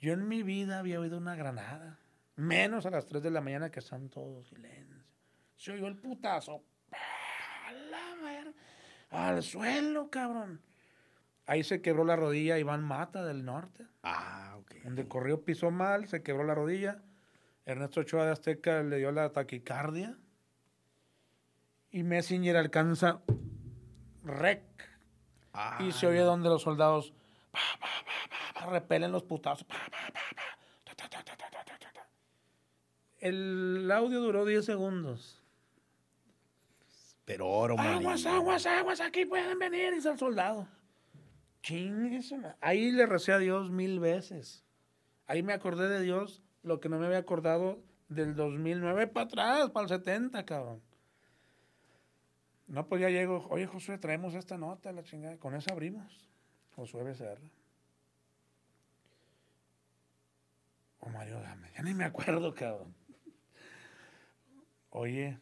Yo 0.00 0.12
en 0.12 0.28
mi 0.28 0.42
vida 0.42 0.78
había 0.78 1.00
oído 1.00 1.18
una 1.18 1.34
granada. 1.34 1.98
Menos 2.36 2.86
a 2.86 2.90
las 2.90 3.06
3 3.06 3.22
de 3.22 3.30
la 3.30 3.40
mañana 3.40 3.70
que 3.70 3.80
están 3.80 4.08
todos 4.08 4.46
silencio. 4.48 4.97
Se 5.58 5.72
oyó 5.72 5.88
el 5.88 5.96
putazo. 5.96 6.62
Al 9.10 9.42
suelo, 9.42 10.08
cabrón. 10.08 10.62
Ahí 11.46 11.64
se 11.64 11.82
quebró 11.82 12.04
la 12.04 12.14
rodilla 12.14 12.58
Iván 12.58 12.84
Mata 12.84 13.24
del 13.24 13.44
norte. 13.44 13.86
Ah, 14.02 14.54
ok. 14.58 14.74
Donde 14.84 15.08
corrió 15.08 15.44
pisó 15.44 15.70
mal, 15.70 16.06
se 16.06 16.22
quebró 16.22 16.44
la 16.44 16.54
rodilla. 16.54 17.02
Ernesto 17.66 18.00
Ochoa 18.00 18.24
de 18.24 18.32
Azteca 18.32 18.82
le 18.82 18.98
dio 18.98 19.10
la 19.12 19.32
taquicardia. 19.32 20.16
Y 21.90 22.02
Messinger 22.02 22.56
alcanza 22.56 23.20
rec. 24.24 24.62
Ah, 25.52 25.78
y 25.80 25.92
se 25.92 26.06
oye 26.06 26.20
donde 26.20 26.50
los 26.50 26.62
soldados 26.62 27.14
repelen 28.70 29.10
los 29.10 29.24
putazos. 29.24 29.66
El 33.18 33.90
audio 33.90 34.20
duró 34.20 34.44
10 34.44 34.64
segundos. 34.64 35.37
Pero 37.28 37.46
oro, 37.46 37.78
Aguas, 37.78 38.24
aguas, 38.24 38.64
aguas, 38.64 39.02
aquí 39.02 39.26
pueden 39.26 39.58
venir, 39.58 39.92
dice 39.92 40.08
el 40.08 40.18
soldado. 40.18 40.66
Chingue 41.60 42.20
Ahí 42.62 42.90
le 42.90 43.04
recé 43.04 43.32
a 43.32 43.38
Dios 43.38 43.70
mil 43.70 44.00
veces. 44.00 44.64
Ahí 45.26 45.42
me 45.42 45.52
acordé 45.52 45.90
de 45.90 46.00
Dios 46.00 46.42
lo 46.62 46.80
que 46.80 46.88
no 46.88 46.98
me 46.98 47.04
había 47.04 47.18
acordado 47.18 47.84
del 48.08 48.34
2009 48.34 49.08
para 49.08 49.26
atrás, 49.26 49.70
para 49.72 49.82
el 49.82 49.88
70, 49.90 50.46
cabrón. 50.46 50.80
No, 52.66 52.88
pues 52.88 53.02
ya 53.02 53.10
llego. 53.10 53.46
Oye, 53.50 53.66
Josué, 53.66 53.98
traemos 53.98 54.32
esta 54.32 54.56
nota, 54.56 54.90
la 54.92 55.02
chingada. 55.02 55.36
Con 55.36 55.54
esa 55.54 55.74
abrimos. 55.74 56.30
Josué 56.76 57.02
Becerra. 57.02 57.50
O 61.00 61.10
Mario 61.10 61.42
Gámez. 61.42 61.74
Ya 61.74 61.82
ni 61.82 61.92
me 61.92 62.04
acuerdo, 62.04 62.54
cabrón. 62.54 62.94
Oye, 64.88 65.38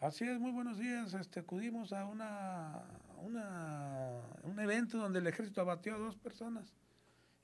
Así 0.00 0.24
es, 0.24 0.38
muy 0.40 0.50
buenos 0.52 0.78
días. 0.78 1.12
Este, 1.14 1.40
acudimos 1.40 1.92
a 1.92 2.06
una, 2.06 2.82
una, 3.18 4.20
un 4.42 4.58
evento 4.58 4.96
donde 4.98 5.18
el 5.18 5.26
ejército 5.26 5.60
abatió 5.60 5.94
a 5.94 5.98
dos 5.98 6.16
personas. 6.16 6.72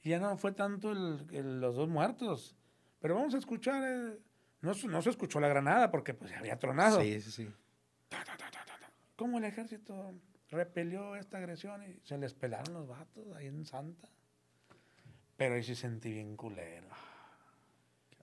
Y 0.03 0.11
ya 0.11 0.19
no 0.21 0.37
fue 0.39 0.53
tanto 0.53 0.93
el- 0.93 1.27
el- 1.33 1.61
los 1.61 1.77
dos 1.77 1.89
muertos. 1.89 2.57
Pero 3.01 3.15
vamos 3.15 3.35
a 3.35 3.39
escuchar. 3.39 3.83
eh, 3.85 4.19
no, 4.63 4.73
se- 4.75 4.89
no 4.89 5.03
se 5.03 5.11
escuchó 5.11 5.39
la 5.39 5.49
granada 5.49 5.91
porque 5.91 6.15
pues 6.15 6.33
había 6.33 6.59
tronado. 6.59 7.01
Sí, 7.03 7.21
sí, 7.21 7.31
sí. 7.31 7.55
Ta, 8.09 8.25
ta, 8.25 8.37
ta. 8.37 8.47
¿Cómo 9.17 9.39
el 9.39 9.45
ejército 9.45 10.15
repelió 10.51 11.17
esta 11.17 11.39
agresión 11.39 11.83
y 11.83 11.99
se 12.05 12.17
les 12.19 12.35
pelaron 12.35 12.73
los 12.75 12.87
vatos 12.87 13.35
ahí 13.35 13.47
en 13.47 13.65
Santa? 13.65 14.09
Pero 15.37 15.55
ahí 15.55 15.63
sí 15.63 15.75
sentí 15.75 16.13
bien 16.13 16.37
culero. 16.37 16.89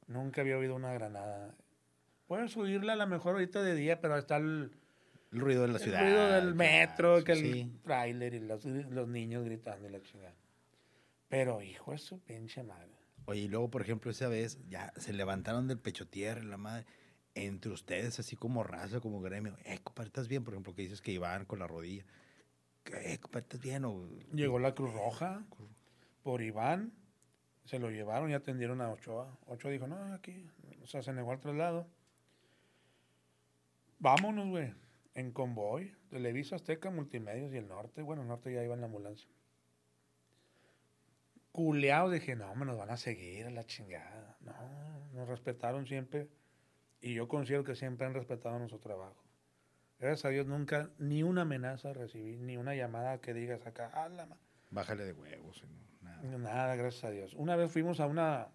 Nunca 0.07 0.41
había 0.41 0.57
oído 0.57 0.75
una 0.75 0.93
granada. 0.93 1.55
Puedes 2.33 2.57
oírla 2.57 2.93
a 2.93 2.95
lo 2.95 3.05
mejor 3.05 3.33
ahorita 3.33 3.61
de 3.61 3.75
día, 3.75 4.01
pero 4.01 4.17
está 4.17 4.37
el, 4.37 4.71
El 5.31 5.39
ruido 5.39 5.61
de 5.61 5.67
la 5.67 5.73
el 5.75 5.79
ciudad. 5.79 6.01
ruido 6.01 6.31
del 6.31 6.55
metro, 6.55 7.23
que 7.23 7.33
el 7.33 7.37
sí. 7.37 7.79
tráiler 7.83 8.33
y 8.33 8.39
los, 8.39 8.65
los 8.65 9.07
niños 9.07 9.45
gritando 9.45 9.87
y 9.87 9.91
la 9.91 10.01
chingada. 10.01 10.33
Pero 11.29 11.61
hijo 11.61 11.91
de 11.91 11.99
su 11.99 12.19
pinche 12.21 12.63
madre. 12.63 12.89
Oye, 13.25 13.41
y 13.41 13.47
luego, 13.49 13.69
por 13.69 13.83
ejemplo, 13.83 14.09
esa 14.09 14.29
vez 14.29 14.57
ya 14.67 14.91
se 14.97 15.13
levantaron 15.13 15.67
del 15.67 15.77
pecho 15.77 16.07
tierra, 16.07 16.41
la 16.41 16.57
madre, 16.57 16.87
entre 17.35 17.71
ustedes, 17.71 18.19
así 18.19 18.35
como 18.35 18.63
raza, 18.63 18.99
como 18.99 19.21
gremio. 19.21 19.55
Eh, 19.65 19.77
compadre, 19.83 20.07
¿estás 20.07 20.27
bien? 20.27 20.43
Por 20.43 20.55
ejemplo, 20.55 20.73
que 20.73 20.81
dices 20.81 21.01
que 21.01 21.11
iban 21.11 21.45
con 21.45 21.59
la 21.59 21.67
rodilla. 21.67 22.03
¿Qué, 22.83 23.19
compadre, 23.19 23.43
estás 23.43 23.61
bien? 23.61 23.85
O, 23.85 24.09
Llegó 24.33 24.57
la 24.57 24.73
Cruz 24.73 24.91
Roja 24.91 25.45
por 26.23 26.41
Iván, 26.41 26.93
se 27.65 27.77
lo 27.77 27.91
llevaron 27.91 28.31
y 28.31 28.33
atendieron 28.33 28.81
a 28.81 28.89
Ochoa. 28.89 29.37
Ochoa 29.45 29.69
dijo, 29.69 29.85
no, 29.85 30.15
aquí, 30.15 30.47
o 30.81 30.87
sea, 30.87 31.03
se 31.03 31.13
negó 31.13 31.31
al 31.31 31.39
traslado. 31.39 31.85
Vámonos, 34.03 34.49
güey, 34.49 34.73
en 35.13 35.31
convoy, 35.31 35.95
Televisa, 36.09 36.57
Azteca, 36.57 36.89
Multimedios 36.89 37.53
y 37.53 37.57
el 37.57 37.69
Norte. 37.69 38.01
Bueno, 38.01 38.23
el 38.23 38.27
Norte 38.27 38.53
ya 38.53 38.61
iba 38.61 38.73
en 38.73 38.81
la 38.81 38.87
ambulancia. 38.87 39.29
Culeado, 41.53 42.09
dije, 42.09 42.35
no, 42.35 42.53
me 42.53 42.65
nos 42.65 42.77
van 42.77 42.89
a 42.89 42.97
seguir 42.97 43.45
a 43.45 43.49
la 43.49 43.63
chingada. 43.63 44.35
No, 44.41 45.07
nos 45.13 45.29
respetaron 45.29 45.87
siempre 45.87 46.27
y 46.99 47.13
yo 47.13 47.29
considero 47.29 47.63
que 47.63 47.75
siempre 47.75 48.05
han 48.05 48.13
respetado 48.13 48.59
nuestro 48.59 48.77
trabajo. 48.77 49.23
Gracias 49.99 50.25
a 50.25 50.29
Dios 50.31 50.47
nunca 50.47 50.89
ni 50.97 51.23
una 51.23 51.43
amenaza 51.43 51.93
recibí, 51.93 52.35
ni 52.35 52.57
una 52.57 52.75
llamada 52.75 53.21
que 53.21 53.33
digas 53.33 53.65
acá. 53.65 53.89
Bájale 54.69 55.05
de 55.05 55.13
huevos. 55.13 55.63
nada. 56.01 56.37
Nada, 56.39 56.75
gracias 56.75 57.05
a 57.05 57.09
Dios. 57.09 57.33
Una 57.35 57.55
vez 57.55 57.71
fuimos 57.71 58.01
a 58.01 58.07
una. 58.07 58.49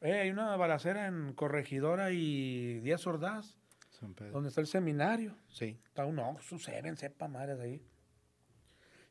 Eh, 0.00 0.14
hay 0.14 0.30
una 0.30 0.56
balacera 0.56 1.06
en 1.06 1.32
Corregidora 1.34 2.10
y 2.10 2.80
Díaz 2.80 3.06
Ordaz, 3.06 3.56
San 4.00 4.14
Pedro. 4.14 4.32
donde 4.32 4.48
está 4.48 4.60
el 4.60 4.66
seminario. 4.66 5.36
Sí. 5.48 5.78
Está 5.86 6.04
un 6.04 6.18
Oxxo, 6.18 6.58
Seven, 6.58 6.96
sepa 6.96 7.28
madres 7.28 7.58
ahí. 7.60 7.82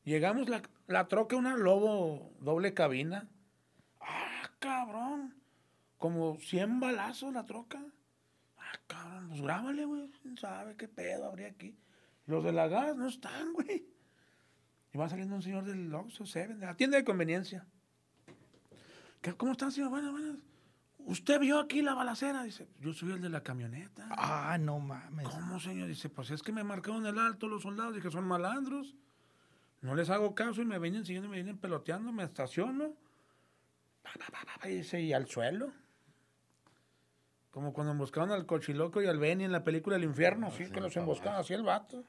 Llegamos, 0.03 0.47
la, 0.47 0.61
la 0.87 1.07
troca, 1.07 1.35
una 1.35 1.57
lobo 1.57 2.31
doble 2.39 2.73
cabina. 2.73 3.27
¡Ah, 3.99 4.49
cabrón! 4.59 5.37
como 5.97 6.37
100 6.39 6.79
balazos 6.79 7.33
la 7.33 7.45
troca. 7.45 7.83
Ah, 8.57 8.79
cabrón, 8.87 9.29
pues 9.29 9.41
grábale, 9.41 9.85
güey. 9.85 10.09
¿Quién 10.21 10.37
sabe 10.37 10.75
qué 10.75 10.87
pedo 10.87 11.25
habría 11.25 11.47
aquí? 11.47 11.77
Los 12.25 12.43
de 12.43 12.51
la 12.51 12.67
gas 12.67 12.95
no 12.95 13.07
están, 13.07 13.53
güey. 13.53 13.85
Y 14.93 14.97
va 14.97 15.09
saliendo 15.09 15.35
un 15.35 15.41
señor 15.41 15.65
del 15.65 15.93
Oxxo 15.93 16.25
Seven, 16.25 16.59
de 16.59 16.65
la 16.65 16.75
tienda 16.75 16.97
de 16.97 17.03
conveniencia. 17.03 17.65
¿Qué, 19.21 19.33
¿Cómo 19.33 19.51
están, 19.53 19.71
señor? 19.71 19.89
Buenas, 19.89 20.11
buenas. 20.11 20.37
¿Usted 21.07 21.39
vio 21.39 21.57
aquí 21.59 21.81
la 21.81 21.93
balacera? 21.93 22.43
Dice, 22.43 22.67
yo 22.81 22.91
soy 22.91 23.13
el 23.13 23.21
de 23.21 23.29
la 23.29 23.41
camioneta. 23.41 24.09
Ah, 24.11 24.57
no 24.59 24.77
mames. 24.79 25.25
¿Cómo, 25.29 25.57
señor? 25.57 25.87
Dice, 25.87 26.09
pues 26.09 26.31
es 26.31 26.43
que 26.43 26.51
me 26.51 26.65
marcaron 26.65 27.05
el 27.05 27.17
alto 27.17 27.47
los 27.47 27.61
soldados. 27.61 27.95
Dije, 27.95 28.11
son 28.11 28.25
malandros. 28.25 28.93
No 29.79 29.95
les 29.95 30.09
hago 30.09 30.35
caso 30.35 30.61
y 30.61 30.65
me 30.65 30.77
vienen 30.79 31.05
siguiendo, 31.05 31.29
me 31.29 31.37
vienen 31.37 31.57
peloteando, 31.59 32.11
me 32.11 32.25
estaciono. 32.25 32.93
Pa, 34.03 34.11
pa, 34.19 34.59
pa, 34.59 34.69
y 34.69 34.79
dice, 34.79 34.99
y 34.99 35.13
al 35.13 35.27
suelo. 35.27 35.71
Como 37.51 37.71
cuando 37.71 37.93
emboscaron 37.93 38.31
al 38.31 38.45
cochiloco 38.45 39.01
y 39.01 39.07
al 39.07 39.17
Benny 39.17 39.45
en 39.45 39.53
la 39.53 39.63
película 39.63 39.95
El 39.95 40.03
Infierno, 40.03 40.51
sí, 40.51 40.69
que 40.69 40.81
los 40.81 40.95
emboscaban 40.97 41.39
así 41.39 41.53
el 41.53 41.63
vato. 41.63 42.03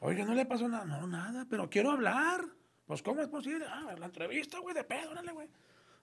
Oiga, 0.00 0.26
no 0.26 0.34
le 0.34 0.44
pasó 0.44 0.68
nada. 0.68 0.84
No, 0.84 1.06
nada, 1.06 1.46
pero 1.48 1.70
quiero 1.70 1.92
hablar. 1.92 2.42
Pues, 2.86 3.02
¿cómo 3.02 3.22
es 3.22 3.28
posible? 3.28 3.64
Ah, 3.66 3.94
la 3.98 4.06
entrevista, 4.06 4.58
güey, 4.58 4.74
de 4.74 4.84
pedo, 4.84 5.12
órale, 5.12 5.32
güey. 5.32 5.48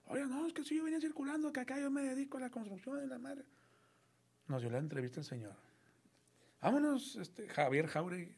Oiga, 0.08 0.26
no, 0.26 0.46
es 0.46 0.52
que 0.52 0.64
sí, 0.64 0.76
yo 0.76 0.84
venía 0.84 1.00
circulando, 1.00 1.52
que 1.52 1.60
acá 1.60 1.78
yo 1.78 1.90
me 1.90 2.02
dedico 2.02 2.38
a 2.38 2.40
la 2.40 2.50
construcción 2.50 2.98
de 2.98 3.06
la 3.06 3.18
madre. 3.18 3.44
Nos 4.46 4.62
dio 4.62 4.70
la 4.70 4.78
entrevista 4.78 5.20
el 5.20 5.26
señor. 5.26 5.54
Vámonos, 6.60 7.16
este, 7.16 7.48
Javier 7.48 7.86
Jauregui. 7.86 8.34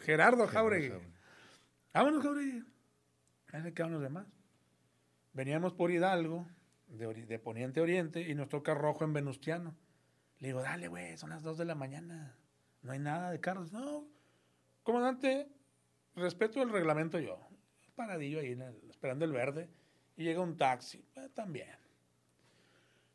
Gerardo 0.00 0.46
Jauregui. 0.46 0.92
Vámonos, 1.92 2.22
Jauregui. 2.22 2.64
Ahí 3.52 3.62
se 3.62 3.74
quedan 3.74 3.92
los 3.92 4.02
demás. 4.02 4.26
Veníamos 5.32 5.72
por 5.72 5.90
Hidalgo, 5.90 6.46
de, 6.86 7.12
de 7.26 7.38
poniente 7.38 7.80
a 7.80 7.82
oriente, 7.82 8.20
y 8.20 8.34
nos 8.34 8.48
toca 8.48 8.74
rojo 8.74 9.04
en 9.04 9.12
Venustiano. 9.12 9.74
Le 10.38 10.48
digo, 10.48 10.62
dale, 10.62 10.88
güey, 10.88 11.16
son 11.18 11.30
las 11.30 11.42
dos 11.42 11.58
de 11.58 11.64
la 11.64 11.74
mañana. 11.74 12.36
No 12.82 12.92
hay 12.92 12.98
nada 12.98 13.30
de 13.30 13.40
carros. 13.40 13.72
No, 13.72 14.06
comandante, 14.82 15.48
respeto 16.14 16.62
el 16.62 16.70
reglamento 16.70 17.18
yo. 17.18 17.38
Paradillo 17.96 18.40
ahí, 18.40 18.52
en 18.52 18.62
el- 18.62 18.90
esperando 18.90 19.24
el 19.24 19.32
verde. 19.32 19.68
Y 20.16 20.24
llega 20.24 20.40
un 20.40 20.56
taxi. 20.56 21.04
Eh, 21.16 21.28
también. 21.34 21.68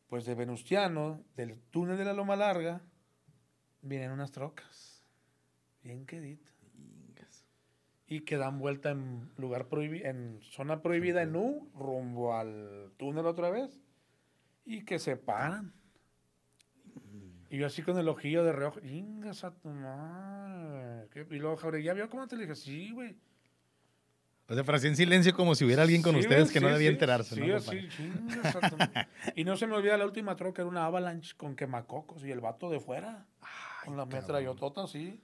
Pues 0.07 0.25
de 0.25 0.35
Venustiano, 0.35 1.23
del 1.35 1.59
túnel 1.69 1.97
de 1.97 2.05
la 2.05 2.13
Loma 2.13 2.35
Larga, 2.35 2.81
vienen 3.81 4.11
unas 4.11 4.31
trocas. 4.31 5.03
Bien 5.83 6.05
queditas. 6.05 6.55
Y 8.09 8.21
que 8.21 8.37
dan 8.37 8.57
vuelta 8.57 8.91
en 8.91 9.29
lugar 9.35 9.67
prohibido, 9.67 10.07
en 10.07 10.39
zona 10.41 10.81
prohibida 10.81 11.23
en 11.23 11.35
U, 11.35 11.69
rumbo 11.75 12.33
al 12.33 12.93
túnel 12.95 13.25
otra 13.25 13.49
vez. 13.49 13.81
Y 14.63 14.85
que 14.85 14.97
se 14.97 15.17
paran. 15.17 15.73
Y 17.49 17.57
yo 17.57 17.67
así 17.67 17.81
con 17.81 17.97
el 17.97 18.07
ojillo 18.07 18.43
de 18.43 18.53
reojo, 18.53 18.79
ingas 18.81 19.43
a 19.43 19.51
tu. 19.51 19.69
Y 19.69 21.35
luego 21.35 21.57
Jauregui, 21.57 21.85
¿ya 21.85 21.93
vio 21.93 22.09
cómo 22.09 22.27
te 22.27 22.35
le 22.35 22.43
dije? 22.43 22.55
Sí, 22.55 22.91
güey. 22.91 23.17
O 24.49 24.53
sea, 24.53 24.63
pero 24.63 24.77
así 24.77 24.87
en 24.87 24.95
silencio 24.95 25.33
como 25.33 25.55
si 25.55 25.65
hubiera 25.65 25.83
alguien 25.83 26.01
con 26.01 26.13
Sí, 26.15 26.21
ustedes 26.21 26.51
que 26.51 26.61
no 26.61 26.67
sí, 26.67 26.73
debía 26.73 26.89
sí. 26.89 26.93
enterarse, 26.93 27.35
Sí, 27.35 27.41
¿no? 27.41 27.59
tu- 27.61 28.77
Y 29.35 29.43
no 29.43 29.57
se 29.57 29.67
me 29.67 29.75
olvida 29.75 29.97
la 29.97 30.05
última 30.05 30.35
troca, 30.37 30.61
era 30.61 30.69
una 30.69 30.85
avalanche 30.85 31.35
con 31.35 31.55
quemacocos 31.55 32.23
y 32.23 32.31
el 32.31 32.39
vato 32.39 32.69
de 32.69 32.79
fuera. 32.79 33.25
con 33.85 33.95
la 33.97 34.05
metrallotota 34.05 34.83
así. 34.83 35.21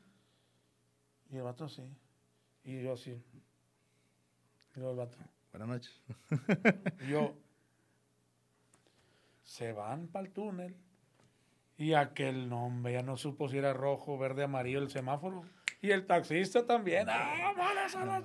Y 1.30 1.36
el 1.38 1.44
vato 1.44 1.66
así. 1.66 1.84
Y 2.64 2.82
yo 2.84 2.94
así. 2.94 3.12
Y 4.76 4.80
luego 4.80 4.92
el 4.92 4.98
vato. 4.98 5.18
Buenas 5.52 5.68
noches. 5.70 6.02
Y 7.06 7.12
yo. 7.12 7.34
Se 9.44 9.72
van 9.74 10.08
para 10.08 10.26
el 10.26 10.32
túnel. 10.34 10.76
Y 11.78 11.94
aquel 11.94 12.48
nombre 12.50 12.94
ya 12.94 13.02
no 13.04 13.18
supo 13.18 13.50
si 13.50 13.58
era 13.58 13.74
rojo, 13.74 14.18
verde, 14.18 14.44
amarillo 14.44 14.80
el 14.80 14.90
semáforo. 14.90 15.44
Y 15.82 15.92
el 15.92 16.06
taxista 16.06 16.66
también. 16.66 17.08
¡Ah, 17.10 17.54
malas 17.58 17.96
a 17.96 18.06
la! 18.06 18.24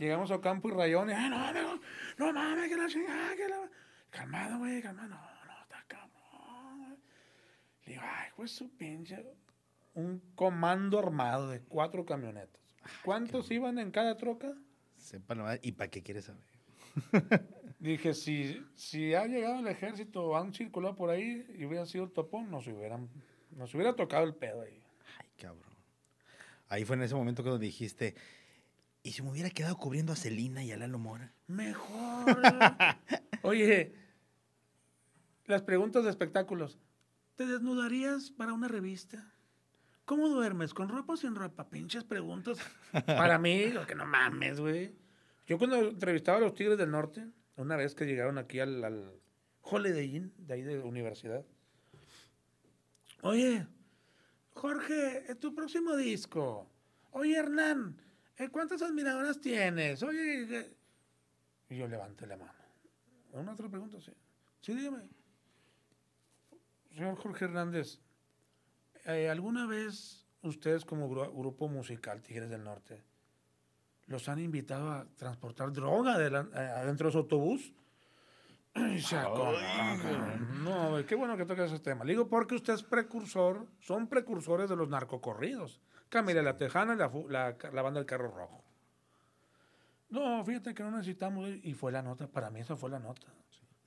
Llegamos 0.00 0.30
a 0.30 0.40
Campo 0.40 0.70
y 0.70 0.72
Rayón 0.72 1.10
y, 1.10 1.12
¡ah, 1.12 1.28
no, 1.28 1.36
amigo! 1.36 1.78
¡No 2.16 2.32
mames, 2.32 2.70
que 2.70 2.76
la 2.76 2.86
chingada! 2.86 3.36
Que 3.36 3.46
la... 3.46 3.70
Calmado, 4.08 4.56
güey, 4.56 4.80
calmado. 4.80 5.10
No, 5.10 5.16
no, 5.16 5.62
está 5.62 5.84
cabrón. 5.86 6.98
Le 7.84 7.92
digo, 7.92 8.02
ay, 8.02 8.30
pues 8.34 8.50
su 8.50 8.74
pinche. 8.78 9.22
Un 9.92 10.22
comando 10.34 10.98
armado 10.98 11.50
de 11.50 11.60
cuatro 11.60 12.06
camionetas. 12.06 12.62
¿Cuántos 13.04 13.50
iban 13.50 13.78
en 13.78 13.90
cada 13.90 14.16
troca? 14.16 14.54
Sepa 14.96 15.34
nomás, 15.34 15.60
¿Y 15.60 15.72
para 15.72 15.90
qué 15.90 16.02
quieres 16.02 16.24
saber? 16.24 16.44
Dije, 17.78 18.14
si, 18.14 18.64
si 18.76 19.12
ha 19.14 19.26
llegado 19.26 19.60
el 19.60 19.66
ejército, 19.66 20.34
han 20.34 20.54
circulado 20.54 20.96
por 20.96 21.10
ahí 21.10 21.44
y 21.58 21.66
hubiera 21.66 21.84
sido 21.84 22.04
el 22.04 22.12
topón, 22.12 22.50
nos 22.50 22.66
hubieran, 22.66 23.10
nos 23.50 23.74
hubiera 23.74 23.94
tocado 23.94 24.24
el 24.24 24.34
pedo 24.34 24.62
ahí. 24.62 24.82
Ay, 25.18 25.28
cabrón. 25.36 25.76
Ahí 26.70 26.86
fue 26.86 26.96
en 26.96 27.02
ese 27.02 27.14
momento 27.14 27.42
cuando 27.42 27.58
dijiste, 27.58 28.14
¿y 29.02 29.12
si 29.12 29.22
me 29.22 29.30
hubiera 29.30 29.50
quedado 29.50 29.76
cubriendo 29.76 30.12
a 30.12 30.16
Celina 30.16 30.64
y 30.64 30.72
a 30.72 30.76
Lalo 30.76 30.98
Mora? 30.98 31.32
Mejor. 31.46 32.42
Oye, 33.42 33.94
las 35.46 35.62
preguntas 35.62 36.04
de 36.04 36.10
espectáculos. 36.10 36.78
¿Te 37.36 37.46
desnudarías 37.46 38.30
para 38.30 38.52
una 38.52 38.68
revista? 38.68 39.32
¿Cómo 40.04 40.28
duermes? 40.28 40.74
¿Con 40.74 40.88
ropa 40.88 41.14
o 41.14 41.16
sin 41.16 41.34
ropa? 41.34 41.70
Pinches 41.70 42.04
preguntas. 42.04 42.58
Para 43.06 43.38
mí, 43.38 43.72
que 43.88 43.94
no 43.94 44.06
mames, 44.06 44.60
güey. 44.60 44.94
Yo 45.46 45.58
cuando 45.58 45.76
entrevistaba 45.76 46.38
a 46.38 46.40
los 46.40 46.54
Tigres 46.54 46.78
del 46.78 46.90
Norte, 46.90 47.26
una 47.56 47.76
vez 47.76 47.94
que 47.94 48.06
llegaron 48.06 48.38
aquí 48.38 48.60
al, 48.60 48.84
al 48.84 49.12
Holiday 49.62 50.16
Inn, 50.16 50.32
de 50.36 50.54
ahí 50.54 50.62
de 50.62 50.78
universidad. 50.80 51.44
Oye, 53.22 53.66
Jorge, 54.54 55.34
tu 55.36 55.54
próximo 55.54 55.96
disco. 55.96 56.70
Oye, 57.12 57.36
Hernán, 57.36 58.00
eh, 58.40 58.48
¿cuántas 58.50 58.82
admiradoras 58.82 59.40
tienes? 59.40 60.02
Oye, 60.02 60.42
eh, 60.58 60.74
y 61.70 61.76
yo 61.76 61.86
levanté 61.86 62.26
la 62.26 62.36
mano. 62.36 62.52
¿Una 63.32 63.52
otra 63.52 63.68
pregunta? 63.68 64.00
Sí. 64.00 64.12
Sí, 64.60 64.74
dígame. 64.74 65.08
Señor 66.94 67.16
Jorge 67.16 67.44
Hernández, 67.44 68.00
eh, 69.06 69.28
¿alguna 69.30 69.66
vez 69.66 70.26
ustedes 70.42 70.84
como 70.84 71.08
gru- 71.08 71.32
grupo 71.32 71.68
musical 71.68 72.20
Tigres 72.22 72.50
del 72.50 72.64
Norte 72.64 73.02
los 74.06 74.28
han 74.28 74.40
invitado 74.40 74.90
a 74.90 75.06
transportar 75.16 75.72
droga 75.72 76.16
adelan- 76.16 76.50
eh, 76.52 76.58
adentro 76.58 77.06
de 77.08 77.12
su 77.12 77.18
autobús? 77.18 77.72
Y 78.74 79.00
se 79.00 79.16
acomoda. 79.16 80.36
No, 80.62 81.04
qué 81.06 81.14
bueno 81.16 81.36
que 81.36 81.44
toques 81.44 81.66
ese 81.72 81.80
tema. 81.80 82.04
Le 82.04 82.12
digo 82.12 82.28
porque 82.28 82.54
usted 82.56 82.74
es 82.74 82.82
precursor, 82.84 83.66
son 83.80 84.06
precursores 84.08 84.68
de 84.68 84.76
los 84.76 84.88
narcocorridos. 84.88 85.80
Camila 86.10 86.42
la 86.42 86.56
Tejana 86.58 86.94
y 86.94 86.96
la, 86.98 87.10
la, 87.28 87.56
la 87.72 87.82
banda 87.82 88.00
del 88.00 88.06
Carro 88.06 88.30
Rojo. 88.30 88.62
No, 90.10 90.44
fíjate 90.44 90.74
que 90.74 90.82
no 90.82 90.90
necesitamos. 90.90 91.48
Y 91.62 91.72
fue 91.72 91.92
la 91.92 92.02
nota, 92.02 92.26
para 92.26 92.50
mí 92.50 92.60
esa 92.60 92.76
fue 92.76 92.90
la 92.90 92.98
nota. 92.98 93.28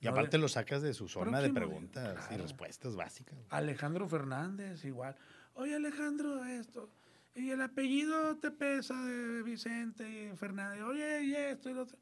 Y 0.00 0.06
No 0.06 0.12
aparte 0.12 0.38
lo 0.38 0.48
sacas 0.48 0.82
de 0.82 0.92
su 0.92 1.08
zona 1.08 1.40
de 1.40 1.52
preguntas 1.52 2.28
y 2.30 2.36
respuestas 2.36 2.96
básicas. 2.96 3.38
Alejandro 3.50 4.08
Fernández, 4.08 4.84
igual. 4.84 5.16
Oye, 5.54 5.76
Alejandro, 5.76 6.44
esto. 6.44 6.90
Y 7.34 7.50
el 7.50 7.60
apellido 7.62 8.36
te 8.38 8.50
pesa 8.50 8.94
de 9.04 9.42
Vicente 9.42 10.34
Fernández. 10.36 10.82
Oye, 10.82 11.22
y 11.24 11.34
esto 11.34 11.70
y 11.70 11.74
lo 11.74 11.82
otro. 11.82 11.98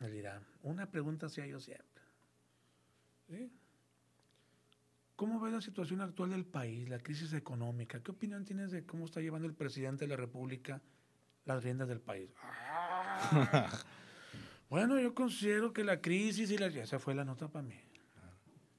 Me 0.00 0.10
dirá, 0.10 0.42
una 0.62 0.90
pregunta 0.90 1.26
hacía 1.26 1.46
yo 1.46 1.58
siempre. 1.60 2.02
¿Sí? 3.28 3.50
¿Cómo 5.16 5.40
ves 5.40 5.52
la 5.52 5.62
situación 5.62 6.02
actual 6.02 6.30
del 6.30 6.44
país, 6.44 6.88
la 6.90 6.98
crisis 6.98 7.32
económica? 7.32 8.02
¿Qué 8.02 8.10
opinión 8.10 8.44
tienes 8.44 8.70
de 8.70 8.84
cómo 8.84 9.06
está 9.06 9.22
llevando 9.22 9.48
el 9.48 9.54
presidente 9.54 10.04
de 10.04 10.08
la 10.08 10.16
República 10.16 10.82
las 11.46 11.64
riendas 11.64 11.88
del 11.88 12.00
país? 12.00 12.30
Ah. 12.42 13.70
bueno, 14.68 15.00
yo 15.00 15.14
considero 15.14 15.72
que 15.72 15.84
la 15.84 16.02
crisis 16.02 16.50
y 16.50 16.58
la... 16.58 16.66
Esa 16.66 16.98
fue 16.98 17.14
la 17.14 17.24
nota 17.24 17.48
para 17.48 17.62
mí. 17.66 17.80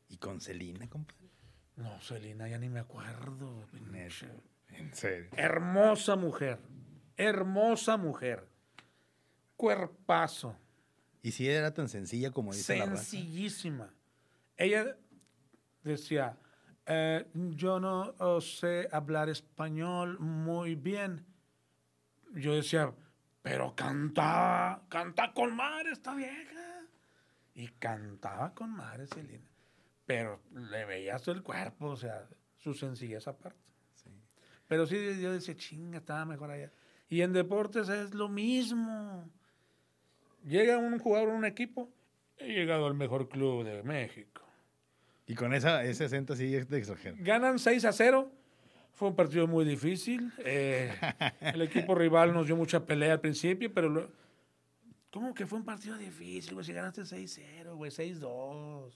Y 0.09 0.17
con 0.17 0.39
Celina, 0.39 0.87
compadre. 0.87 1.27
No, 1.75 1.99
Celina, 2.01 2.47
ya 2.47 2.59
ni 2.59 2.69
me 2.69 2.79
acuerdo. 2.79 3.67
pinche. 3.71 4.27
En 4.69 4.93
serio. 4.93 5.29
Hermosa 5.35 6.15
mujer. 6.15 6.59
Hermosa 7.15 7.97
mujer. 7.97 8.47
Cuerpazo. 9.55 10.55
Y 11.23 11.31
si 11.31 11.49
era 11.49 11.73
tan 11.73 11.89
sencilla 11.89 12.31
como 12.31 12.53
dice 12.53 12.77
la. 12.77 12.85
Sencillísima. 12.85 13.91
Ella 14.55 14.97
decía, 15.87 16.37
eh, 16.85 17.25
yo 17.33 17.79
no 17.79 18.13
oh, 18.19 18.41
sé 18.41 18.87
hablar 18.91 19.29
español 19.29 20.19
muy 20.19 20.75
bien. 20.75 21.25
Yo 22.33 22.55
decía, 22.55 22.93
pero 23.41 23.75
cantaba, 23.75 24.83
canta 24.89 25.33
con 25.33 25.55
madre 25.55 25.91
esta 25.91 26.13
vieja. 26.13 26.83
Y 27.55 27.67
cantaba 27.79 28.53
con 28.53 28.69
madre 28.71 29.07
Celina. 29.07 29.47
Pero 30.05 30.41
le 30.51 30.85
veías 30.85 31.27
el 31.27 31.41
cuerpo, 31.41 31.87
o 31.87 31.97
sea, 31.97 32.27
su 32.57 32.73
sencillez 32.73 33.27
aparte. 33.27 33.59
Pero 34.67 34.85
sí, 34.85 34.95
yo 35.21 35.31
decía, 35.31 35.55
chinga, 35.55 35.99
estaba 35.99 36.25
mejor 36.25 36.51
allá. 36.51 36.71
Y 37.09 37.21
en 37.21 37.31
deportes 37.31 37.87
es 37.87 38.13
lo 38.13 38.27
mismo. 38.27 39.29
Llega 40.43 40.77
un 40.77 40.99
jugador 40.99 41.29
en 41.29 41.35
un 41.35 41.45
equipo, 41.45 41.89
He 42.39 42.53
llegado 42.53 42.85
al 42.85 42.93
mejor 42.93 43.29
club 43.29 43.63
de 43.63 43.81
México. 43.83 44.46
Y 45.27 45.35
con 45.35 45.53
esa, 45.53 45.83
ese 45.83 46.05
acento 46.05 46.33
así 46.33 46.49
de 46.49 46.77
extranjero. 46.77 47.17
Ganan 47.19 47.59
6 47.59 47.85
a 47.85 47.91
0. 47.91 48.31
Fue 48.93 49.09
un 49.09 49.15
partido 49.15 49.45
muy 49.45 49.65
difícil. 49.65 50.31
Eh, 50.39 50.91
el 51.41 51.61
equipo 51.61 51.93
rival 51.93 52.33
nos 52.33 52.47
dio 52.47 52.55
mucha 52.55 52.85
pelea 52.85 53.13
al 53.13 53.19
principio, 53.21 53.71
pero... 53.73 53.89
lo- 53.89 54.09
¿Cómo 55.11 55.33
que 55.33 55.45
fue 55.45 55.59
un 55.59 55.65
partido 55.65 55.97
difícil, 55.97 56.53
güey? 56.53 56.65
Si 56.65 56.73
ganaste 56.73 57.01
6-0, 57.03 57.75
güey, 57.75 57.91
6-2. 57.91 58.91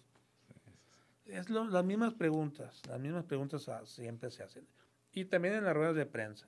Es 1.25 1.49
lo- 1.49 1.65
las 1.67 1.83
mismas 1.85 2.13
preguntas. 2.13 2.81
Las 2.87 2.99
mismas 2.99 3.25
preguntas 3.25 3.67
siempre 3.85 4.31
se 4.31 4.43
hacen. 4.43 4.65
Y 5.13 5.25
también 5.25 5.55
en 5.55 5.63
las 5.65 5.75
ruedas 5.75 5.95
de 5.95 6.05
prensa. 6.05 6.47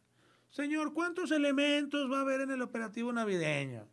Señor, 0.50 0.94
¿cuántos 0.94 1.32
elementos 1.32 2.10
va 2.12 2.20
a 2.20 2.22
haber 2.22 2.42
en 2.42 2.52
el 2.52 2.62
operativo 2.62 3.12
navideño? 3.12 3.88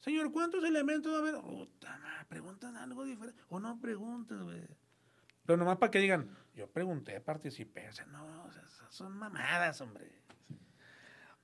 Señor, 0.00 0.30
¿cuántos 0.32 0.64
elementos 0.64 1.12
va 1.12 1.16
a 1.16 1.20
haber? 1.20 1.34
Puta 1.40 1.98
madre, 1.98 2.24
preguntan 2.28 2.76
algo 2.76 3.04
diferente. 3.04 3.42
O 3.48 3.58
no 3.60 3.78
preguntas, 3.80 4.40
güey. 4.40 4.62
Pero 5.48 5.56
nomás 5.56 5.78
para 5.78 5.90
que 5.90 5.98
digan, 5.98 6.28
yo 6.54 6.66
pregunté, 6.66 7.18
participé. 7.22 7.88
O 7.88 7.92
sea, 7.92 8.04
no, 8.04 8.44
o 8.44 8.52
sea, 8.52 8.62
son 8.90 9.16
mamadas, 9.16 9.80
hombre. 9.80 10.04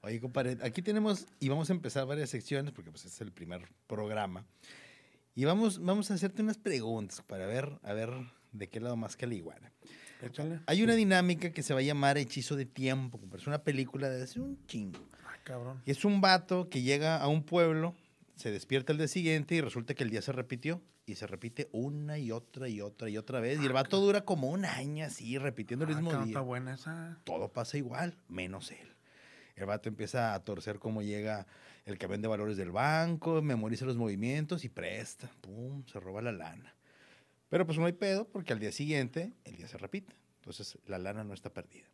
Oye, 0.02 0.20
compadre, 0.20 0.58
aquí 0.60 0.82
tenemos, 0.82 1.26
y 1.40 1.48
vamos 1.48 1.70
a 1.70 1.72
empezar 1.72 2.04
varias 2.04 2.28
secciones, 2.28 2.74
porque 2.74 2.90
pues 2.90 3.06
es 3.06 3.18
el 3.22 3.32
primer 3.32 3.66
programa. 3.86 4.44
Y 5.34 5.46
vamos, 5.46 5.82
vamos 5.82 6.10
a 6.10 6.14
hacerte 6.14 6.42
unas 6.42 6.58
preguntas 6.58 7.22
para 7.22 7.46
ver, 7.46 7.80
a 7.82 7.94
ver 7.94 8.10
de 8.52 8.68
qué 8.68 8.78
lado 8.78 8.94
más 8.96 9.16
que 9.16 9.26
la 9.26 9.36
iguana. 9.36 9.72
Échale. 10.20 10.60
Hay 10.66 10.82
una 10.82 10.96
dinámica 10.96 11.50
que 11.50 11.62
se 11.62 11.72
va 11.72 11.80
a 11.80 11.82
llamar 11.82 12.18
Hechizo 12.18 12.56
de 12.56 12.66
Tiempo, 12.66 13.18
compadre. 13.18 13.40
Es 13.40 13.46
una 13.46 13.64
película 13.64 14.10
de 14.10 14.22
hace 14.22 14.38
un 14.38 14.66
chingo. 14.66 15.00
Ah, 15.24 15.38
cabrón. 15.44 15.80
Y 15.86 15.92
es 15.92 16.04
un 16.04 16.20
vato 16.20 16.68
que 16.68 16.82
llega 16.82 17.16
a 17.16 17.28
un 17.28 17.42
pueblo, 17.42 17.94
se 18.36 18.50
despierta 18.50 18.92
el 18.92 18.98
día 18.98 19.08
siguiente 19.08 19.54
y 19.54 19.62
resulta 19.62 19.94
que 19.94 20.04
el 20.04 20.10
día 20.10 20.20
se 20.20 20.32
repitió. 20.32 20.82
Y 21.06 21.16
se 21.16 21.26
repite 21.26 21.68
una 21.72 22.18
y 22.18 22.30
otra 22.30 22.68
y 22.68 22.80
otra 22.80 23.08
y 23.10 23.18
otra 23.18 23.40
vez. 23.40 23.60
Y 23.60 23.66
el 23.66 23.72
vato 23.72 24.00
dura 24.00 24.24
como 24.24 24.50
un 24.50 24.64
año 24.64 25.04
así, 25.04 25.36
repitiendo 25.38 25.84
el 25.84 25.92
Ah, 25.92 25.94
mismo 25.96 26.12
día. 26.12 26.24
Está 26.26 26.40
buena 26.40 26.74
esa. 26.74 27.18
Todo 27.24 27.52
pasa 27.52 27.76
igual, 27.76 28.16
menos 28.28 28.70
él. 28.70 28.94
El 29.56 29.66
vato 29.66 29.88
empieza 29.88 30.34
a 30.34 30.42
torcer 30.42 30.78
cómo 30.78 31.02
llega 31.02 31.46
el 31.84 31.98
camión 31.98 32.22
de 32.22 32.28
valores 32.28 32.56
del 32.56 32.72
banco, 32.72 33.42
memoriza 33.42 33.84
los 33.84 33.96
movimientos 33.96 34.64
y 34.64 34.68
presta. 34.70 35.30
Pum, 35.42 35.84
se 35.86 36.00
roba 36.00 36.22
la 36.22 36.32
lana. 36.32 36.74
Pero 37.50 37.66
pues 37.66 37.78
no 37.78 37.84
hay 37.84 37.92
pedo 37.92 38.26
porque 38.26 38.52
al 38.54 38.58
día 38.58 38.72
siguiente 38.72 39.32
el 39.44 39.56
día 39.56 39.68
se 39.68 39.76
repite. 39.78 40.14
Entonces 40.40 40.78
la 40.86 40.98
lana 40.98 41.22
no 41.22 41.34
está 41.34 41.50
perdida. 41.52 41.86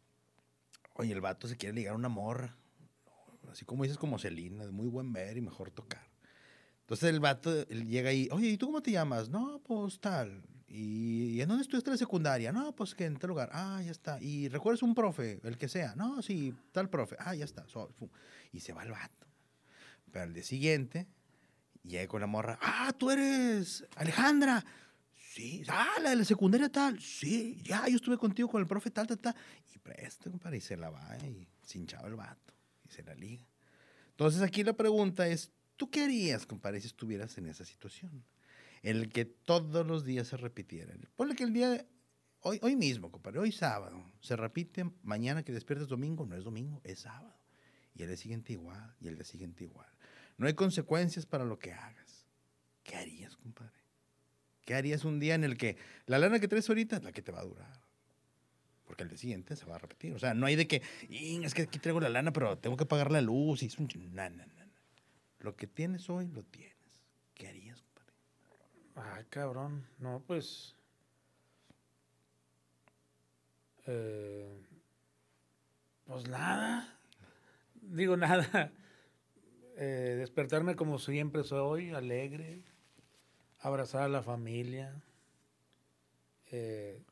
Oye, 0.95 1.13
el 1.13 1.21
vato 1.21 1.49
se 1.49 1.57
quiere 1.57 1.75
ligar 1.75 1.95
a 1.95 1.97
una 1.97 2.09
morra. 2.09 2.57
Así 3.51 3.65
como 3.65 3.83
dices, 3.83 3.99
como 3.99 4.19
Celina, 4.21 4.65
de 4.65 4.71
muy 4.71 4.87
buen 4.87 5.13
ver 5.13 5.37
y 5.37 5.41
mejor 5.41 5.71
tocar. 5.73 6.09
Entonces 6.91 7.11
el 7.11 7.21
vato 7.21 7.57
él 7.69 7.87
llega 7.87 8.11
ahí, 8.11 8.29
oye, 8.33 8.49
¿y 8.49 8.57
tú 8.57 8.67
cómo 8.67 8.83
te 8.83 8.91
llamas? 8.91 9.29
No, 9.29 9.61
pues 9.65 10.01
tal. 10.01 10.43
¿Y, 10.67 11.37
¿y 11.37 11.41
en 11.41 11.47
dónde 11.49 11.63
estudiaste 11.63 11.89
la 11.93 11.97
secundaria? 11.97 12.51
No, 12.51 12.75
pues 12.75 12.97
que 12.97 13.05
en 13.05 13.17
tal 13.17 13.29
lugar. 13.29 13.49
Ah, 13.53 13.81
ya 13.85 13.93
está. 13.93 14.21
¿Y 14.21 14.49
recuerdas 14.49 14.83
un 14.83 14.93
profe, 14.93 15.39
el 15.45 15.57
que 15.57 15.69
sea? 15.69 15.95
No, 15.95 16.21
sí, 16.21 16.53
tal 16.73 16.91
profe. 16.91 17.15
Ah, 17.21 17.33
ya 17.37 17.45
está. 17.45 17.65
So- 17.69 17.95
y 18.51 18.59
se 18.59 18.73
va 18.73 18.83
el 18.83 18.91
vato. 18.91 19.29
Pero 20.11 20.25
al 20.25 20.35
día 20.35 20.43
siguiente, 20.43 21.07
llega 21.85 22.09
con 22.09 22.21
la 22.23 22.27
morra. 22.27 22.59
Ah, 22.61 22.93
tú 22.99 23.13
eres 23.13 23.85
Alejandra. 23.95 24.65
Sí. 25.15 25.63
Ah, 25.69 25.95
la 26.03 26.11
de 26.11 26.17
la 26.17 26.25
secundaria 26.25 26.69
tal. 26.71 26.99
Sí, 27.01 27.63
ya, 27.63 27.87
yo 27.87 27.95
estuve 27.95 28.19
contigo 28.19 28.49
con 28.49 28.61
el 28.61 28.67
profe 28.67 28.91
tal, 28.91 29.07
tal, 29.07 29.21
tal. 29.21 29.37
Y 29.73 29.79
presta, 29.79 30.29
compadre, 30.29 30.57
y 30.57 30.61
se 30.61 30.77
la 30.77 30.91
va 30.91 31.17
y 31.25 31.47
se 31.63 31.79
hinchaba 31.79 32.09
el 32.09 32.17
vato. 32.17 32.53
Y 32.85 32.89
se 32.91 33.05
la 33.05 33.15
liga. 33.15 33.47
Entonces 34.11 34.43
aquí 34.43 34.65
la 34.65 34.73
pregunta 34.73 35.29
es, 35.29 35.53
¿tú 35.81 35.91
qué 35.91 36.03
harías, 36.05 36.45
compadre, 36.45 36.79
si 36.83 36.89
estuvieras 36.89 37.39
en 37.39 37.47
esa 37.47 37.65
situación? 37.65 38.23
En 38.83 38.99
el 38.99 39.09
que 39.11 39.25
todos 39.25 39.87
los 39.87 40.05
días 40.05 40.29
se 40.29 40.37
repitieran. 40.37 41.09
Ponle 41.17 41.35
que 41.35 41.45
el 41.45 41.55
día, 41.55 41.71
de- 41.71 41.87
hoy, 42.41 42.59
hoy 42.61 42.77
mismo, 42.77 43.11
compadre, 43.11 43.39
hoy 43.39 43.51
sábado, 43.51 44.05
se 44.21 44.37
repite, 44.37 44.85
mañana 45.03 45.43
que 45.43 45.53
despiertes 45.53 45.89
domingo, 45.89 46.27
no 46.27 46.37
es 46.37 46.45
domingo, 46.45 46.83
es 46.85 47.01
sábado. 47.01 47.35
Y 47.95 48.03
el 48.03 48.09
día 48.09 48.19
siguiente 48.19 48.53
igual, 48.53 48.95
y 49.01 49.09
el 49.09 49.15
día 49.15 49.25
siguiente 49.25 49.65
igual. 49.65 49.89
No 50.37 50.47
hay 50.47 50.53
consecuencias 50.53 51.25
para 51.25 51.47
lo 51.47 51.59
que 51.59 51.73
hagas. 51.73 52.27
¿Qué 52.83 52.97
harías, 52.97 53.37
compadre? 53.39 53.73
¿Qué 54.67 54.75
harías 54.75 55.07
un 55.07 55.19
día 55.19 55.35
en 55.35 55.45
el 55.45 55.57
que 55.57 55.79
la 56.05 56.19
lana 56.19 56.41
que 56.41 56.47
traes 56.49 56.69
ahorita 56.69 56.97
es 56.97 57.05
la 57.05 57.13
que 57.13 57.23
te 57.23 57.33
va 57.33 57.41
a 57.41 57.45
durar? 57.45 57.81
Porque 58.85 59.03
el 59.03 59.09
día 59.09 59.19
siguiente 59.19 59.57
se 59.57 59.65
va 59.65 59.77
a 59.77 59.79
repetir. 59.79 60.13
O 60.15 60.19
sea, 60.19 60.35
no 60.35 60.45
hay 60.47 60.57
de 60.57 60.67
que, 60.69 60.83
"Ing, 61.09 61.45
es 61.45 61.55
que 61.55 61.63
aquí 61.63 61.79
traigo 61.79 62.01
la 62.01 62.09
lana, 62.11 62.33
pero 62.33 62.59
tengo 62.59 62.77
que 62.77 62.85
pagar 62.87 63.11
la 63.11 63.23
luz. 63.23 63.63
Y 63.63 63.67
es 63.67 63.79
un... 63.79 63.89
ch-". 63.89 63.97
No, 63.97 64.29
no, 64.31 64.37
no, 64.37 64.47
no. 64.47 64.60
Lo 65.41 65.57
que 65.57 65.67
tienes 65.67 66.09
hoy, 66.11 66.29
lo 66.29 66.43
tienes. 66.45 66.77
¿Qué 67.35 67.49
harías, 67.49 67.83
compadre? 67.83 68.15
Ay, 68.95 69.25
cabrón. 69.31 69.87
No, 69.99 70.23
pues. 70.27 70.77
eh, 73.87 74.49
pues 76.05 76.29
nada. 76.29 76.97
Digo 77.81 78.17
nada. 78.19 78.73
Eh, 79.77 80.17
despertarme 80.19 80.77
como 80.77 80.99
siempre 80.99 81.43
soy, 81.43 81.91
alegre. 81.91 82.63
Abrazar 83.61 84.03
a 84.05 84.09
la 84.09 84.23
familia. 84.23 85.03
eh, 86.53 87.03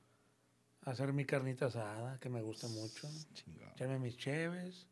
hacer 0.82 1.12
mi 1.12 1.24
carnita 1.24 1.66
asada, 1.66 2.18
que 2.18 2.28
me 2.28 2.42
gusta 2.42 2.66
mucho. 2.68 3.08
Chingado. 3.34 3.72
Echarme 3.72 3.98
mis 3.98 4.16
cheves. 4.16 4.86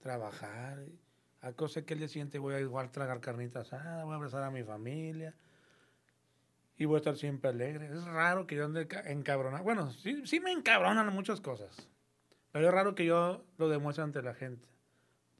Trabajar. 0.00 0.84
A 1.40 1.52
cosa 1.52 1.82
que 1.84 1.94
el 1.94 2.00
día 2.00 2.08
siguiente 2.08 2.38
voy 2.38 2.54
a 2.54 2.60
igual 2.60 2.90
tragar 2.90 3.20
carnita 3.20 3.60
asada, 3.60 4.04
voy 4.04 4.12
a 4.12 4.16
abrazar 4.16 4.42
a 4.42 4.50
mi 4.50 4.62
familia 4.64 5.34
y 6.76 6.84
voy 6.84 6.96
a 6.96 6.98
estar 6.98 7.16
siempre 7.16 7.50
alegre. 7.50 7.86
Es 7.86 8.04
raro 8.04 8.46
que 8.46 8.56
yo 8.56 8.64
ande 8.64 8.86
ca- 8.88 9.08
encabronado. 9.10 9.62
Bueno, 9.64 9.92
sí, 9.92 10.26
sí 10.26 10.40
me 10.40 10.52
encabronan 10.52 11.12
muchas 11.12 11.40
cosas, 11.40 11.88
pero 12.52 12.66
es 12.68 12.74
raro 12.74 12.94
que 12.94 13.04
yo 13.04 13.44
lo 13.56 13.68
demuestre 13.68 14.02
ante 14.04 14.22
la 14.22 14.34
gente. 14.34 14.68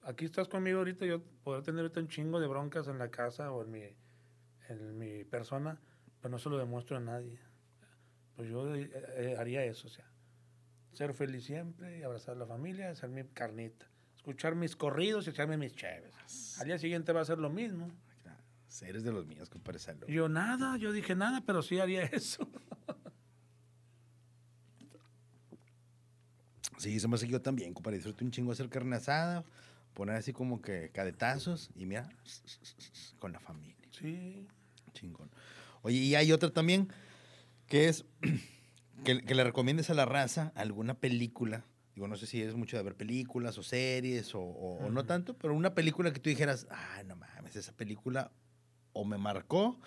Aquí 0.03 0.25
estás 0.25 0.49
conmigo 0.49 0.79
ahorita, 0.79 1.05
yo 1.05 1.21
podré 1.43 1.63
tener 1.63 1.81
ahorita 1.83 2.01
un 2.01 2.09
chingo 2.09 2.39
de 2.41 2.47
broncas 2.47 2.87
en 2.89 2.99
la 2.99 3.11
casa 3.11 3.51
o 3.53 3.63
en 3.65 3.71
mi, 3.71 3.83
en 4.69 4.97
mi 4.99 5.25
persona, 5.25 5.81
pero 6.21 6.31
no 6.31 6.39
se 6.39 6.49
lo 6.49 6.59
demuestro 6.59 6.97
a 6.97 7.01
nadie. 7.01 7.41
Pues 8.37 8.49
yo 8.49 8.73
eh, 8.75 8.91
eh, 9.17 9.37
haría 9.37 9.65
eso, 9.65 9.89
o 9.89 9.91
sea, 9.91 10.05
ser 10.93 11.13
feliz 11.13 11.45
siempre 11.45 11.99
y 11.99 12.03
abrazar 12.05 12.37
a 12.37 12.39
la 12.39 12.47
familia, 12.47 12.91
hacer 12.91 13.11
mi 13.11 13.25
carnita, 13.25 13.87
escuchar 14.29 14.55
mis 14.55 14.77
corridos 14.77 15.27
y 15.27 15.31
echarme 15.31 15.57
mis 15.57 15.73
chéves. 15.73 16.59
Al 16.61 16.67
día 16.67 16.79
siguiente 16.79 17.13
va 17.15 17.23
a 17.23 17.25
ser 17.25 17.39
lo 17.39 17.49
mismo. 17.49 17.91
Eres 18.83 19.03
de 19.03 19.11
los 19.11 19.27
míos, 19.27 19.49
compadre. 19.49 19.79
Salud. 19.79 20.07
Yo 20.07 20.29
nada, 20.29 20.77
yo 20.77 20.93
dije 20.93 21.15
nada, 21.15 21.43
pero 21.47 21.63
sí 21.63 21.79
haría 21.79 22.03
eso. 22.03 22.49
Sí, 26.77 27.01
se 27.01 27.09
me 27.09 27.17
hace 27.17 27.27
que 27.27 27.33
yo 27.33 27.43
también, 27.43 27.75
compadre. 27.75 27.97
Disfruto 27.97 28.25
un 28.25 28.31
chingo 28.31 28.53
hacer 28.53 28.69
carne 28.69 28.95
asada, 28.95 29.45
poner 29.95 30.15
así 30.15 30.33
como 30.33 30.63
que 30.63 30.91
cadetazos 30.91 31.71
y 31.75 31.87
mira, 31.87 32.09
con 33.19 33.33
la 33.33 33.41
familia. 33.41 33.75
Sí. 33.91 34.47
Chingón. 34.93 35.29
Oye, 35.83 35.97
y 35.97 36.15
hay 36.15 36.31
otra 36.31 36.51
también, 36.51 36.89
que 37.67 37.89
es 37.89 38.05
que, 39.05 39.25
que 39.25 39.35
le 39.35 39.43
recomiendes 39.43 39.91
a 39.91 39.95
la 39.95 40.05
raza 40.05 40.53
alguna 40.55 40.95
película. 40.95 41.65
Digo, 41.99 42.07
no 42.07 42.15
sé 42.15 42.29
si 42.29 42.41
eres 42.41 42.55
mucho 42.55 42.77
de 42.77 42.85
ver 42.85 42.95
películas 42.95 43.59
o 43.59 43.65
series 43.65 44.33
o, 44.37 44.41
o- 44.41 44.87
o 44.87 44.89
no 44.93 45.05
tanto, 45.05 45.37
pero 45.37 45.53
una 45.53 45.75
película 45.75 46.13
que 46.13 46.21
tú 46.21 46.31
dijeras, 46.31 46.69
ah, 46.71 47.03
no 47.05 47.17
mames, 47.17 47.57
esa 47.57 47.73
película 47.73 48.31
o 48.93 49.05
me 49.05 49.19
marcó, 49.19 49.81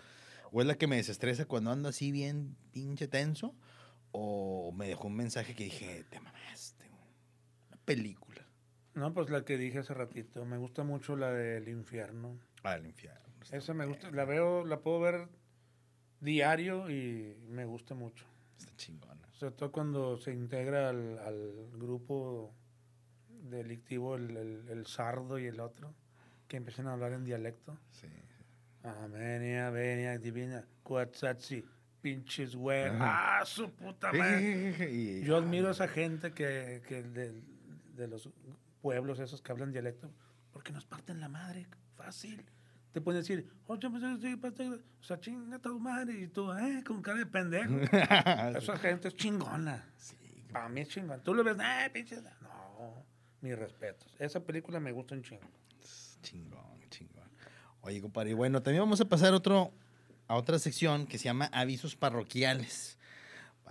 o 0.51 0.59
es 0.59 0.67
la 0.67 0.75
que 0.75 0.87
me 0.87 0.97
desestresa 0.97 1.45
cuando 1.45 1.71
ando 1.71 1.87
así 1.87 2.11
bien 2.11 2.57
pinche 2.73 3.07
tenso, 3.07 3.55
o 4.11 4.73
me 4.75 4.89
dejó 4.89 5.07
un 5.07 5.15
mensaje 5.15 5.55
que 5.55 5.63
dije, 5.63 6.03
te 6.09 6.19
mamaste. 6.19 6.85
güey". 6.89 7.13
Una 7.69 7.77
película. 7.85 8.45
No, 8.93 9.13
pues 9.13 9.29
la 9.29 9.45
que 9.45 9.57
dije 9.57 9.79
hace 9.79 9.93
ratito. 9.93 10.43
Me 10.43 10.57
gusta 10.57 10.83
mucho 10.83 11.15
la 11.15 11.31
del 11.31 11.69
infierno. 11.69 12.37
Al 12.63 12.85
infierno. 12.85 13.21
Está 13.41 13.55
Esa 13.55 13.73
me 13.73 13.85
gusta. 13.85 14.07
bien, 14.07 14.17
La 14.17 14.25
veo, 14.25 14.65
la 14.65 14.81
puedo 14.81 14.99
ver 14.99 15.29
diario 16.19 16.89
y 16.89 17.37
me 17.47 17.63
gusta 17.63 17.95
mucho. 17.95 18.25
Está 18.59 18.75
chingona. 18.75 19.20
Sobre 19.41 19.55
todo 19.55 19.71
cuando 19.71 20.17
se 20.17 20.31
integra 20.31 20.89
al, 20.89 21.17
al 21.17 21.71
grupo 21.73 22.53
delictivo 23.27 24.15
el, 24.15 24.37
el, 24.37 24.69
el 24.69 24.85
sardo 24.85 25.39
y 25.39 25.47
el 25.47 25.59
otro, 25.59 25.95
que 26.47 26.57
empiezan 26.57 26.85
a 26.85 26.93
hablar 26.93 27.13
en 27.13 27.23
dialecto. 27.23 27.75
Sí. 27.89 28.05
Amenia, 28.83 29.71
venia, 29.71 30.19
divina, 30.19 30.63
cuatzatzi, 30.83 31.65
pinches 32.03 32.55
güey. 32.55 32.91
¡Ah, 32.99 33.41
su 33.43 33.71
puta 33.71 34.13
madre! 34.13 35.23
Yo 35.23 35.37
admiro 35.37 35.69
a 35.69 35.71
esa 35.71 35.87
gente 35.87 36.33
que, 36.33 36.83
que 36.87 37.01
de, 37.01 37.41
de 37.95 38.07
los 38.07 38.29
pueblos 38.79 39.17
esos 39.17 39.41
que 39.41 39.51
hablan 39.51 39.71
dialecto, 39.71 40.11
porque 40.51 40.71
nos 40.71 40.85
parten 40.85 41.19
la 41.19 41.29
madre, 41.29 41.65
fácil. 41.95 42.45
Te 42.91 42.99
pueden 42.99 43.21
decir, 43.21 43.49
oye, 43.67 43.89
pues, 44.37 44.53
o 44.59 45.03
sea, 45.03 45.19
chinga 45.19 45.59
tu 45.59 45.79
madre, 45.79 46.13
y 46.21 46.27
tú, 46.27 46.51
eh, 46.51 46.83
con 46.85 47.01
cara 47.01 47.19
de 47.19 47.25
pendejo. 47.25 47.73
Esa 48.57 48.77
gente 48.77 49.07
es 49.07 49.15
chingona. 49.15 49.85
Sí, 49.95 50.17
Para 50.51 50.67
mí 50.67 50.81
es 50.81 50.89
chingona. 50.89 51.23
Tú 51.23 51.33
lo 51.33 51.43
ves, 51.43 51.55
eh, 51.57 51.89
pinche. 51.93 52.17
No, 52.41 53.05
mis 53.39 53.57
respetos. 53.57 54.13
Esa 54.19 54.41
película 54.41 54.79
me 54.79 54.91
gusta 54.91 55.15
un 55.15 55.23
chingo. 55.23 55.47
chingón, 56.21 56.81
chingón. 56.89 57.29
Oye, 57.81 58.01
compadre, 58.01 58.31
y 58.31 58.33
bueno, 58.33 58.61
también 58.61 58.83
vamos 58.83 58.99
a 58.99 59.05
pasar 59.05 59.33
otro, 59.33 59.71
a 60.27 60.35
otra 60.35 60.59
sección 60.59 61.07
que 61.07 61.17
se 61.17 61.25
llama 61.25 61.45
avisos 61.53 61.95
parroquiales. 61.95 62.97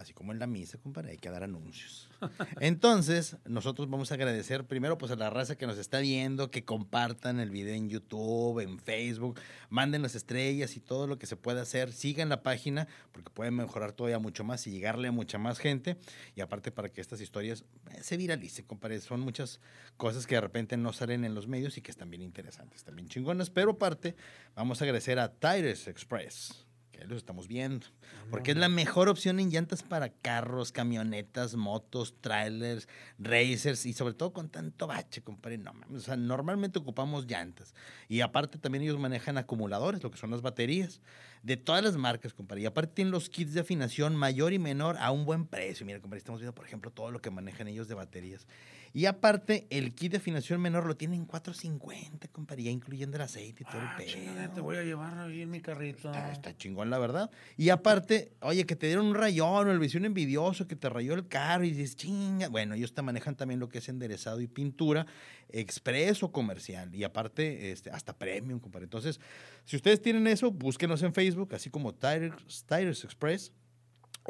Así 0.01 0.15
como 0.15 0.33
en 0.33 0.39
la 0.39 0.47
misa, 0.47 0.79
compadre, 0.79 1.11
hay 1.11 1.19
que 1.19 1.29
dar 1.29 1.43
anuncios. 1.43 2.09
Entonces, 2.61 3.37
nosotros 3.45 3.91
vamos 3.91 4.11
a 4.11 4.15
agradecer 4.15 4.65
primero 4.65 4.97
pues 4.97 5.13
a 5.13 5.17
la 5.17 5.29
raza 5.29 5.57
que 5.57 5.67
nos 5.67 5.77
está 5.77 5.99
viendo, 5.99 6.51
que 6.51 6.65
compartan 6.65 7.39
el 7.39 7.51
video 7.51 7.75
en 7.75 7.91
YouTube, 7.91 8.61
en 8.61 8.79
Facebook, 8.79 9.39
manden 9.69 10.01
las 10.01 10.15
estrellas 10.15 10.75
y 10.79 10.81
todo 10.81 11.07
lo 11.07 11.19
que 11.19 11.27
se 11.27 11.37
pueda 11.37 11.61
hacer. 11.61 11.93
Sigan 11.93 12.31
la 12.31 12.43
página 12.43 12.89
porque 13.13 13.31
pueden 13.31 13.55
mejorar 13.57 13.93
todavía 13.93 14.19
mucho 14.19 14.43
más 14.43 14.67
y 14.67 14.71
llegarle 14.71 15.09
a 15.09 15.13
mucha 15.13 15.37
más 15.37 15.59
gente. 15.59 15.99
Y 16.35 16.41
aparte 16.41 16.73
para 16.73 16.89
que 16.89 17.03
estas 17.03 17.21
historias 17.21 17.65
eh, 17.91 18.03
se 18.03 18.17
viralicen, 18.17 18.65
compadre. 18.65 19.01
Son 19.03 19.21
muchas 19.21 19.61
cosas 19.99 20.27
que 20.27 20.37
de 20.37 20.41
repente 20.41 20.79
no 20.79 20.95
salen 20.95 21.27
en 21.27 21.35
los 21.35 21.47
medios 21.47 21.77
y 21.77 21.83
que 21.83 21.91
están 21.91 22.09
bien 22.09 22.23
interesantes, 22.23 22.85
también 22.85 23.09
chingonas. 23.09 23.51
Pero 23.51 23.73
aparte, 23.73 24.17
vamos 24.55 24.81
a 24.81 24.85
agradecer 24.85 25.19
a 25.19 25.31
Tires 25.31 25.89
Express 25.89 26.70
que 27.01 27.09
los 27.09 27.19
estamos 27.19 27.49
viendo. 27.49 27.87
Porque 28.31 28.53
es 28.53 28.57
la 28.57 28.69
mejor 28.69 29.09
opción 29.09 29.41
en 29.41 29.51
llantas 29.51 29.83
para 29.83 30.11
carros, 30.11 30.71
camionetas, 30.73 31.57
motos, 31.57 32.15
trailers, 32.21 32.89
racers 33.19 33.87
y 33.87 33.93
sobre 33.93 34.15
todo 34.15 34.33
con 34.33 34.49
tanto 34.49 34.87
bache, 34.87 35.23
compadre. 35.23 35.59
No, 35.59 35.73
o 35.93 35.99
sea, 35.99 36.17
normalmente 36.17 36.79
ocupamos 36.79 37.27
llantas. 37.27 37.75
Y 38.09 38.21
aparte 38.21 38.59
también 38.59 38.85
ellos 38.85 38.99
manejan 38.99 39.39
acumuladores, 39.39 40.03
lo 40.03 40.11
que 40.11 40.19
son 40.19 40.31
las 40.31 40.43
baterías, 40.43 41.01
de 41.43 41.57
todas 41.57 41.83
las 41.83 41.97
marcas, 41.97 42.35
compadre. 42.35 42.63
Y 42.63 42.67
aparte 42.67 42.95
tienen 42.95 43.13
los 43.13 43.31
kits 43.31 43.55
de 43.55 43.61
afinación 43.61 44.15
mayor 44.15 44.53
y 44.53 44.59
menor 44.59 44.97
a 44.99 45.11
un 45.11 45.25
buen 45.25 45.47
precio. 45.47 45.87
Mira, 45.87 46.01
compadre, 46.01 46.19
estamos 46.19 46.41
viendo, 46.41 46.55
por 46.55 46.67
ejemplo, 46.67 46.91
todo 46.91 47.11
lo 47.11 47.21
que 47.21 47.31
manejan 47.31 47.69
ellos 47.69 47.89
de 47.89 47.95
baterías. 47.95 48.47
Y 48.93 49.07
aparte, 49.07 49.67
el 49.71 49.95
kit 49.95 50.11
de 50.13 50.17
afinación 50.19 50.61
menor 50.61 50.85
lo 50.87 50.97
tienen 50.97 51.21
en 51.21 51.27
450, 51.27 52.27
compadre, 52.29 52.65
ya 52.65 52.71
incluyendo 52.73 53.17
el 53.17 53.23
aceite 53.23 53.63
y 53.63 53.71
todo 53.71 53.81
Ah, 53.81 53.97
el 54.01 54.07
chingada, 54.07 54.43
pedo. 54.47 54.55
te 54.55 54.61
voy 54.61 54.77
a 54.79 54.83
llevar 54.83 55.17
ahí 55.19 55.43
en 55.43 55.51
mi 55.51 55.61
carrito. 55.61 56.09
Está, 56.11 56.33
está 56.33 56.57
chingón, 56.57 56.91
la 56.91 56.99
verdad. 56.99 57.31
Y 57.57 57.69
aparte, 57.69 58.33
oye, 58.41 58.67
que 58.67 58.75
te 58.75 58.87
dieron 58.87 59.07
un 59.07 59.15
rayón 59.15 59.69
o 59.69 59.71
el 59.71 59.79
vecino 59.79 60.07
envidioso 60.07 60.67
que 60.67 60.75
te 60.75 60.89
rayó 60.89 61.15
el 61.15 61.29
carro 61.29 61.65
y 61.65 61.71
dices, 61.71 61.95
chinga. 61.95 62.49
Bueno, 62.49 62.75
ellos 62.75 62.93
te 62.93 63.03
manejan 63.03 63.37
también 63.37 63.61
lo 63.61 63.69
que 63.69 63.79
es 63.79 63.89
enderezado 63.89 64.41
y 64.41 64.49
pintura, 64.49 65.07
expreso 65.49 66.27
o 66.27 66.33
comercial. 66.33 66.95
Y 66.95 67.05
aparte, 67.05 67.71
este, 67.71 67.91
hasta 67.91 68.17
premium, 68.19 68.59
compadre. 68.59 68.85
Entonces, 68.85 69.21
si 69.65 69.77
ustedes 69.77 70.03
tienen 70.03 70.27
eso, 70.27 70.51
búsquenos 70.51 71.03
en 71.03 71.15
Facebook, 71.15 71.55
así 71.55 71.71
como 71.71 71.95
Tires, 71.95 72.33
Tires 72.69 73.05
Express. 73.05 73.53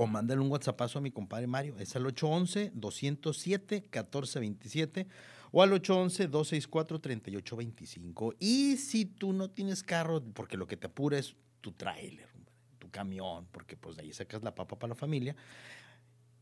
O 0.03 0.07
mándale 0.07 0.41
un 0.41 0.51
WhatsAppazo 0.51 0.99
a 0.99 1.03
mi 1.03 1.11
compadre 1.11 1.47
Mario. 1.47 1.77
Es 1.79 1.95
al 1.95 2.07
811-207-1427 2.07 5.07
o 5.53 5.63
al 5.63 5.73
811-264-3825. 5.73 8.35
Y 8.39 8.79
si 8.79 9.05
tú 9.05 9.35
no 9.35 9.51
tienes 9.51 9.83
carro, 9.83 10.25
porque 10.33 10.57
lo 10.57 10.67
que 10.67 10.79
te 10.79 10.87
apura 10.87 11.19
es 11.19 11.37
tu 11.61 11.73
tráiler, 11.73 12.31
tu 12.79 12.91
camión, 12.91 13.47
porque 13.53 13.77
pues 13.77 13.97
de 13.97 14.05
ahí 14.05 14.13
sacas 14.15 14.43
la 14.43 14.55
papa 14.55 14.79
para 14.79 14.89
la 14.89 14.95
familia, 14.95 15.37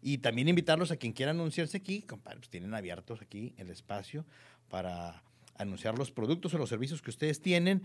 Y 0.00 0.18
también 0.18 0.48
invitarlos 0.48 0.90
a 0.90 0.96
quien 0.96 1.12
quiera 1.12 1.32
anunciarse 1.32 1.76
aquí, 1.76 2.02
compadre, 2.02 2.38
pues 2.38 2.50
tienen 2.50 2.74
abiertos 2.74 3.20
aquí 3.20 3.54
el 3.56 3.70
espacio 3.70 4.24
para 4.68 5.22
anunciar 5.56 5.98
los 5.98 6.10
productos 6.12 6.54
o 6.54 6.58
los 6.58 6.68
servicios 6.68 7.02
que 7.02 7.10
ustedes 7.10 7.40
tienen. 7.40 7.82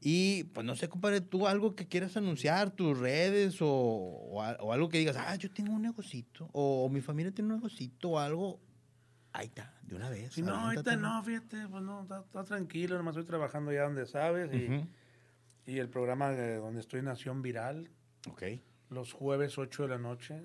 Y 0.00 0.44
pues 0.44 0.64
no 0.64 0.76
sé, 0.76 0.88
compadre, 0.88 1.20
tú 1.20 1.46
algo 1.48 1.74
que 1.74 1.86
quieras 1.86 2.16
anunciar, 2.16 2.70
tus 2.70 2.98
redes 2.98 3.60
o, 3.62 3.68
o, 3.68 4.40
o 4.42 4.72
algo 4.72 4.88
que 4.88 4.98
digas, 4.98 5.16
ah, 5.16 5.34
yo 5.36 5.50
tengo 5.50 5.72
un 5.72 5.82
negocito, 5.82 6.48
o, 6.52 6.88
mi 6.88 7.00
familia 7.00 7.32
tiene 7.32 7.50
un 7.52 7.56
negocito 7.56 8.10
o 8.10 8.18
algo. 8.18 8.60
Ahí 9.32 9.46
está, 9.46 9.74
de 9.82 9.94
una 9.96 10.08
vez. 10.08 10.32
Si 10.34 10.42
no, 10.42 10.54
ahorita 10.54 10.96
no, 10.96 11.22
fíjate, 11.22 11.68
pues 11.68 11.82
no, 11.82 12.02
está, 12.02 12.20
está 12.20 12.44
tranquilo, 12.44 12.96
nomás 12.96 13.16
estoy 13.16 13.26
trabajando 13.26 13.72
ya 13.72 13.82
donde 13.82 14.06
sabes. 14.06 14.52
Y, 14.54 14.66
Ujú. 14.66 14.86
y 15.66 15.78
el 15.78 15.88
programa 15.88 16.30
de 16.30 16.56
donde 16.56 16.80
estoy, 16.80 17.02
Nación 17.02 17.42
Viral, 17.42 17.90
Ok. 18.28 18.42
los 18.90 19.12
jueves 19.12 19.58
8 19.58 19.82
de 19.82 19.88
la 19.88 19.98
noche. 19.98 20.42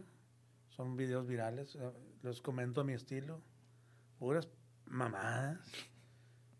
Son 0.75 0.95
videos 0.95 1.27
virales, 1.27 1.77
los 2.23 2.41
comento 2.41 2.81
a 2.81 2.83
mi 2.83 2.93
estilo. 2.93 3.41
Puras 4.19 4.47
mamadas. 4.85 5.59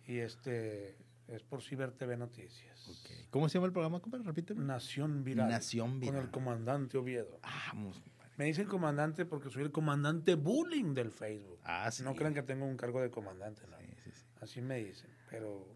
Y 0.06 0.18
este 0.20 0.98
es 1.28 1.44
por 1.44 1.62
Ciber 1.62 1.92
TV 1.92 2.18
Noticias. 2.18 2.88
ok. 2.90 3.30
¿Cómo 3.30 3.48
se 3.48 3.54
llama 3.56 3.68
el 3.68 3.74
programa, 3.74 4.00
compadre? 4.00 4.26
Repíteme. 4.26 4.64
Nación 4.66 5.24
Viral. 5.24 5.50
Nación 5.50 5.92
Con 5.92 6.00
Viral. 6.00 6.24
el 6.24 6.32
comandante 6.32 6.98
Oviedo. 6.98 7.40
Vamos, 7.42 8.00
compadre. 8.00 8.32
Me 8.38 8.46
dicen 8.46 8.68
comandante 8.68 9.26
porque 9.26 9.50
soy 9.50 9.64
el 9.64 9.72
comandante 9.72 10.36
bullying 10.36 10.94
del 10.94 11.12
Facebook. 11.12 11.60
Ah, 11.64 11.90
sí. 11.92 12.04
No 12.04 12.16
crean 12.16 12.34
que 12.34 12.42
tengo 12.44 12.66
un 12.66 12.76
cargo 12.76 13.02
de 13.02 13.12
comandante, 13.12 13.62
¿no? 13.68 13.78
Sí, 13.78 13.86
sí, 14.04 14.12
sí. 14.12 14.26
Así 14.42 14.62
me 14.62 14.78
dicen. 14.84 15.10
Pero 15.30 15.68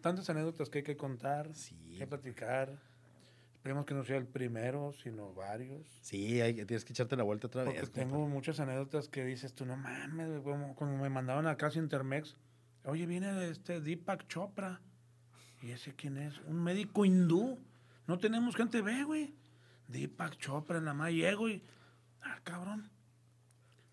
tantas 0.00 0.30
anécdotas 0.30 0.70
que 0.70 0.78
hay 0.78 0.84
que 0.84 0.96
contar, 0.96 1.52
Sí. 1.54 1.96
que 1.98 2.06
platicar. 2.06 2.78
Esperemos 3.60 3.84
que 3.84 3.92
no 3.92 4.02
sea 4.04 4.16
el 4.16 4.26
primero, 4.26 4.94
sino 5.02 5.34
varios. 5.34 5.86
Sí, 6.00 6.40
hay, 6.40 6.54
tienes 6.64 6.82
que 6.82 6.94
echarte 6.94 7.14
la 7.14 7.24
vuelta 7.24 7.48
otra 7.48 7.64
Porque 7.66 7.80
vez. 7.80 7.92
tengo 7.92 8.26
muchas 8.26 8.58
anécdotas 8.58 9.10
que 9.10 9.22
dices 9.22 9.52
tú, 9.52 9.66
no 9.66 9.76
mames, 9.76 10.40
como 10.40 10.74
cuando 10.74 10.96
me 10.96 11.10
mandaban 11.10 11.46
a 11.46 11.58
casa 11.58 11.78
Intermex, 11.78 12.38
oye, 12.84 13.04
viene 13.04 13.50
este 13.50 13.82
Deepak 13.82 14.26
Chopra. 14.28 14.80
¿Y 15.60 15.72
ese 15.72 15.94
quién 15.94 16.16
es? 16.16 16.38
Un 16.46 16.64
médico 16.64 17.04
hindú. 17.04 17.58
No 18.06 18.18
tenemos 18.18 18.56
gente, 18.56 18.80
ve, 18.80 19.04
güey. 19.04 19.34
Deepak 19.88 20.38
Chopra, 20.38 20.80
nada 20.80 20.94
más 20.94 21.12
llego 21.12 21.50
y, 21.50 21.62
ah, 22.22 22.40
cabrón. 22.42 22.90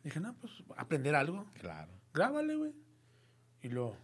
Dije, 0.02 0.22
no, 0.22 0.34
pues, 0.36 0.64
aprender 0.78 1.14
algo. 1.14 1.46
Claro. 1.56 1.92
Grábale, 2.14 2.56
güey. 2.56 2.74
Y 3.64 3.68
lo. 3.68 3.98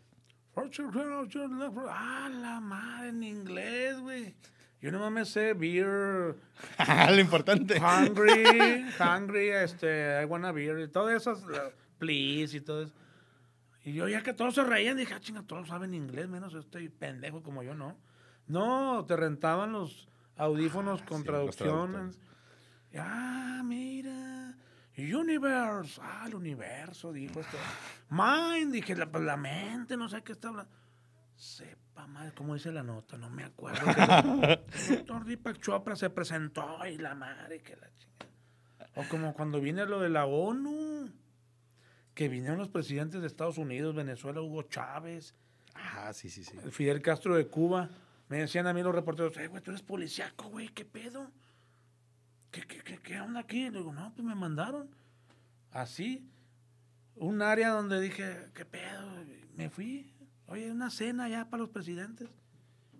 Ah, 1.89 2.29
la 2.29 2.59
madre 2.59 3.07
en 3.07 3.23
inglés, 3.23 3.97
güey. 4.01 4.35
Yo 4.83 4.91
no 4.91 5.09
me 5.09 5.23
sé 5.23 5.53
beer, 5.53 6.35
lo 7.09 7.19
importante. 7.19 7.79
hungry, 7.79 8.85
hungry, 8.99 9.47
este, 9.47 10.21
I 10.21 10.25
wanna 10.25 10.51
beer, 10.51 10.77
y 10.79 10.89
todas 10.89 11.15
esas, 11.15 11.41
la- 11.45 11.71
please 11.97 12.57
y 12.57 12.59
todo 12.59 12.83
eso. 12.83 12.93
Y 13.85 13.93
yo 13.93 14.09
ya 14.09 14.21
que 14.23 14.33
todos 14.33 14.55
se 14.55 14.63
reían, 14.65 14.97
dije, 14.97 15.13
ah, 15.13 15.21
chinga, 15.21 15.43
todos 15.43 15.69
saben 15.69 15.93
inglés, 15.93 16.27
menos 16.27 16.53
este 16.53 16.89
pendejo 16.89 17.41
como 17.41 17.63
yo, 17.63 17.73
¿no? 17.75 17.97
No, 18.47 19.05
te 19.07 19.15
rentaban 19.15 19.71
los 19.71 20.09
audífonos 20.35 21.01
Ah, 21.01 21.05
con 21.05 21.21
sí. 21.21 21.27
Y, 22.91 22.97
ah, 22.97 23.61
mira. 23.63 24.57
Universe. 24.97 25.99
Ah, 26.03 26.25
el 26.27 26.35
universo, 26.35 27.13
dijo 27.13 27.39
esto. 27.39 27.57
Mind, 28.09 28.73
dije, 28.73 28.95
la, 28.97 29.09
pues, 29.09 29.23
la 29.23 29.37
mente, 29.37 29.95
no 29.95 30.09
sé 30.09 30.21
qué 30.23 30.33
está 30.33 30.49
hablando. 30.49 30.69
Madre, 32.07 32.33
¿cómo 32.35 32.53
dice 32.53 32.71
la 32.71 32.83
nota? 32.83 33.17
No 33.17 33.29
me 33.29 33.43
acuerdo. 33.43 33.79
que 33.85 34.63
el 34.89 34.97
doctor 34.97 35.25
Deepak 35.25 35.59
Chopra 35.59 35.95
se 35.95 36.09
presentó 36.09 36.85
y 36.87 36.97
la 36.97 37.15
madre 37.15 37.61
que 37.61 37.75
la 37.75 37.89
chingada. 37.97 38.29
O 38.95 39.03
como 39.09 39.33
cuando 39.33 39.59
viene 39.59 39.85
lo 39.85 39.99
de 39.99 40.09
la 40.09 40.25
ONU, 40.25 41.09
que 42.13 42.27
vinieron 42.29 42.57
los 42.59 42.69
presidentes 42.69 43.21
de 43.21 43.27
Estados 43.27 43.57
Unidos, 43.57 43.95
Venezuela, 43.95 44.41
Hugo 44.41 44.63
Chávez, 44.63 45.35
Ah, 45.75 46.13
sí, 46.13 46.29
sí, 46.29 46.43
sí. 46.43 46.55
el 46.63 46.71
Fidel 46.71 47.01
Castro 47.01 47.35
de 47.35 47.47
Cuba. 47.47 47.89
Me 48.29 48.37
decían 48.37 48.67
a 48.67 48.73
mí 48.73 48.83
los 48.83 48.93
reporteros, 48.93 49.35
eh, 49.37 49.47
güey, 49.47 49.61
tú 49.63 49.71
eres 49.71 49.81
policíaco, 49.81 50.49
güey, 50.49 50.69
¿qué 50.69 50.85
pedo? 50.85 51.31
¿Qué, 52.51 52.61
qué, 52.61 52.77
qué, 52.83 52.99
qué 52.99 53.19
onda 53.19 53.39
aquí? 53.39 53.69
Le 53.71 53.79
digo, 53.79 53.91
no, 53.91 54.13
pues 54.13 54.23
me 54.25 54.35
mandaron. 54.35 54.89
Así, 55.71 56.29
un 57.15 57.41
área 57.41 57.69
donde 57.69 57.99
dije, 57.99 58.51
¿qué 58.53 58.65
pedo? 58.65 59.25
Me 59.55 59.69
fui. 59.71 60.12
Oye, 60.53 60.69
una 60.69 60.91
cena 60.91 61.27
ya 61.27 61.49
para 61.49 61.63
los 61.63 61.71
presidentes. 61.71 62.29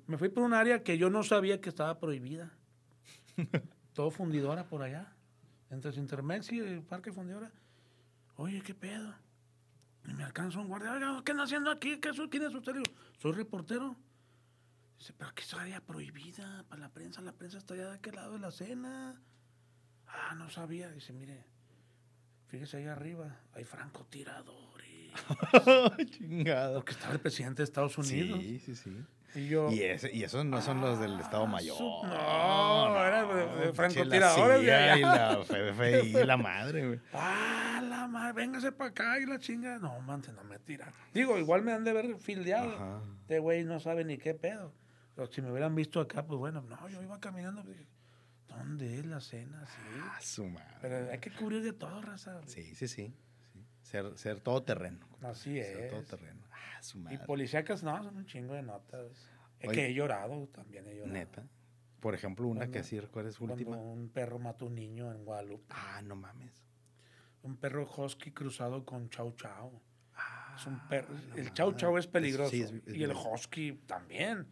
Me 0.07 0.17
fui 0.17 0.29
por 0.29 0.41
un 0.41 0.55
área 0.55 0.81
que 0.81 0.97
yo 0.97 1.11
no 1.11 1.21
sabía 1.21 1.61
que 1.61 1.69
estaba 1.69 1.99
prohibida. 1.99 2.51
Todo 3.93 4.09
fundidora 4.09 4.67
por 4.67 4.81
allá. 4.81 5.13
Entre 5.69 5.93
Intermex 5.93 6.51
y 6.51 6.57
el 6.57 6.81
Parque 6.81 7.11
Fundidora. 7.11 7.51
Oye, 8.37 8.59
¿qué 8.63 8.73
pedo? 8.73 9.13
Y 10.07 10.15
me 10.15 10.23
alcanza 10.23 10.57
un 10.57 10.67
guardia. 10.67 10.93
Oiga, 10.93 11.21
¿qué 11.23 11.31
anda 11.31 11.43
haciendo 11.43 11.69
aquí? 11.69 11.99
¿Qué 11.99 12.09
¿Quién 12.09 12.41
es 12.41 12.55
usted? 12.55 12.73
Digo, 12.73 12.85
soy 13.19 13.33
reportero. 13.33 13.95
Dice, 14.97 15.13
pero 15.15 15.31
que 15.35 15.43
es 15.43 15.53
área 15.53 15.79
prohibida 15.79 16.65
para 16.67 16.81
la 16.81 16.89
prensa. 16.89 17.21
La 17.21 17.33
prensa 17.33 17.59
está 17.59 17.75
allá 17.75 17.89
de 17.89 17.95
aquel 17.97 18.15
lado 18.15 18.33
de 18.33 18.39
la 18.39 18.49
cena. 18.49 19.21
Ah, 20.07 20.33
no 20.33 20.49
sabía. 20.49 20.89
Dice, 20.89 21.13
mire, 21.13 21.45
fíjese 22.47 22.77
ahí 22.77 22.87
arriba. 22.87 23.41
Hay 23.53 23.63
francotiradores. 23.63 24.62
Chingado. 26.11 26.75
Porque 26.75 26.91
estaba 26.93 27.13
el 27.13 27.19
presidente 27.19 27.57
de 27.61 27.63
Estados 27.65 27.97
Unidos. 27.97 28.39
Sí, 28.39 28.59
sí, 28.59 28.75
sí. 28.75 29.05
Y 29.35 29.47
yo. 29.47 29.71
Y, 29.71 29.81
ese, 29.81 30.11
y 30.15 30.23
esos 30.23 30.45
no 30.45 30.61
son 30.61 30.79
los 30.81 30.99
del 30.99 31.19
Estado 31.19 31.47
Mayor. 31.47 31.75
su- 31.77 31.83
no, 31.83 33.05
era 33.05 33.25
de- 33.25 33.73
francotiradores. 33.73 34.61
Y 34.63 35.01
la 35.01 36.25
la 36.25 36.37
madre, 36.37 36.87
güey. 36.87 36.99
¡Ah, 37.13 37.81
la 37.83 38.07
madre! 38.07 38.33
Véngase 38.33 38.71
para 38.71 38.91
acá 38.91 39.19
y 39.19 39.25
la 39.25 39.39
chinga. 39.39 39.79
No, 39.79 39.99
man, 40.01 40.21
no 40.35 40.43
me 40.43 40.59
tiran. 40.59 40.91
Digo, 41.13 41.37
igual 41.37 41.63
me 41.63 41.71
han 41.73 41.83
de 41.83 41.89
haber 41.91 42.15
fildeado. 42.17 42.75
Ajá. 42.75 43.01
Este 43.21 43.39
güey 43.39 43.63
no 43.63 43.79
sabe 43.79 44.05
ni 44.05 44.17
qué 44.17 44.33
pedo. 44.35 44.71
Pero 45.15 45.27
si 45.31 45.41
me 45.41 45.51
hubieran 45.51 45.73
visto 45.75 45.99
acá, 45.99 46.23
pues 46.25 46.37
bueno, 46.39 46.61
no, 46.61 46.89
yo 46.89 47.01
iba 47.01 47.19
caminando. 47.19 47.63
pues, 47.63 47.77
¿Dónde 48.47 48.99
es 48.99 49.05
la 49.05 49.19
cena? 49.19 49.65
Sí. 49.65 49.99
Ah, 50.03 50.19
su 50.21 50.45
madre. 50.47 50.75
Pero 50.81 51.11
hay 51.11 51.17
que 51.19 51.31
cubrir 51.31 51.63
de 51.63 51.73
todo, 51.73 52.01
raza. 52.03 52.39
Sí, 52.45 52.75
sí. 52.75 52.87
sí. 52.87 53.13
Ser, 53.93 54.17
ser 54.17 54.39
todoterreno. 54.41 55.05
Así 55.21 55.61
Ser 55.61 55.81
es. 55.81 55.91
todoterreno. 55.91 56.41
Ah, 56.51 56.81
su 56.81 56.97
Y 56.97 57.01
madre. 57.01 57.19
policíacas, 57.27 57.83
no, 57.83 57.95
son 58.03 58.17
un 58.17 58.25
chingo 58.25 58.55
de 58.55 58.63
notas. 58.63 59.29
Es 59.59 59.69
Oye. 59.69 59.75
que 59.77 59.85
he 59.85 59.93
llorado, 59.93 60.47
también 60.47 60.87
he 60.87 60.95
llorado. 60.95 61.13
Neta. 61.13 61.43
Por 61.99 62.15
ejemplo, 62.15 62.47
una 62.47 62.61
Cuando- 62.61 62.73
que 62.73 62.83
sí 62.83 62.99
recuerdes 62.99 63.37
Cuando 63.37 63.53
última. 63.53 63.77
un 63.77 64.09
perro 64.09 64.39
mató 64.39 64.65
a 64.65 64.69
un 64.69 64.73
niño 64.75 65.11
en 65.11 65.23
Guadalupe. 65.23 65.65
Ah, 65.69 66.01
no 66.03 66.15
mames. 66.15 66.65
Un 67.43 67.55
perro 67.57 67.87
husky 67.95 68.31
cruzado 68.31 68.83
con 68.83 69.11
chau 69.11 69.31
chau. 69.35 69.79
Ah, 70.15 70.55
Es 70.57 70.65
un 70.65 70.79
perro. 70.87 71.13
no 71.13 71.35
el 71.35 71.53
chau 71.53 71.73
chau 71.73 71.95
es 71.99 72.07
peligroso. 72.07 72.49
Sí, 72.49 72.63
es- 72.63 72.71
es 72.73 72.95
y 72.95 73.03
el 73.03 73.11
husky 73.11 73.73
también. 73.85 74.47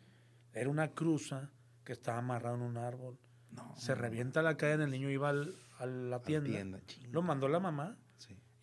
Era 0.53 0.69
una 0.69 0.91
cruza 0.91 1.49
que 1.83 1.93
estaba 1.93 2.19
amarrada 2.19 2.57
en 2.57 2.61
un 2.61 2.77
árbol. 2.77 3.17
No, 3.49 3.75
Se 3.75 3.95
revienta 3.95 4.43
la 4.43 4.55
cadena, 4.55 4.83
el 4.83 4.91
niño 4.91 5.09
iba 5.09 5.29
al- 5.29 5.55
a 5.79 5.87
la 5.87 6.21
tienda. 6.21 6.47
tienda. 6.47 6.79
Lo 7.09 7.23
mandó 7.23 7.47
la 7.47 7.59
mamá. 7.59 7.97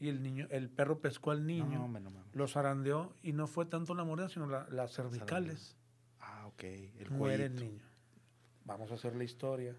Y 0.00 0.08
el 0.08 0.22
niño, 0.22 0.46
el 0.50 0.70
perro 0.70 1.00
pescó 1.00 1.30
al 1.32 1.44
niño, 1.46 1.78
No, 1.78 1.84
hombre, 1.86 2.02
no 2.02 2.10
mames. 2.10 2.34
lo 2.34 2.46
zarandeó 2.48 3.12
y 3.22 3.32
no 3.32 3.46
fue 3.46 3.66
tanto 3.66 3.94
la 3.94 4.04
mordida, 4.04 4.28
sino 4.28 4.46
la- 4.46 4.66
las 4.70 4.92
cervicales. 4.92 5.76
Ah, 6.20 6.46
ok. 6.46 6.62
El 6.62 7.10
Muere 7.10 7.46
el 7.46 7.56
niño. 7.56 7.84
Vamos 8.64 8.90
a 8.90 8.94
hacer 8.94 9.16
la 9.16 9.24
historia 9.24 9.74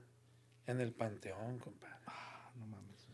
en 0.66 0.82
el 0.82 0.92
panteón, 0.94 1.60
compadre. 1.60 1.96
Ah, 2.08 2.52
no 2.56 2.66
mames. 2.66 3.08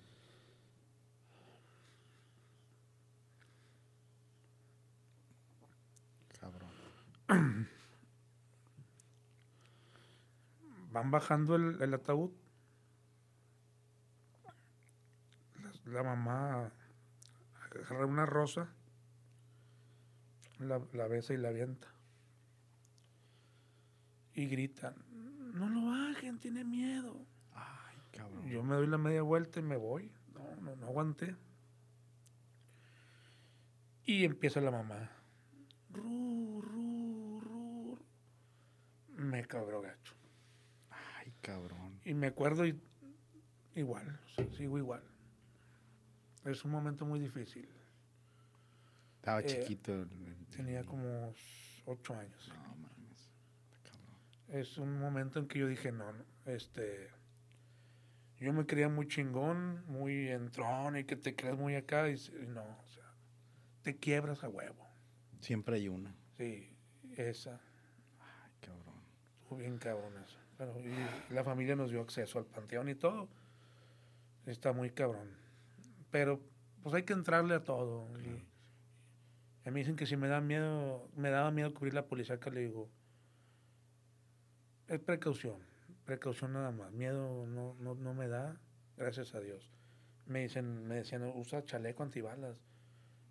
Cabrón. 6.39 6.70
Van 10.91 11.12
bajando 11.12 11.56
el, 11.56 11.82
el 11.82 11.93
ataúd. 11.93 12.32
La, 15.64 15.72
la 15.91 16.03
mamá 16.03 16.72
agarra 17.80 18.05
una 18.05 18.26
rosa, 18.26 18.69
la, 20.59 20.82
la 20.93 21.07
besa 21.07 21.34
y 21.34 21.38
la 21.38 21.49
avienta. 21.49 21.88
Y 24.34 24.47
gritan, 24.47 24.95
no 25.53 25.69
lo 25.69 25.86
bajen, 25.86 26.39
tiene 26.39 26.63
miedo. 26.63 27.26
Ay, 27.53 27.97
cabrón. 28.11 28.47
Yo 28.47 28.63
me 28.63 28.76
doy 28.76 28.88
la 28.88 28.97
media 28.97 29.21
vuelta 29.21 29.59
y 29.59 29.63
me 29.63 29.78
voy. 29.78 30.11
No, 30.34 30.55
no, 30.61 30.76
no 30.76 30.88
aguanté. 30.88 31.36
Y 34.05 34.26
empieza 34.26 34.59
la 34.61 34.71
mamá. 34.71 35.09
Ru, 35.91 36.61
ru, 36.61 37.39
ru. 37.41 37.99
Me 39.17 39.45
cabró 39.45 39.82
gacho. 39.82 40.13
Ay, 40.89 41.34
cabrón. 41.41 41.99
Y 42.03 42.13
me 42.13 42.28
acuerdo 42.28 42.65
y- 42.65 42.80
igual, 43.76 44.19
o 44.26 44.30
sea, 44.30 44.45
sigo 44.57 44.78
igual. 44.78 45.01
Es 46.45 46.63
un 46.63 46.71
momento 46.71 47.05
muy 47.05 47.19
difícil. 47.19 47.67
Estaba 49.17 49.41
Eh, 49.41 49.45
chiquito. 49.45 50.05
Tenía 50.55 50.83
como 50.83 51.33
ocho 51.85 52.13
años. 52.15 52.49
No 52.55 52.75
mames. 52.75 53.31
Es 54.49 54.77
un 54.77 54.99
momento 54.99 55.39
en 55.39 55.47
que 55.47 55.59
yo 55.59 55.67
dije, 55.67 55.91
no, 55.91 56.11
no, 56.11 56.23
este... 56.45 57.09
Yo 58.37 58.51
me 58.51 58.65
creía 58.65 58.89
muy 58.89 59.07
chingón, 59.07 59.83
muy 59.87 60.27
entrón 60.27 60.97
y 60.97 61.05
que 61.05 61.15
te 61.15 61.35
crees 61.35 61.57
muy 61.57 61.73
acá 61.75 62.09
y 62.09 62.15
no, 62.49 62.61
o 62.63 62.85
sea, 62.87 63.05
te 63.81 63.95
quiebras 63.95 64.43
a 64.43 64.49
huevo. 64.49 64.85
Siempre 65.39 65.77
hay 65.77 65.87
una. 65.87 66.13
Sí, 66.37 66.69
esa, 67.15 67.61
Ay, 68.19 68.51
cabrón. 68.59 69.01
estuvo 69.41 69.57
bien 69.59 69.77
cabrón 69.77 70.13
eso. 70.21 70.37
Pero, 70.57 70.77
y 70.81 71.33
la 71.33 71.45
familia 71.45 71.77
nos 71.77 71.91
dio 71.91 72.01
acceso 72.01 72.37
al 72.37 72.45
panteón 72.45 72.89
y 72.89 72.95
todo. 72.95 73.29
Está 74.45 74.73
muy 74.73 74.91
cabrón. 74.91 75.29
Pero, 76.16 76.39
pues 76.82 76.95
hay 76.95 77.03
que 77.03 77.11
entrarle 77.11 77.55
a 77.55 77.66
todo. 77.66 78.07
Y, 78.22 79.68
a 79.68 79.72
mí 79.72 79.82
dicen 79.82 79.97
que 79.97 80.05
si 80.05 80.16
me 80.16 80.30
da 80.30 80.39
miedo, 80.39 81.09
me 81.13 81.30
daba 81.30 81.51
miedo 81.51 81.74
cubrir 81.74 81.93
la 81.93 82.05
policía, 82.05 82.39
que 82.39 82.51
le 82.51 82.61
digo, 82.61 82.89
es 84.88 84.97
precaución, 85.01 85.59
precaución 86.05 86.53
nada 86.53 86.72
más. 86.72 86.93
Miedo 86.93 87.45
no, 87.47 87.76
no, 87.82 87.95
no 87.95 88.13
me 88.13 88.30
da, 88.30 88.57
gracias 88.95 89.36
a 89.36 89.41
Dios. 89.41 89.70
Me 90.26 90.43
dicen, 90.43 90.88
me 90.88 90.95
decían, 90.95 91.30
usa 91.36 91.66
chaleco 91.66 92.01
antibalas. 92.01 92.63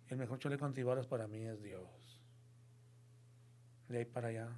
El 0.07 0.17
mejor 0.17 0.37
chaleco 0.37 0.65
antibalas 0.65 1.07
para 1.07 1.27
mí 1.27 1.43
es 1.43 1.63
Dios. 1.63 2.21
De 3.89 3.97
ahí 3.97 4.05
para 4.05 4.27
allá, 4.27 4.49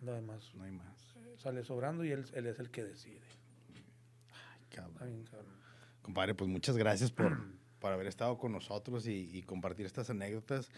lo 0.00 0.14
demás 0.14 0.52
No 0.56 0.64
hay 0.64 0.72
más. 0.72 1.14
sale 1.36 1.62
sobrando 1.62 2.04
y 2.04 2.10
él, 2.10 2.24
él 2.34 2.46
es 2.46 2.58
el 2.58 2.72
que 2.72 2.82
decide. 2.82 3.22
Ay, 4.32 4.64
cabrón. 4.68 5.08
Bien, 5.08 5.24
cabrón. 5.26 5.62
Compadre, 6.02 6.34
pues 6.34 6.50
muchas 6.50 6.76
gracias 6.76 7.10
por, 7.10 7.38
por 7.78 7.92
haber 7.92 8.06
estado 8.06 8.38
con 8.38 8.52
nosotros 8.52 9.06
y, 9.06 9.30
y 9.32 9.42
compartir 9.42 9.86
estas 9.86 10.10
anécdotas. 10.10 10.70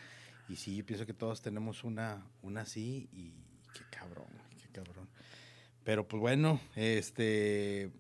Y 0.49 0.57
sí, 0.57 0.77
yo 0.77 0.85
pienso 0.85 1.07
que 1.07 1.15
todos 1.15 1.41
tenemos 1.41 1.85
una, 1.85 2.27
una 2.43 2.63
así 2.63 3.09
y 3.13 3.33
qué 3.73 3.81
cabrón, 3.91 4.27
qué 4.61 4.69
cabrón. 4.73 5.09
Pero 5.85 6.07
pues 6.07 6.21
bueno, 6.21 6.61
este, 6.77 7.91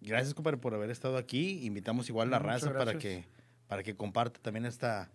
gracias 0.00 0.34
compadre 0.34 0.58
por 0.58 0.74
haber 0.74 0.90
estado 0.90 1.16
aquí. 1.16 1.64
Invitamos 1.64 2.08
igual 2.08 2.28
a 2.28 2.30
la 2.32 2.40
Muchas 2.40 2.62
raza 2.62 2.78
para 2.78 2.98
que, 2.98 3.26
para 3.68 3.82
que 3.82 3.94
comparta 3.94 4.40
también 4.40 4.64
esta, 4.64 5.10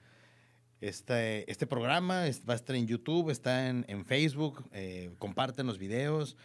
este, 0.82 1.50
este 1.52 1.66
programa. 1.66 2.26
Va 2.48 2.54
a 2.54 2.56
estar 2.56 2.76
en 2.76 2.88
YouTube, 2.88 3.30
está 3.30 3.70
en, 3.70 3.86
en 3.88 4.06
Facebook. 4.06 4.68
Eh, 4.72 5.12
comparten 5.20 5.66
los 5.66 5.80
videos 5.80 6.38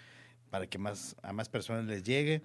para 0.51 0.67
que 0.67 0.79
más, 0.79 1.17
a 1.23 1.33
más 1.33 1.49
personas 1.49 1.85
les 1.87 2.03
llegue. 2.03 2.43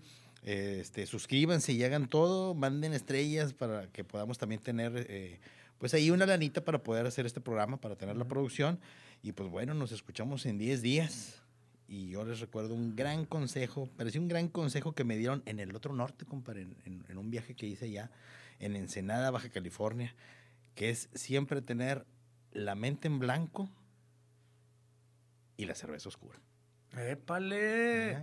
Este, 0.50 1.06
suscríbanse 1.06 1.74
y 1.74 1.84
hagan 1.84 2.08
todo, 2.08 2.54
manden 2.54 2.94
estrellas 2.94 3.52
para 3.54 3.88
que 3.92 4.06
podamos 4.06 4.38
también 4.38 4.62
tener, 4.62 5.06
eh, 5.10 5.42
pues 5.78 5.94
ahí 5.94 6.10
una 6.10 6.26
lanita 6.26 6.64
para 6.64 6.82
poder 6.84 7.06
hacer 7.06 7.26
este 7.26 7.42
programa, 7.42 7.82
para 7.82 7.98
tener 7.98 8.16
la 8.16 8.24
producción. 8.24 8.80
Y 9.22 9.34
pues 9.34 9.50
bueno, 9.50 9.74
nos 9.74 9.92
escuchamos 9.92 10.46
en 10.46 10.58
10 10.58 10.82
días. 10.82 11.42
Y 11.90 12.08
yo 12.12 12.24
les 12.24 12.40
recuerdo 12.40 12.74
un 12.76 12.96
gran 12.96 13.26
consejo, 13.26 13.90
parecía 13.98 14.22
un 14.22 14.30
gran 14.30 14.48
consejo 14.48 14.94
que 14.94 15.04
me 15.04 15.18
dieron 15.18 15.44
en 15.46 15.60
el 15.60 15.76
otro 15.76 15.94
norte, 15.94 16.24
compadre, 16.26 16.62
en, 16.62 16.78
en- 16.86 17.06
en 17.10 17.18
un 17.18 17.30
viaje 17.30 17.54
que 17.54 17.66
hice 17.66 17.84
allá, 17.86 18.10
en 18.60 18.78
Ensenada, 18.78 19.32
Baja 19.32 19.50
California, 19.50 20.16
que 20.76 20.90
es 20.92 21.10
siempre 21.14 21.62
tener 21.62 22.06
la 22.54 22.76
mente 22.76 23.10
en 23.10 23.20
blanco 23.20 23.70
y 25.58 25.66
la 25.66 25.76
cerveza 25.76 26.08
oscura. 26.08 26.40
¡Épale! 26.98 28.18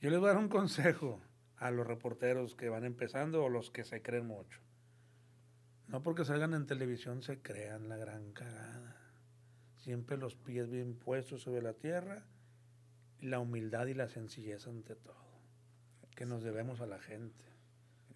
Yo 0.00 0.10
les 0.10 0.20
voy 0.20 0.28
a 0.28 0.32
dar 0.34 0.40
un 0.42 0.48
consejo 0.48 1.20
a 1.64 1.70
los 1.70 1.86
reporteros 1.86 2.54
que 2.54 2.68
van 2.68 2.84
empezando 2.84 3.42
o 3.42 3.48
los 3.48 3.70
que 3.70 3.84
se 3.84 4.02
creen 4.02 4.26
mucho. 4.26 4.60
No 5.88 6.02
porque 6.02 6.26
salgan 6.26 6.52
en 6.52 6.66
televisión 6.66 7.22
se 7.22 7.40
crean 7.40 7.88
la 7.88 7.96
gran 7.96 8.32
cagada. 8.32 9.00
Siempre 9.78 10.18
los 10.18 10.34
pies 10.34 10.68
bien 10.68 10.94
puestos 10.94 11.40
sobre 11.40 11.62
la 11.62 11.72
tierra, 11.72 12.26
la 13.22 13.38
humildad 13.38 13.86
y 13.86 13.94
la 13.94 14.08
sencillez 14.08 14.66
ante 14.66 14.94
todo. 14.94 15.24
Que 16.14 16.26
nos 16.26 16.42
debemos 16.42 16.82
a 16.82 16.86
la 16.86 16.98
gente. 16.98 17.46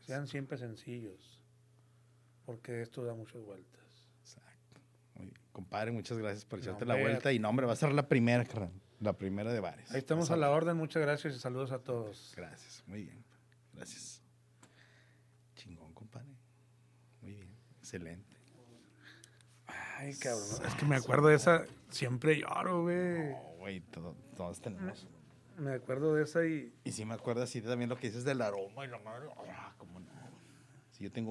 Sean 0.01 0.27
siempre 0.27 0.59
sencillos, 0.59 1.43
porque 2.45 2.83
esto 2.83 3.03
da 3.03 3.15
muchas 3.15 3.41
vueltas. 3.41 4.11
Exacto. 4.21 4.81
Muy. 5.15 5.33
Compadre, 5.53 5.93
muchas 5.93 6.19
gracias 6.19 6.45
por 6.45 6.59
No, 6.59 6.65
echarte 6.65 6.85
la 6.85 6.97
hombre, 6.97 7.13
vuelta. 7.13 7.33
Y 7.33 7.39
no, 7.39 7.49
hombre, 7.49 7.65
va 7.65 7.73
a 7.73 7.77
ser 7.77 7.93
la 7.93 8.09
primera, 8.09 8.45
carnal. 8.45 8.73
La 9.01 9.15
primera 9.15 9.51
de 9.51 9.61
varias. 9.61 9.91
Ahí 9.93 10.01
estamos 10.01 10.31
a 10.31 10.37
la 10.37 10.51
orden, 10.51 10.77
muchas 10.77 11.01
gracias 11.01 11.35
y 11.35 11.39
saludos 11.39 11.73
a 11.73 11.79
todos. 11.79 12.35
Gracias, 12.37 12.85
muy 12.87 13.05
bien. 13.05 13.28
Gracias. 13.79 14.21
Chingón, 15.55 15.93
compadre. 15.95 16.37
Muy 17.21 17.33
bien, 17.35 17.57
excelente. 17.79 18.37
Ay, 19.67 20.15
cabrón. 20.17 20.47
Es 20.67 20.75
que 20.75 20.85
me 20.87 20.97
acuerdo 20.97 21.29
de 21.29 21.37
esa. 21.37 21.65
Siempre 21.91 22.39
lloro, 22.41 22.83
güey. 22.83 23.31
No, 23.31 23.37
güey, 23.59 23.81
todo- 23.81 24.15
todos 24.37 24.61
tenemos. 24.61 25.07
Me 25.57 25.73
acuerdo 25.73 26.15
de 26.15 26.23
esa 26.25 26.45
y. 26.47 26.73
Y 26.85 26.93
sí 26.93 27.05
me 27.05 27.15
acuerdo 27.15 27.43
así 27.43 27.61
también 27.61 27.89
lo 27.91 27.97
que 27.97 28.07
dices 28.09 28.25
del 28.25 28.41
aroma 28.43 28.85
y 28.85 28.89
la 28.89 28.99
madre. 28.99 29.29
Ah, 29.51 29.75
cómo 29.79 29.99
no. 30.01 30.07
Si 30.91 31.05
yo 31.05 31.11
tengo 31.13 31.27